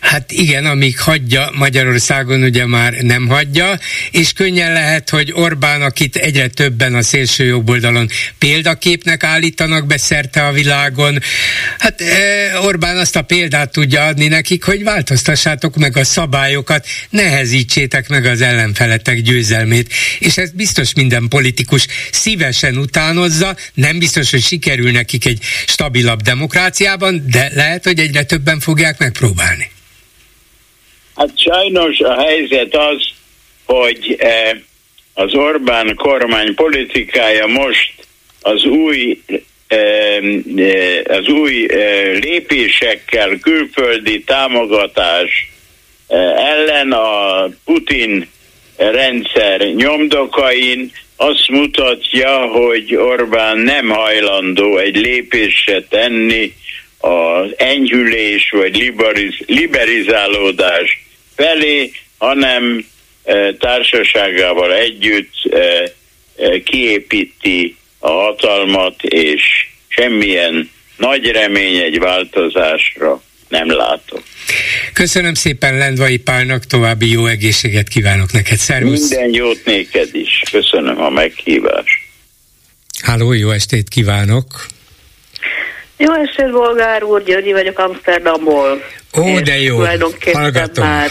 [0.00, 3.78] Hát igen, amíg hagyja, Magyarországon ugye már nem hagyja,
[4.10, 8.08] és könnyen lehet, hogy Orbán, akit egyre többen a szélső jobb oldalon
[8.38, 11.22] példaképnek állítanak be szerte a világon,
[11.78, 18.08] hát e, Orbán azt a példát tudja adni nekik, hogy változtassátok meg a szabályokat, nehezítsétek
[18.08, 24.90] meg az ellenfeletek győzelmét, és ezt biztos minden politikus szívesen utánozza, nem biztos, hogy sikerül
[24.90, 29.57] nekik egy stabilabb demokráciában, de lehet, hogy egyre többen fogják megpróbálni.
[31.18, 33.08] Hát sajnos a helyzet az,
[33.64, 34.50] hogy eh,
[35.14, 37.92] az Orbán kormány politikája most
[38.40, 39.22] az új
[39.66, 40.16] eh,
[40.56, 41.66] eh, az új
[42.20, 45.50] lépésekkel külföldi támogatás
[46.36, 48.28] ellen a Putin
[48.76, 56.54] rendszer nyomdokain azt mutatja, hogy Orbán nem hajlandó egy lépésre tenni
[56.98, 61.06] az enyhülés vagy liberiz, liberizálódás
[61.38, 62.86] felé, hanem
[63.24, 65.58] e, társaságával együtt e,
[66.36, 69.42] e, kiépíti a hatalmat, és
[69.88, 74.22] semmilyen nagy remény egy változásra nem látok.
[74.92, 79.10] Köszönöm szépen Lendvai Pálnak, további jó egészséget kívánok neked, szervusz!
[79.10, 82.00] Minden jót néked is, köszönöm a meghívást.
[83.02, 84.66] Háló, jó estét kívánok!
[85.98, 88.82] Jó estét, Bolgár úr, Györgyi vagyok Amsterdamból.
[89.18, 89.76] Ó, de jó,
[90.32, 90.86] hallgatom.
[90.86, 91.10] Már,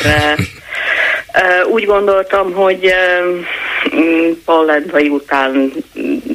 [1.69, 2.93] úgy gondoltam, hogy
[4.45, 5.71] Pallendvai után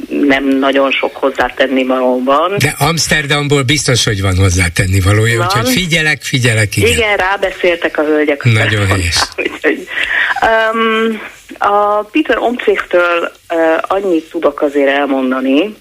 [0.09, 2.55] nem nagyon sok hozzátenni valóban.
[2.59, 5.47] De Amsterdamból biztos, hogy van hozzátenni valója, van.
[5.47, 6.91] úgyhogy figyelek, figyelek, igen.
[6.91, 8.45] Igen, rábeszéltek a hölgyek.
[8.45, 9.16] Nagyon helyes.
[10.73, 11.20] um,
[11.59, 15.74] a Peter Omtzigtől uh, annyit tudok azért elmondani,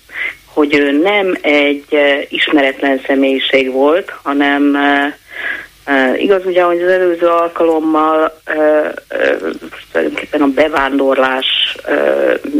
[0.54, 1.86] hogy ő nem egy
[2.30, 4.78] ismeretlen személyiség volt, hanem
[6.16, 8.42] igaz ugye, hogy az előző alkalommal
[9.92, 11.76] tulajdonképpen a bevándorlás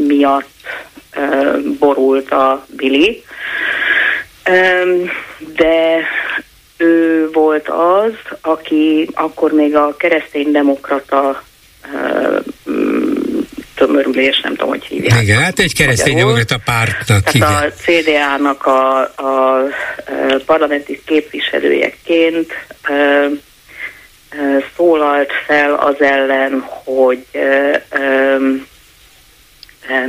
[0.08, 0.50] miatt
[1.80, 3.24] borult a Billy,
[5.56, 6.08] de
[6.78, 11.44] ő volt az, aki akkor még a kereszténydemokrata
[13.86, 15.22] tömörülés, nem tudom, hogy hívják.
[15.22, 17.06] Igen, hát egy kereszténydemokrata pártnak.
[17.06, 17.54] Tehát igen.
[17.54, 22.52] a CDA-nak a, a, a parlamenti képviselőjeként
[22.90, 23.40] uh,
[24.76, 27.26] szólalt fel az ellen, hogy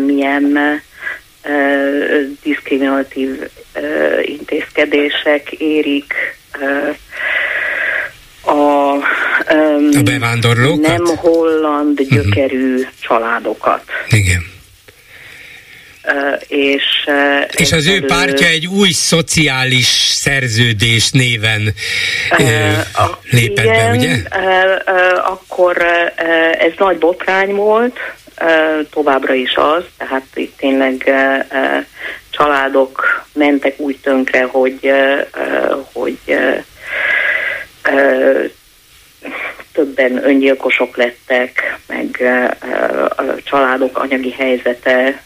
[0.06, 0.58] milyen
[2.42, 3.50] diszkriminatív
[4.22, 6.14] intézkedések érik
[6.52, 6.96] a,
[9.92, 10.98] a bevándorlókat?
[10.98, 12.14] nem holland mhm.
[12.14, 12.88] gyökerű uh-huh.
[13.00, 13.82] családokat.
[14.08, 14.50] Igen.
[16.04, 21.74] Uh, és, uh, és az ő pártja egy új szociális szerződés néven
[22.38, 22.46] uh,
[23.30, 24.16] lépett igen, be, ugye?
[25.24, 25.76] Akkor
[26.58, 27.98] ez nagy botrány volt,
[28.90, 31.10] továbbra is az, tehát itt tényleg
[32.30, 34.92] családok mentek úgy tönkre, hogy,
[35.92, 36.18] hogy
[39.72, 42.22] többen öngyilkosok lettek, meg
[43.16, 45.22] a családok anyagi helyzete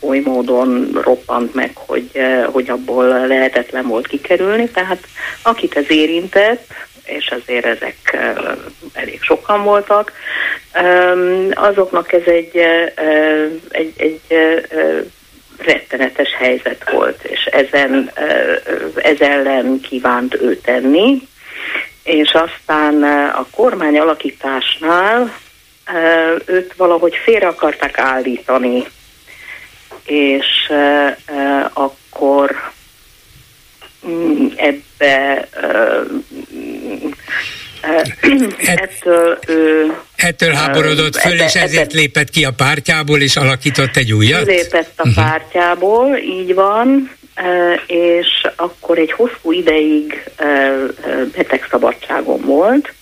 [0.00, 2.10] oly módon roppant meg, hogy,
[2.52, 4.68] hogy abból lehetetlen volt kikerülni.
[4.68, 5.06] Tehát
[5.42, 6.66] akit ez érintett,
[7.04, 8.16] és azért ezek
[8.92, 10.12] elég sokan voltak,
[11.50, 12.56] azoknak ez egy,
[13.68, 14.20] egy, egy
[15.58, 18.10] rettenetes helyzet volt, és ezen,
[18.96, 21.28] ez ellen kívánt ő tenni
[22.08, 23.02] és aztán
[23.32, 25.38] a kormány alakításnál
[26.46, 28.84] őt valahogy félre akarták állítani,
[30.04, 30.72] és
[31.72, 32.56] akkor
[34.06, 35.48] mm, ebbe
[38.64, 43.96] ettől ő Ettől háborodott föl, ebbe, és ezért ebbe, lépett ki a pártjából, és alakított
[43.96, 44.46] egy újat?
[44.46, 45.24] Lépett a uh-huh.
[45.24, 47.10] pártjából, így van,
[47.86, 50.30] és akkor egy hosszú ideig
[51.36, 52.92] betegszabadságon volt,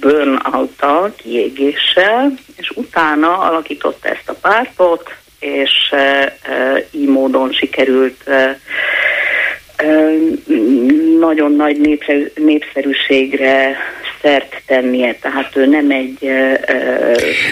[0.00, 0.84] burnout
[1.16, 5.94] kiégéssel, és utána alakította ezt a pártot, és
[6.90, 8.30] így módon sikerült
[11.18, 12.00] nagyon nagy
[12.34, 13.76] népszerűségre
[14.24, 16.18] szert tennie, tehát ő nem egy...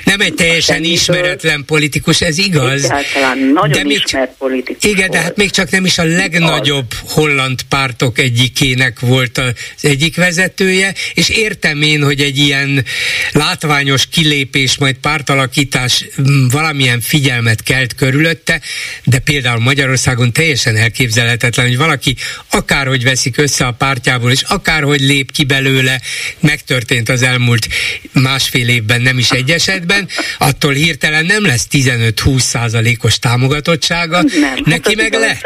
[0.04, 2.84] Nem egy teljesen ismeretlen politikus, ez igaz.
[2.84, 5.10] Egyáltalán nagyon de még ismert politikus Igen, volt.
[5.10, 7.12] de hát még csak nem is a legnagyobb az.
[7.12, 9.54] holland pártok egyikének volt az
[9.84, 12.84] egyik vezetője, és értem én, hogy egy ilyen
[13.32, 16.04] látványos kilépés, majd pártalakítás
[16.50, 18.60] valamilyen figyelmet kelt körülötte,
[19.04, 22.16] de például Magyarországon teljesen elképzelhetetlen, hogy valaki
[22.50, 26.00] akárhogy veszik össze a pártjából, és akárhogy lép ki belőle,
[26.40, 27.66] meg megtörtént az elmúlt
[28.12, 30.08] másfél évben, nem is egy esetben,
[30.38, 35.42] attól hirtelen nem lesz 15-20 százalékos támogatottsága, nem, neki hát meg lesz.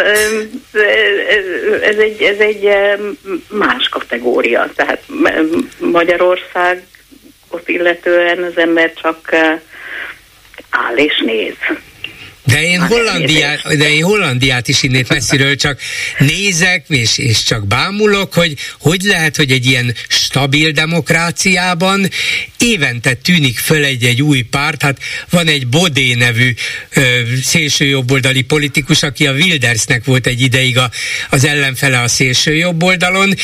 [1.82, 2.68] Ez egy, ez egy
[3.48, 5.02] más kategória, tehát
[5.78, 6.82] Magyarország
[7.48, 9.30] ott illetően az ember csak
[10.70, 11.55] áll és néz.
[12.47, 15.81] De én, Hollandiát, de én Hollandiát is innét messziről csak
[16.18, 22.10] nézek, és, és csak bámulok, hogy hogy lehet, hogy egy ilyen stabil demokráciában
[22.59, 24.98] évente tűnik föl egy-egy új párt, hát
[25.31, 26.55] van egy Bodé nevű
[26.93, 30.90] ö, szélsőjobboldali politikus, aki a Wildersnek volt egy ideig a,
[31.31, 33.35] az ellenfele a szélsőjobboldalon,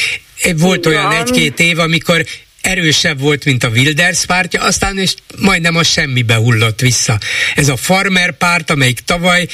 [0.57, 2.25] volt olyan egy-két év, amikor
[2.63, 7.19] erősebb volt, mint a Wilders pártja, aztán és majdnem a semmibe hullott vissza.
[7.55, 9.47] Ez a farmer párt, amelyik tavaly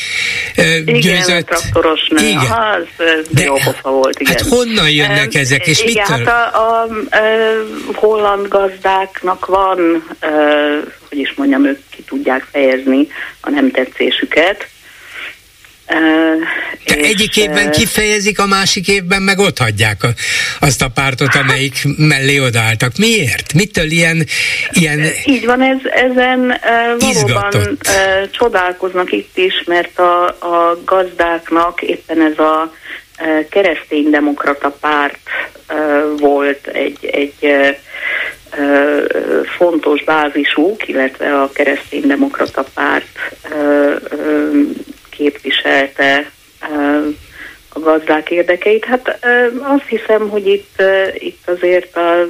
[0.56, 1.46] uh, igen, győzött.
[1.46, 2.26] traktoros nő.
[2.26, 4.32] Igen, Aha, az, ez De, jó volt, igen.
[4.32, 6.26] Hát honnan jönnek um, ezek, és igen, mitől?
[6.26, 7.22] Hát a, a, a,
[7.88, 9.78] a holland gazdáknak van,
[10.22, 13.08] uh, hogy is mondjam, ők ki tudják fejezni
[13.40, 14.68] a nem tetszésüket,
[16.84, 20.08] de egyik évben kifejezik, a másik évben meg ott hagyják a,
[20.60, 22.92] azt a pártot, amelyik mellé odaálltak.
[22.96, 23.52] Miért?
[23.54, 24.26] Mitől ilyen...
[24.70, 27.78] ilyen Így van, ez, ezen uh, valóban
[28.30, 32.72] csodálkoznak itt is, mert a, a gazdáknak éppen ez a
[33.50, 35.18] kereszténydemokrata párt
[36.18, 37.56] volt egy, egy
[39.56, 43.18] fontos bázisuk, illetve a kereszténydemokrata párt
[45.18, 46.30] képviselte
[47.68, 48.84] a gazdák érdekeit.
[48.84, 49.18] Hát
[49.62, 50.82] azt hiszem, hogy itt,
[51.14, 52.28] itt azért az,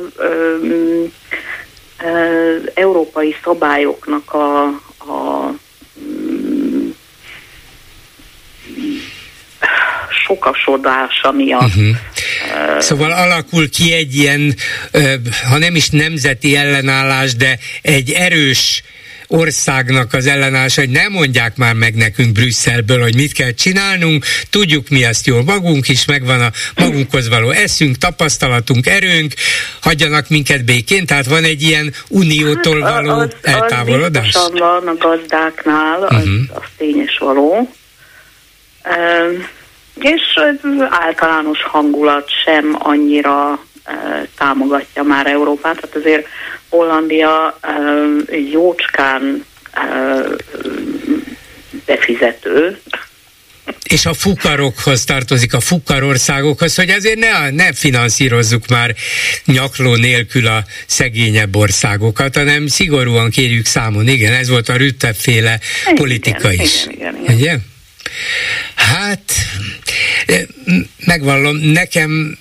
[1.99, 4.65] az európai szabályoknak a,
[5.13, 5.53] a
[10.27, 11.97] sokasodása miatt uh-huh.
[12.79, 14.55] Szóval alakul ki egy ilyen,
[15.49, 18.83] ha nem is nemzeti ellenállás, de egy erős
[19.29, 24.89] országnak az ellenállás, hogy nem mondják már meg nekünk Brüsszelből, hogy mit kell csinálnunk, tudjuk
[24.89, 29.33] mi ezt jól magunk is, megvan a magunkhoz való eszünk, tapasztalatunk, erőnk,
[29.81, 34.35] hagyjanak minket békén, tehát van egy ilyen uniótól hát, való az, eltávolodás?
[34.35, 36.41] Az van a gazdáknál, az, uh-huh.
[36.55, 37.75] az tényes való.
[40.01, 43.59] és az általános hangulat sem annyira
[44.39, 46.27] támogatja már Európát, tehát azért
[46.69, 47.59] Hollandia
[48.51, 49.45] jócskán
[51.87, 52.79] befizető,
[53.89, 58.95] és a fukarokhoz tartozik, a fukarországokhoz, hogy azért ne, ne finanszírozzuk már
[59.45, 64.09] nyakló nélkül a szegényebb országokat, hanem szigorúan kérjük számon.
[64.09, 65.61] Igen, ez volt a Rütte-féle
[65.95, 66.87] politika igen, is.
[66.87, 67.37] Igen, igen, igen.
[67.37, 67.57] Ugye?
[68.75, 69.33] Hát,
[71.05, 72.39] megvallom, nekem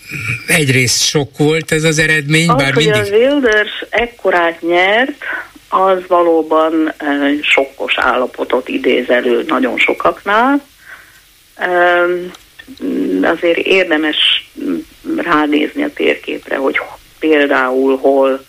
[0.48, 3.14] egyrészt sok volt ez az eredmény, az, bár hogy mindig...
[3.14, 5.24] a Wilders ekkorát nyert,
[5.70, 6.94] az valóban
[7.42, 10.66] sokkos állapotot idéz elő nagyon sokaknál.
[13.22, 14.50] Azért érdemes
[15.18, 16.80] ránézni a térképre, hogy
[17.20, 18.46] például hol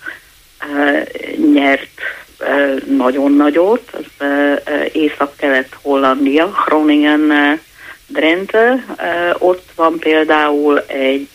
[1.52, 2.00] nyert
[2.97, 4.27] nagyon nagyot, az
[4.93, 7.32] észak-kelet Hollandia, Groningen
[8.06, 8.85] Drenthe,
[9.39, 11.28] ott van például egy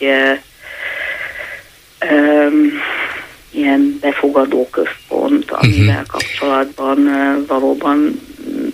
[3.52, 6.08] ilyen befogadó központ, amivel uh-huh.
[6.08, 6.98] kapcsolatban
[7.48, 8.22] valóban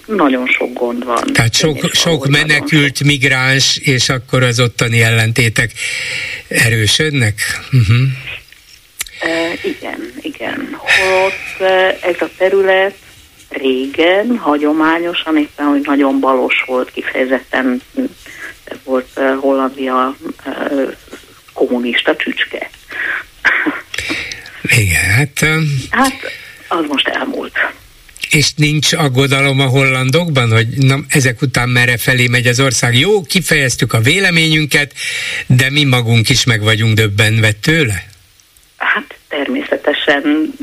[0.05, 1.23] nagyon sok gond van.
[1.33, 5.71] Tehát sok, sok menekült migráns, és akkor az ottani ellentétek
[6.47, 7.41] erősödnek?
[7.71, 7.97] Uh-huh.
[9.63, 10.77] Igen, igen.
[10.77, 11.71] Holott
[12.01, 12.95] ez a terület
[13.49, 17.81] régen, hagyományosan, éppen, hogy nagyon balos volt, kifejezetten
[18.83, 20.15] volt Hollandia
[21.53, 22.69] kommunista csücske.
[24.63, 25.45] Igen, hát...
[25.89, 26.13] Hát,
[26.67, 27.53] az most elmúlt.
[28.29, 32.97] És nincs aggodalom a hollandokban, hogy na, ezek után merre felé megy az ország?
[32.97, 34.93] Jó, kifejeztük a véleményünket,
[35.47, 38.08] de mi magunk is meg vagyunk döbbenve tőle?
[38.79, 40.53] Hát természetesen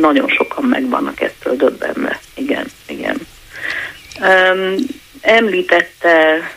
[0.00, 2.20] nagyon sokan meg vannak ettől döbbenve.
[2.34, 3.16] Igen, igen.
[4.20, 4.74] Um,
[5.20, 6.50] említette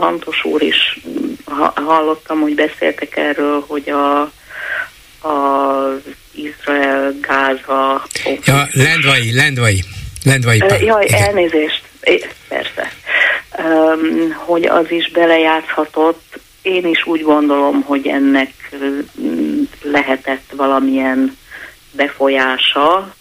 [0.00, 1.00] Lantos úr is,
[1.44, 4.20] ha, hallottam, hogy beszéltek erről, hogy a,
[5.28, 6.00] a
[6.32, 8.06] Izrael-Gáza...
[8.44, 9.84] Ja, Lendvai, Lendvai.
[10.24, 10.82] Lendvai pár.
[10.82, 11.22] Jaj, igen.
[11.22, 11.82] elnézést.
[12.48, 12.92] Persze.
[13.58, 16.40] Um, hogy az is belejátszhatott.
[16.62, 18.76] Én is úgy gondolom, hogy ennek
[19.82, 21.36] lehetett valamilyen
[21.90, 23.14] befolyása.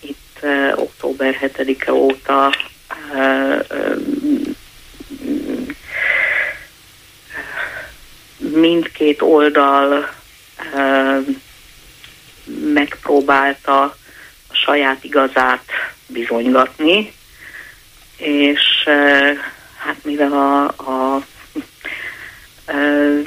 [0.00, 0.38] Itt
[0.74, 2.54] október 7-e óta
[8.38, 10.10] mindkét oldal
[12.72, 13.82] megpróbálta
[14.48, 15.64] a saját igazát
[16.06, 17.12] bizonygatni,
[18.16, 18.88] és
[19.86, 21.22] hát mivel a, a
[22.66, 23.26] uh,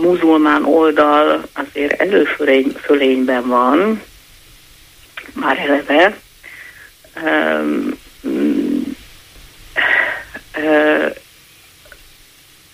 [0.00, 4.02] muzulmán oldal azért előfölényben van,
[5.32, 6.16] már eleve,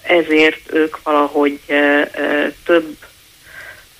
[0.02, 1.60] ezért ők valahogy
[2.64, 2.96] több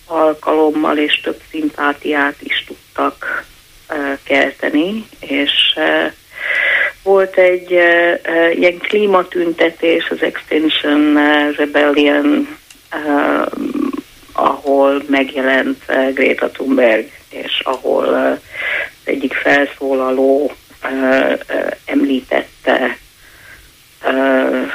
[0.07, 3.45] alkalommal és több szimpátiát is tudtak
[4.23, 5.79] kelteni, és
[7.03, 7.71] volt egy
[8.53, 11.19] ilyen klímatüntetés, az Extinction
[11.57, 12.59] Rebellion
[12.93, 13.47] uh,
[14.39, 18.39] ahol megjelent uh, Greta Thunberg, és uh, uh,
[19.05, 20.53] egyik felszólaló
[20.85, 22.99] uh, uh, említette
[24.05, 24.71] uh,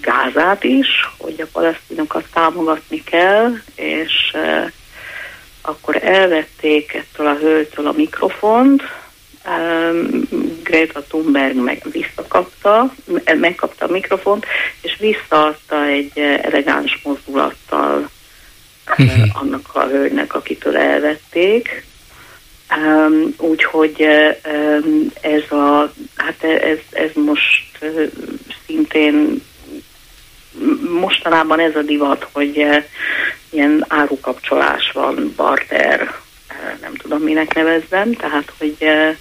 [0.00, 4.70] Gázát is, hogy a palesztinokat támogatni kell, és uh,
[5.62, 8.82] akkor elvették ettől a hölgytől a mikrofont,
[10.62, 12.94] Greta Thunberg meg visszakapta,
[13.40, 14.46] megkapta a mikrofont,
[14.80, 18.08] és visszaadta egy elegáns mozdulattal
[18.98, 19.42] uh-huh.
[19.42, 21.84] annak a hölgynek, akitől elvették.
[22.76, 24.06] Um, úgyhogy
[24.44, 28.10] um, ez a, hát ez, ez most uh,
[28.66, 29.42] szintén
[31.00, 32.84] mostanában ez a divat, hogy uh,
[33.50, 39.16] ilyen árukapcsolás van, barter, uh, nem tudom minek nevezzem, tehát hogy uh,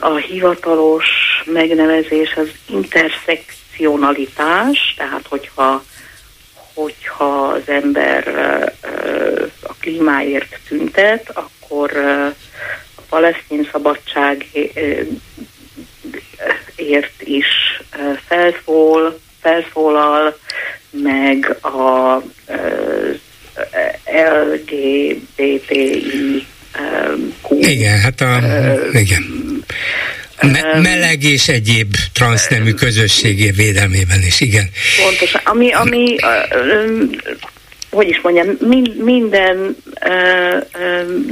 [0.00, 1.06] a hivatalos
[1.44, 5.84] megnevezés az interszekcionalitás, tehát hogyha,
[6.74, 8.28] hogyha az ember
[9.62, 11.96] a klímáért tüntet, akkor
[12.96, 15.10] a palesztin szabadságért
[17.18, 17.46] is
[18.26, 20.38] felszól, felszólal,
[20.90, 22.22] meg a
[24.44, 26.46] LGBTI
[27.60, 28.40] igen, hát a,
[28.92, 29.22] igen.
[30.42, 34.70] Me- meleg és egyéb transznemű közösségé védelmében is, igen.
[35.04, 35.40] Pontosan.
[35.44, 36.16] Ami, ami
[37.90, 38.56] hogy is mondjam,
[39.04, 39.76] minden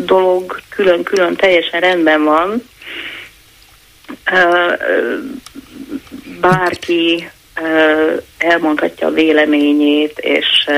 [0.05, 2.63] dolog külön-külön teljesen rendben van.
[6.41, 7.31] bárki
[8.39, 10.69] elmondhatja a véleményét, és és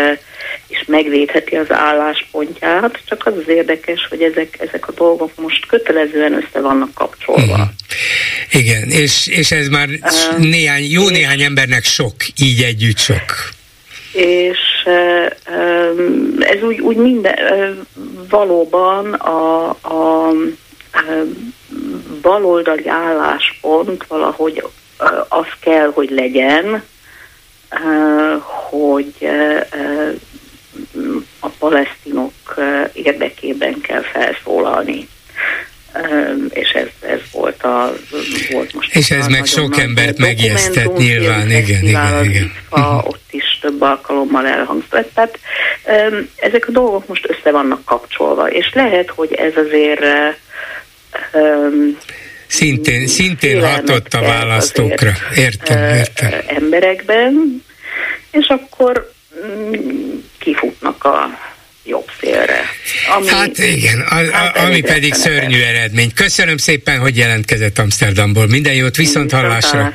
[0.89, 6.61] megvédheti az álláspontját, csak az az érdekes, hogy ezek, ezek a dolgok most kötelezően össze
[6.61, 7.43] vannak kapcsolva.
[7.43, 7.67] Uh-huh.
[8.53, 13.25] Igen, és, és ez már uh, néhány, jó néhány embernek sok, így együtt sok.
[14.13, 15.33] És uh,
[16.39, 17.77] ez úgy, úgy minden, uh,
[18.29, 20.33] valóban a, a
[22.23, 24.63] baloldali álláspont valahogy
[25.29, 26.83] az kell, hogy legyen,
[28.71, 29.29] hogy
[31.39, 32.33] a palesztinok
[32.93, 35.09] érdekében kell felszólalni.
[36.49, 37.93] És ez, ez volt, a,
[38.51, 38.95] volt most.
[38.95, 42.53] És ez meg sok embert megijesztett nyilván, igen, igen, igen.
[42.69, 45.15] A, ott is több alkalommal elhangzott.
[45.15, 45.39] Tehát
[46.37, 50.05] ezek a dolgok most össze vannak kapcsolva, és lehet, hogy ez azért
[52.47, 55.13] Szintén, szintén hatott a választókra.
[55.37, 56.33] Értem, értem.
[56.47, 57.65] Emberekben,
[58.31, 59.13] és akkor
[59.47, 61.39] mm, kifutnak a
[61.85, 62.61] jobb szélre.
[63.17, 66.15] Ami, hát igen, a, a, hát ami pedig szörnyű eredmény.
[66.15, 68.47] Köszönöm szépen, hogy jelentkezett Amsterdamból.
[68.47, 69.93] Minden jót, viszont hallásra.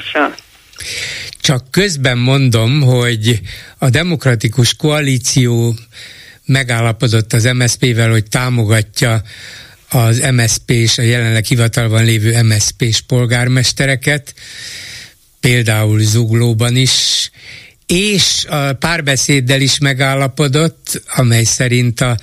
[1.41, 3.39] Csak közben mondom, hogy
[3.77, 5.75] a demokratikus koalíció
[6.45, 9.21] megállapodott az MSZP-vel, hogy támogatja
[9.89, 14.33] az MSZP és a jelenleg hivatalban lévő MSZP-s polgármestereket,
[15.39, 17.29] például Zuglóban is,
[17.85, 22.17] és a párbeszéddel is megállapodott, amely szerint a,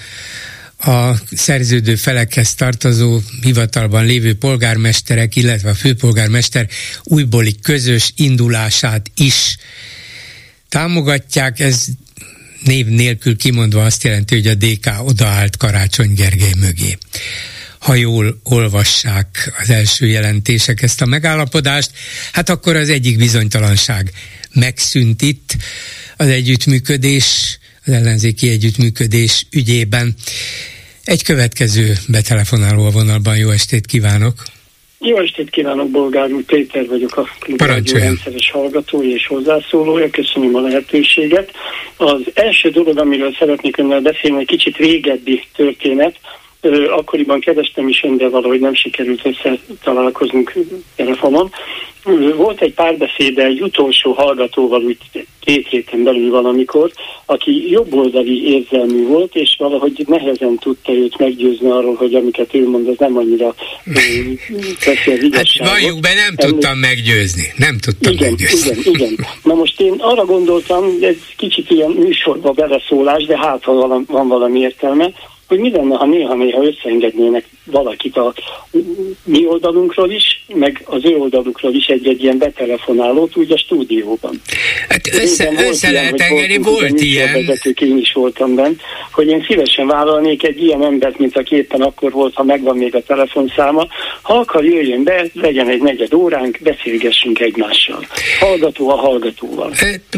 [0.79, 6.69] a szerződő felekhez tartozó hivatalban lévő polgármesterek, illetve a főpolgármester
[7.03, 9.57] újbóli közös indulását is
[10.69, 11.61] támogatják.
[11.61, 11.85] Ez
[12.65, 16.99] név nélkül kimondva azt jelenti, hogy a DK odaállt Karácsony Gergely mögé
[17.81, 21.91] ha jól olvassák az első jelentések ezt a megállapodást,
[22.33, 24.13] hát akkor az egyik bizonytalanság
[24.55, 25.57] megszűnt itt
[26.17, 30.15] az együttműködés, az ellenzéki együttműködés ügyében.
[31.05, 34.35] Egy következő betelefonáló a vonalban, jó estét kívánok!
[35.03, 40.61] Jó estét kívánok, Bolgár úr, Péter vagyok a Klubrádió rendszeres hallgatója és hozzászólója, köszönöm a
[40.61, 41.51] lehetőséget.
[41.97, 46.17] Az első dolog, amiről szeretnék önnel beszélni, egy kicsit régebbi történet,
[46.91, 50.53] akkoriban kerestem is ön, de valahogy nem sikerült összetalálkoznunk
[50.97, 51.51] telefonon.
[52.37, 54.99] Volt egy párbeszéd egy utolsó hallgatóval úgy
[55.41, 56.91] két héten belül valamikor,
[57.27, 62.89] aki jobboldali érzelmű volt, és valahogy nehezen tudta őt meggyőzni arról, hogy amiket ő mond,
[62.89, 63.55] az nem annyira
[64.85, 65.69] teszi az igazságot.
[65.69, 67.53] Hát valljuk be, nem tudtam meggyőzni.
[67.57, 68.71] Nem tudtam igen, meggyőzni.
[68.71, 69.27] Igen, igen.
[69.43, 74.61] Na most én arra gondoltam, ez kicsit ilyen műsorba beleszólás, de hát ha van valami
[74.61, 75.13] értelme,
[75.51, 78.35] hogy mi lenne, ha néha-néha összeengednének valakit a
[79.25, 84.41] mi oldalunkról is, meg az ő oldalukról is egy-egy ilyen betelefonálót úgy a stúdióban.
[84.89, 87.33] Hát össze, össze ilyen, lehet engedni, volt ilyen.
[87.33, 88.81] Vezetők, én is voltam bent,
[89.13, 92.95] hogy én szívesen vállalnék egy ilyen embert, mint aki éppen akkor volt, ha megvan még
[92.95, 93.87] a telefonszáma.
[94.23, 98.07] Ha akar, jöjjön be, legyen egy negyed óránk, beszélgessünk egymással.
[98.39, 99.73] Hallgató a hallgatóval.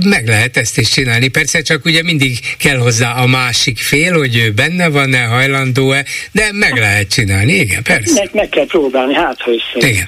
[0.05, 4.37] Meg lehet ezt is csinálni, persze csak ugye mindig kell hozzá a másik fél, hogy
[4.37, 8.21] ő benne van-e, hajlandó-e, de meg lehet csinálni, igen, persze.
[8.21, 9.89] Meg, meg kell próbálni, hát ha össze.
[9.89, 10.07] Igen.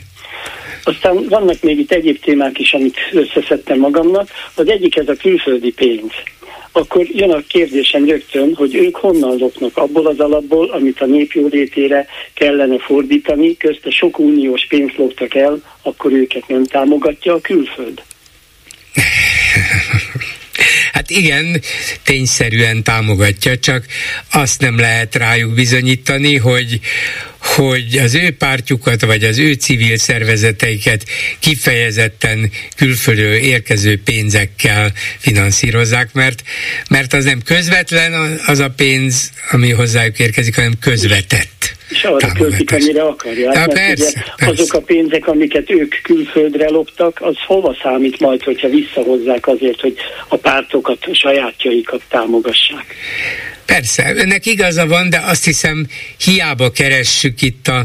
[0.84, 4.28] Aztán vannak még itt egyéb témák is, amit összeszedtem magamnak.
[4.54, 6.12] Az egyik ez a külföldi pénz.
[6.72, 12.06] Akkor jön a kérdésem rögtön, hogy ők honnan lopnak abból az alapból, amit a népjólétére
[12.34, 18.02] kellene fordítani, közte sok uniós pénzt loptak el, akkor őket nem támogatja a külföld.
[20.94, 21.60] Hát igen,
[22.02, 23.86] tényszerűen támogatja, csak
[24.32, 26.80] azt nem lehet rájuk bizonyítani, hogy,
[27.44, 31.04] hogy az ő pártjukat, vagy az ő civil szervezeteiket
[31.38, 36.42] kifejezetten külföldről érkező pénzekkel finanszírozzák, mert,
[36.90, 41.72] mert az nem közvetlen az a pénz, ami hozzájuk érkezik, hanem közvetett.
[41.88, 43.54] És arra költik, amire akarják.
[43.54, 44.62] Ja, persze, persze.
[44.62, 49.94] azok a pénzek, amiket ők külföldre loptak, az hova számít majd, hogyha visszahozzák azért, hogy
[50.28, 52.94] a pártokat, a sajátjaikat támogassák?
[53.66, 55.86] Persze, önnek igaza van, de azt hiszem
[56.24, 57.82] hiába keressük nézzük itt a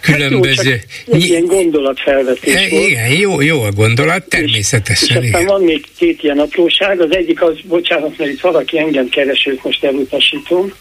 [0.00, 0.70] különböző...
[0.70, 2.88] Hát jó, ilyen gondolatfelvetés e, volt.
[2.88, 5.22] Igen, jó, jó a gondolat, természetesen.
[5.22, 8.78] És, és aztán van még két ilyen apróság, az egyik az, bocsánat, mert itt valaki
[8.78, 10.72] engem keresőt most elutasítom.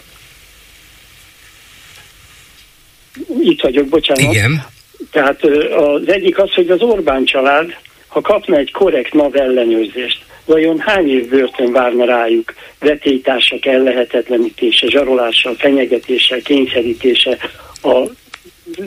[3.41, 4.33] Itt vagyok, bocsánat.
[4.33, 4.65] Igen.
[5.11, 5.43] Tehát
[5.75, 7.75] az egyik az, hogy az Orbán család,
[8.07, 12.53] ha kapna egy korrekt NAV ellenőrzést, vajon hány év börtön várna rájuk?
[12.79, 17.37] Vetélytársak ellehetetlenítése, zsarolással, fenyegetéssel, kényszerítése,
[17.83, 18.09] a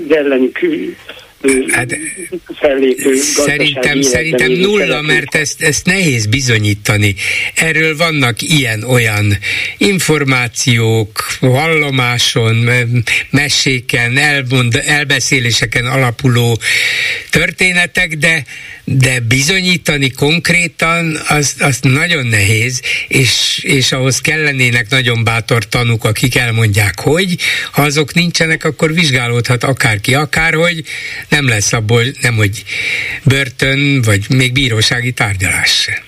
[0.08, 0.58] ellenük
[1.68, 1.98] hát,
[3.34, 7.14] Szerintem, szerintem nulla, mert ezt, ezt nehéz bizonyítani.
[7.54, 9.38] Erről vannak ilyen-olyan
[9.78, 12.68] információk, vallomáson,
[13.30, 16.58] meséken, elmond, elbeszéléseken alapuló
[17.30, 18.44] történetek, de
[18.88, 26.36] de bizonyítani konkrétan azt, azt nagyon nehéz, és, és ahhoz kellenének nagyon bátor tanúk, akik
[26.36, 27.36] elmondják, hogy
[27.72, 30.84] ha azok nincsenek, akkor vizsgálódhat akárki, akárhogy,
[31.28, 32.64] nem lesz abból nem, hogy
[33.22, 36.05] börtön, vagy még bírósági tárgyalás se.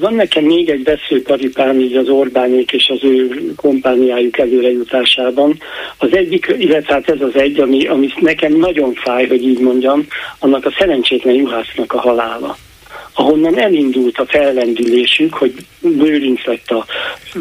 [0.00, 5.58] Van nekem még egy veszőparipám így az Orbánék és az ő kompániájuk előrejutásában.
[5.96, 10.06] Az egyik, illetve hát ez az egy, ami, ami nekem nagyon fáj, hogy így mondjam,
[10.38, 12.56] annak a szerencsétlen juhásznak a halála
[13.18, 16.86] ahonnan elindult a fellendülésük, hogy Bőrinc lett a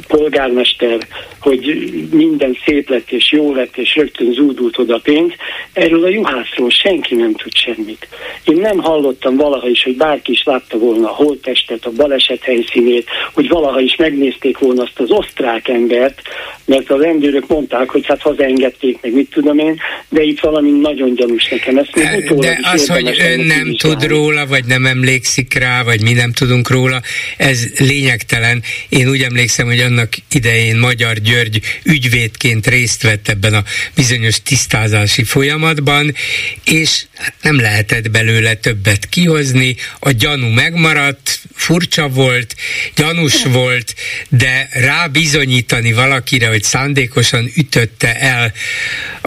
[0.07, 0.97] polgármester,
[1.39, 5.31] hogy minden szép lett és jó lett, és rögtön zúdult oda pénz,
[5.73, 8.07] erről a juhászról senki nem tud semmit.
[8.43, 13.07] Én nem hallottam valaha is, hogy bárki is látta volna a holttestet, a baleset helyszínét,
[13.33, 16.21] hogy valaha is megnézték volna azt az osztrák embert,
[16.65, 19.79] mert a rendőrök mondták, hogy hát hazaengedték meg, mit tudom én,
[20.09, 21.77] de itt valami nagyon gyanús nekem.
[21.77, 26.11] Ezt még de az, hogy ön nem tud róla, vagy nem emlékszik rá, vagy mi
[26.11, 27.01] nem tudunk róla,
[27.37, 28.63] ez lényegtelen.
[28.89, 33.63] Én úgy emlékszem, hogy annak idején Magyar György ügyvédként részt vett ebben a
[33.95, 36.15] bizonyos tisztázási folyamatban,
[36.63, 37.05] és
[37.41, 42.55] nem lehetett belőle többet kihozni, a gyanú megmaradt, furcsa volt,
[42.95, 43.95] gyanús volt,
[44.29, 48.53] de rá bizonyítani valakire, hogy szándékosan ütötte el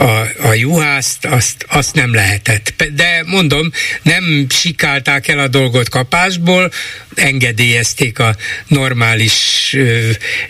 [0.01, 2.85] a, a juhászt, azt, azt nem lehetett.
[2.95, 3.71] De mondom,
[4.03, 6.71] nem sikálták el a dolgot kapásból,
[7.15, 8.35] engedélyezték a
[8.67, 9.99] normális ö,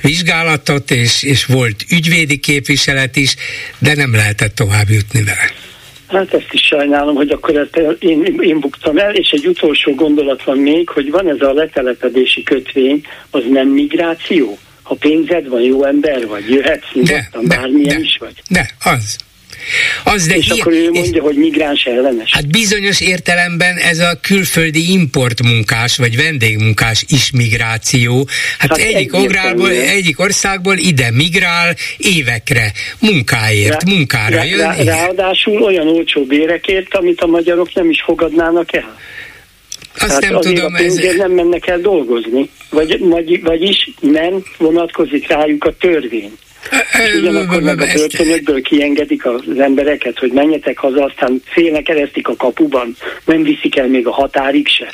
[0.01, 3.35] vizsgálatot, és, és volt ügyvédi képviselet is,
[3.79, 5.51] de nem lehetett tovább jutni vele.
[6.07, 10.45] Hát ezt is sajnálom, hogy akkor ezt én, én buktam el, és egy utolsó gondolat
[10.45, 14.59] van még, hogy van ez a letelepedési kötvény, az nem migráció?
[14.83, 18.43] Ha pénzed van, jó ember vagy, jöhetsz nyugodtan, bármilyen de, is vagy.
[18.49, 19.17] De, az.
[20.05, 22.31] Az, de és hi- akkor ő mondja, és, hogy migráns ellenes.
[22.33, 28.29] Hát bizonyos értelemben ez a külföldi importmunkás vagy vendégmunkás is migráció.
[28.59, 34.59] Hát, hát egyik, ográlból, egyik országból ide migrál évekre, munkáért, rá, munkára rá, jön.
[34.59, 38.99] Rá, ráadásul olyan olcsó bérekért, amit a magyarok nem is fogadnának el.
[39.99, 40.75] Azt hát nem tudom.
[40.75, 40.97] A ez...
[41.17, 46.33] nem mennek el dolgozni, vagy, vagy, vagyis nem vonatkozik rájuk a törvény.
[47.07, 52.37] És ugyanakkor meg a börtönökből kiengedik az embereket, hogy menjetek haza, aztán félnek keresztik a
[52.37, 54.93] kapuban, nem viszik el még a határig se.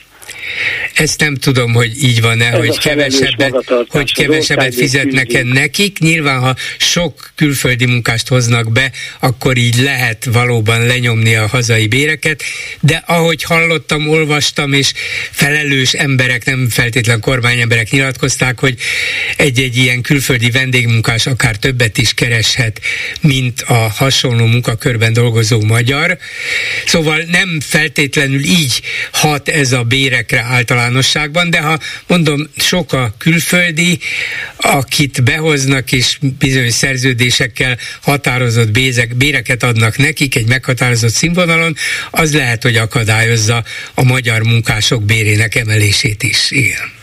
[0.95, 3.55] Ezt nem tudom, hogy így van-e, hogy kevesebbet,
[3.89, 5.99] hogy kevesebbet fizetnek -e nekik.
[5.99, 8.91] Nyilván, ha sok külföldi munkást hoznak be,
[9.21, 12.43] akkor így lehet valóban lenyomni a hazai béreket,
[12.81, 14.93] de ahogy hallottam, olvastam, és
[15.31, 18.77] felelős emberek, nem feltétlen kormányemberek nyilatkozták, hogy
[19.37, 22.81] egy-egy ilyen külföldi vendégmunkás akár többet is kereshet,
[23.21, 26.19] mint a hasonló munkakörben dolgozó magyar.
[26.87, 28.83] Szóval nem feltétlenül így
[29.13, 29.83] hat ez a
[30.17, 31.79] bérekre általánosságban, de ha
[32.09, 33.99] mondom, sok a külföldi,
[34.57, 41.75] akit behoznak és bizonyos szerződésekkel határozott bézek, béreket adnak nekik egy meghatározott színvonalon,
[42.11, 43.63] az lehet, hogy akadályozza
[43.95, 46.51] a magyar munkások bérének emelését is.
[46.51, 46.95] Igen.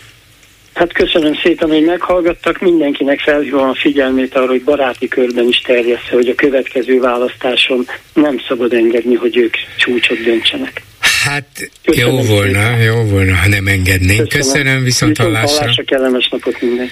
[0.74, 2.60] Hát köszönöm szépen, hogy meghallgattak.
[2.60, 8.40] Mindenkinek felhívom a figyelmét arra, hogy baráti körben is terjessze, hogy a következő választáson nem
[8.48, 10.82] szabad engedni, hogy ők csúcsot döntsenek.
[11.24, 12.80] Hát Köszönöm jó volna, szépen.
[12.80, 14.28] jó volna, ha nem engednénk.
[14.28, 15.58] Köszönöm, Köszönöm viszont, viszont hallásra.
[15.58, 15.84] hallásra.
[15.84, 16.88] kellemes napot minden.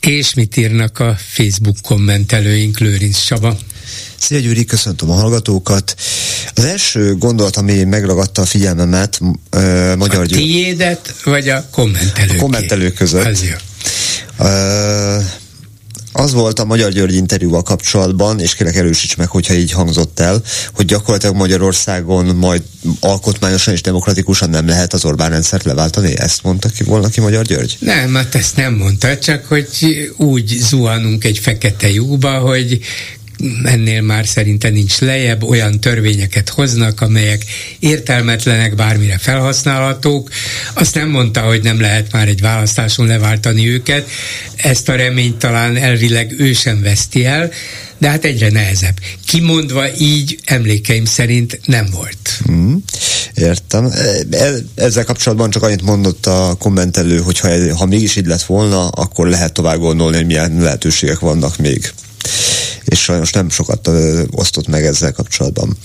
[0.00, 3.56] És mit írnak a Facebook kommentelőink, Lőrinc Csaba?
[4.18, 5.94] Szia Gyuri, köszöntöm a hallgatókat.
[6.54, 12.36] Az első gondolat, ami megragadta a figyelmemet, uh, Magyar A tiédet, vagy a kommentelők?
[12.36, 13.24] A kommentelők között.
[13.24, 13.54] Az jó.
[14.38, 15.24] Uh,
[16.12, 20.42] az volt a Magyar György interjúval kapcsolatban, és kérek erősíts meg, hogyha így hangzott el,
[20.74, 22.62] hogy gyakorlatilag Magyarországon majd
[23.00, 26.18] alkotmányosan és demokratikusan nem lehet az Orbán rendszert leváltani?
[26.18, 27.76] Ezt mondta ki volna ki Magyar György?
[27.78, 29.68] Nem, hát ezt nem mondta, csak hogy
[30.16, 32.80] úgy zuhanunk egy fekete lyukba, hogy
[33.64, 37.44] ennél már szerinte nincs lejjebb, olyan törvényeket hoznak, amelyek
[37.78, 40.30] értelmetlenek, bármire felhasználhatók.
[40.74, 44.08] Azt nem mondta, hogy nem lehet már egy választáson leváltani őket,
[44.56, 47.50] ezt a reményt talán elvileg ő sem veszti el,
[47.98, 48.98] de hát egyre nehezebb.
[49.26, 52.40] Kimondva így emlékeim szerint nem volt.
[52.50, 52.74] Mm,
[53.34, 53.92] értem.
[54.30, 58.88] E, ezzel kapcsolatban csak annyit mondott a kommentelő, hogy ha, ha mégis így lett volna,
[58.88, 61.92] akkor lehet tovább gondolni, hogy milyen lehetőségek vannak még
[62.84, 65.76] és sajnos nem sokat ö, osztott meg ezzel kapcsolatban.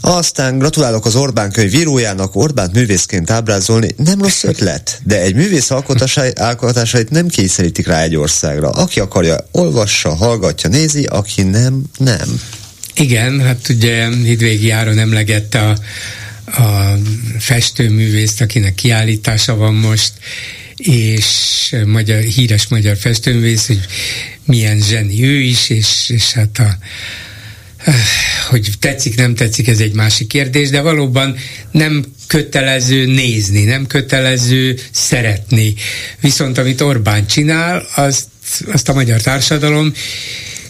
[0.00, 5.70] Aztán gratulálok az Orbán könyv írójának, Orbánt művészként ábrázolni nem rossz ötlet, de egy művész
[5.70, 8.70] alkotásait, nem kényszerítik rá egy országra.
[8.70, 12.40] Aki akarja, olvassa, hallgatja, nézi, aki nem, nem.
[12.94, 15.76] Igen, hát ugye Hidvégi Áron emlegette a,
[16.62, 16.98] a
[17.38, 20.12] festőművészt, akinek kiállítása van most,
[20.86, 23.80] és magyar, híres magyar festőművész, hogy
[24.44, 26.78] milyen zseni ő is, és, és hát a,
[28.50, 31.36] hogy tetszik, nem tetszik, ez egy másik kérdés, de valóban
[31.70, 35.74] nem kötelező nézni, nem kötelező szeretni.
[36.20, 38.24] Viszont amit Orbán csinál, azt,
[38.72, 39.92] azt a magyar társadalom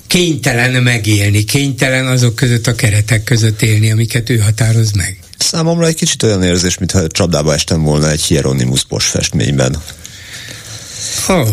[0.07, 5.19] kénytelen megélni, kénytelen azok között a keretek között élni, amiket ő határoz meg.
[5.39, 9.77] Számomra egy kicsit olyan érzés, mintha csapdába estem volna egy Hieronymus Bosch festményben.
[11.29, 11.49] Oh,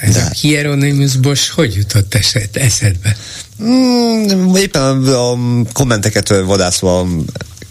[0.00, 0.20] ez De.
[0.20, 3.16] a Hieronymus Bosch hogy jutott eset, eszedbe?
[3.62, 5.38] Mm, éppen a
[5.72, 7.06] kommenteket vadászva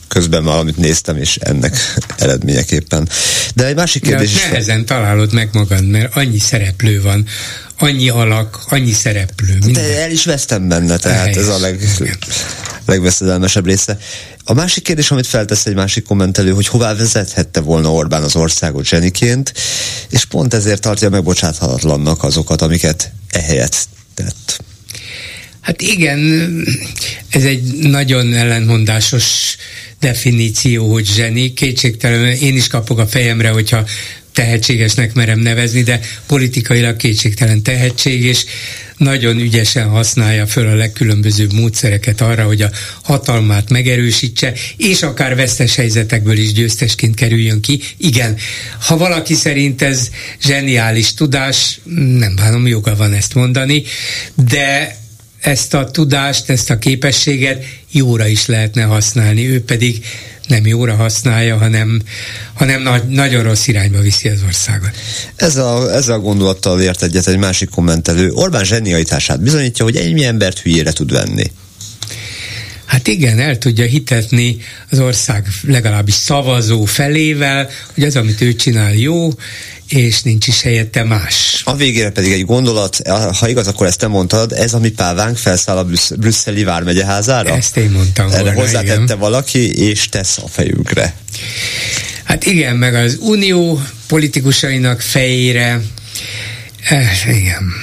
[0.08, 1.78] közben valamit néztem, és ennek
[2.18, 3.10] eredményeképpen.
[3.56, 4.44] De egy másik kérdés is...
[4.44, 7.26] Nehezen találod meg magad, mert annyi szereplő van,
[7.80, 9.58] annyi alak, annyi szereplő.
[9.60, 9.84] Minden.
[9.84, 11.38] De el is vesztem benne, tehát Helyes.
[11.38, 11.80] ez a leg,
[12.92, 13.98] legveszedelmesebb része.
[14.44, 18.86] A másik kérdés, amit feltesz egy másik kommentelő, hogy hová vezethette volna Orbán az országot
[18.86, 19.54] zseniként,
[20.10, 24.64] és pont ezért tartja megbocsáthatatlannak azokat, amiket ehelyett tett.
[25.62, 26.22] Hát igen,
[27.30, 29.56] ez egy nagyon ellentmondásos
[30.00, 31.54] definíció, hogy zseni.
[31.54, 33.86] Kétségtelen, én is kapok a fejemre, hogyha
[34.34, 38.46] tehetségesnek merem nevezni, de politikailag kétségtelen tehetség, és
[39.02, 42.70] nagyon ügyesen használja föl a legkülönbözőbb módszereket arra, hogy a
[43.04, 47.82] hatalmát megerősítse, és akár vesztes helyzetekből is győztesként kerüljön ki.
[47.98, 48.38] Igen,
[48.80, 50.10] ha valaki szerint ez
[50.42, 51.80] zseniális tudás,
[52.18, 53.84] nem bánom, joga van ezt mondani,
[54.36, 55.00] de
[55.40, 59.48] ezt a tudást, ezt a képességet jóra is lehetne használni.
[59.48, 60.06] Ő pedig
[60.52, 62.02] nem jóra használja, hanem,
[62.54, 64.90] hanem na- nagyon rossz irányba viszi az országot.
[65.36, 68.32] Ez a, ezzel a gondolattal ért egyet egy másik kommentelő.
[68.32, 71.52] Orbán zsenialitását bizonyítja, hogy ennyi embert hülyére tud venni.
[72.92, 74.58] Hát igen, el tudja hitetni
[74.90, 79.30] az ország legalábbis szavazó felével, hogy az, amit ő csinál jó,
[79.88, 81.62] és nincs is helyette más.
[81.66, 83.02] A végére pedig egy gondolat,
[83.40, 87.56] ha igaz, akkor ezt te mondtad, ez a mi pávánk felszáll a brüssz- brüsszeli vármegyeházára?
[87.56, 89.20] Ezt én mondtam Erre volna, hozzátette igen.
[89.20, 91.14] valaki, és tesz a fejünkre.
[92.24, 95.82] Hát igen, meg az unió politikusainak fejére,
[96.90, 97.74] eh, igen.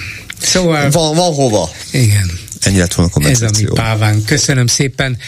[0.41, 0.91] Szóval...
[0.91, 1.71] Van, van hova.
[1.91, 2.47] Igen.
[2.67, 4.27] Ennyi lett volna a Ez a mi pávánk.
[4.27, 5.19] Köszönöm szépen.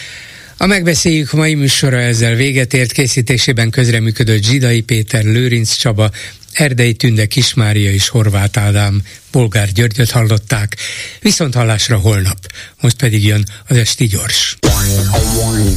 [0.57, 6.09] A megbeszéljük mai műsora ezzel véget ért készítésében közreműködött Zsidai Péter, Lőrinc Csaba,
[6.51, 9.01] Erdei Tünde Kismária és Horváth Ádám,
[9.31, 10.77] Bolgár Györgyöt hallották.
[11.21, 12.37] Viszont hallásra holnap.
[12.81, 14.57] Most pedig jön az Esti Gyors.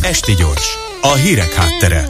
[0.00, 0.66] Esti Gyors,
[1.00, 2.08] a hírek háttere.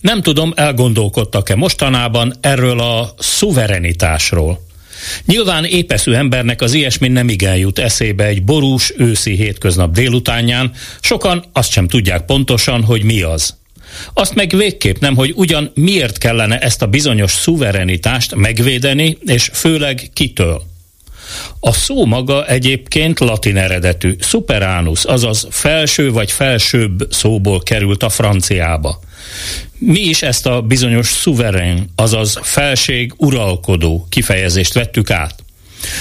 [0.00, 4.66] Nem tudom, elgondolkodtak-e mostanában erről a szuverenitásról.
[5.26, 11.44] Nyilván épeszű embernek az ilyesmi nem igen jut eszébe egy borús őszi hétköznap délutánján, sokan
[11.52, 13.56] azt sem tudják pontosan, hogy mi az.
[14.14, 20.10] Azt meg végképp nem, hogy ugyan miért kellene ezt a bizonyos szuverenitást megvédeni, és főleg
[20.12, 20.62] kitől.
[21.60, 29.00] A szó maga egyébként latin eredetű, superánus, azaz felső vagy felsőbb szóból került a franciába.
[29.78, 35.34] Mi is ezt a bizonyos szuverén, azaz felség uralkodó kifejezést vettük át.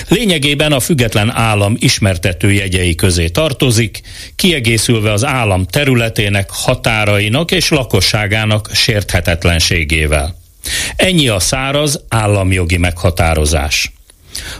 [0.07, 4.01] Lényegében a független állam ismertető jegyei közé tartozik,
[4.35, 10.37] kiegészülve az állam területének, határainak és lakosságának sérthetetlenségével.
[10.95, 13.91] Ennyi a száraz államjogi meghatározás.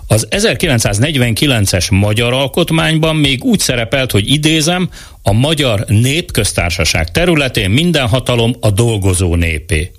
[0.08, 4.90] Az 1949-es magyar alkotmányban még úgy szerepelt, hogy idézem,
[5.24, 9.92] a magyar népköztársaság területén minden hatalom a dolgozó népé.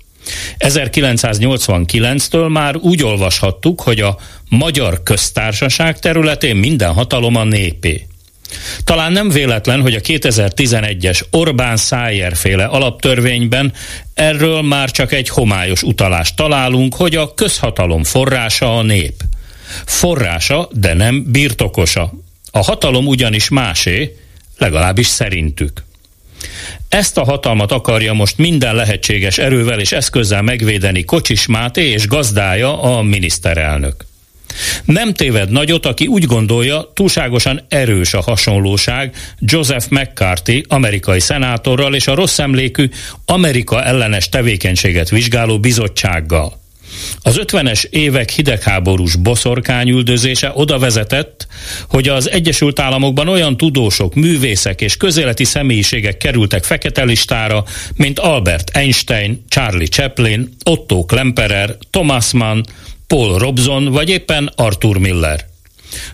[0.59, 4.17] 1989-től már úgy olvashattuk, hogy a
[4.49, 8.07] magyar köztársaság területén minden hatalom a népé.
[8.83, 13.73] Talán nem véletlen, hogy a 2011-es Orbán Szájer féle alaptörvényben
[14.13, 19.13] erről már csak egy homályos utalást találunk, hogy a közhatalom forrása a nép.
[19.85, 22.13] Forrása, de nem birtokosa.
[22.51, 24.15] A hatalom ugyanis másé,
[24.57, 25.83] legalábbis szerintük.
[26.89, 32.81] Ezt a hatalmat akarja most minden lehetséges erővel és eszközzel megvédeni Kocsis Máté és gazdája
[32.81, 34.07] a miniszterelnök.
[34.85, 42.07] Nem téved nagyot, aki úgy gondolja, túlságosan erős a hasonlóság Joseph McCarthy, amerikai szenátorral és
[42.07, 42.89] a rossz emlékű
[43.25, 46.58] Amerika ellenes tevékenységet vizsgáló bizottsággal.
[47.21, 51.47] Az 50-es évek hidegháborús boszorkányüldözése oda vezetett,
[51.89, 57.63] hogy az Egyesült Államokban olyan tudósok, művészek és közéleti személyiségek kerültek fekete listára,
[57.95, 62.61] mint Albert Einstein, Charlie Chaplin, Otto Klemperer, Thomas Mann,
[63.07, 65.45] Paul Robson vagy éppen Arthur Miller.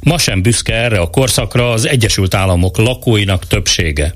[0.02, 4.16] Ma sem büszke erre a korszakra az Egyesült Államok lakóinak többsége.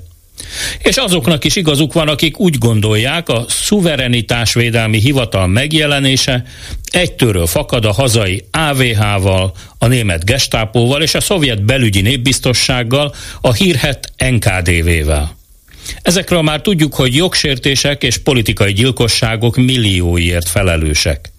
[0.78, 6.44] És azoknak is igazuk van, akik úgy gondolják, a szuverenitásvédelmi hivatal megjelenése
[6.90, 14.12] egytőről fakad a hazai AVH-val, a német gestápóval és a szovjet belügyi népbiztossággal, a hírhet
[14.30, 15.38] NKDV-vel.
[16.02, 21.32] Ezekről már tudjuk, hogy jogsértések és politikai gyilkosságok millióiért felelősek.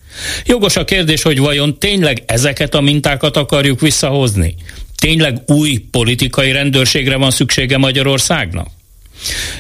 [0.46, 4.56] Jogos a kérdés, hogy vajon tényleg ezeket a mintákat akarjuk visszahozni?
[4.96, 8.68] Tényleg új politikai rendőrségre van szüksége Magyarországnak?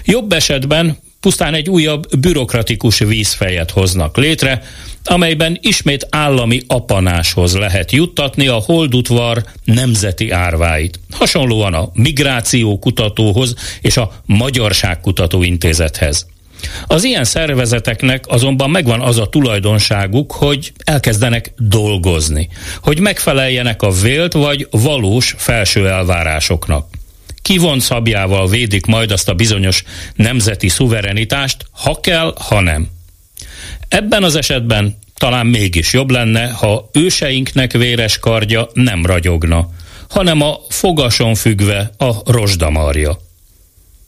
[0.06, 4.62] Jobb esetben pusztán egy újabb bürokratikus vízfejet hoznak létre,
[5.04, 11.00] amelyben ismét állami apanáshoz lehet juttatni a holdutvar nemzeti árváit.
[11.12, 16.28] Hasonlóan a Migráció Kutatóhoz és a Magyarság Kutató Intézethez.
[16.88, 22.50] Az ilyen szervezeteknek azonban megvan az a tulajdonságuk, hogy elkezdenek dolgozni,
[22.82, 26.88] hogy megfeleljenek a vélt vagy valós felső elvárásoknak
[27.52, 29.84] kivont szabjával védik majd azt a bizonyos
[30.15, 32.88] nemzeti szuverenitást, ha kell, ha nem.
[33.88, 39.69] Ebben az esetben talán mégis jobb lenne, ha őseinknek véres kardja nem ragyogna,
[40.10, 43.18] hanem a fogason függve a rozsdamarja.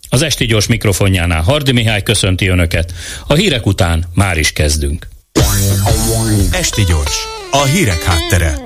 [0.09, 2.93] Az esti gyors mikrofonjánál Hardi Mihály köszönti Önöket.
[3.27, 5.07] A hírek után már is kezdünk.
[6.51, 7.17] Esti gyors,
[7.51, 8.57] a hírek háttere.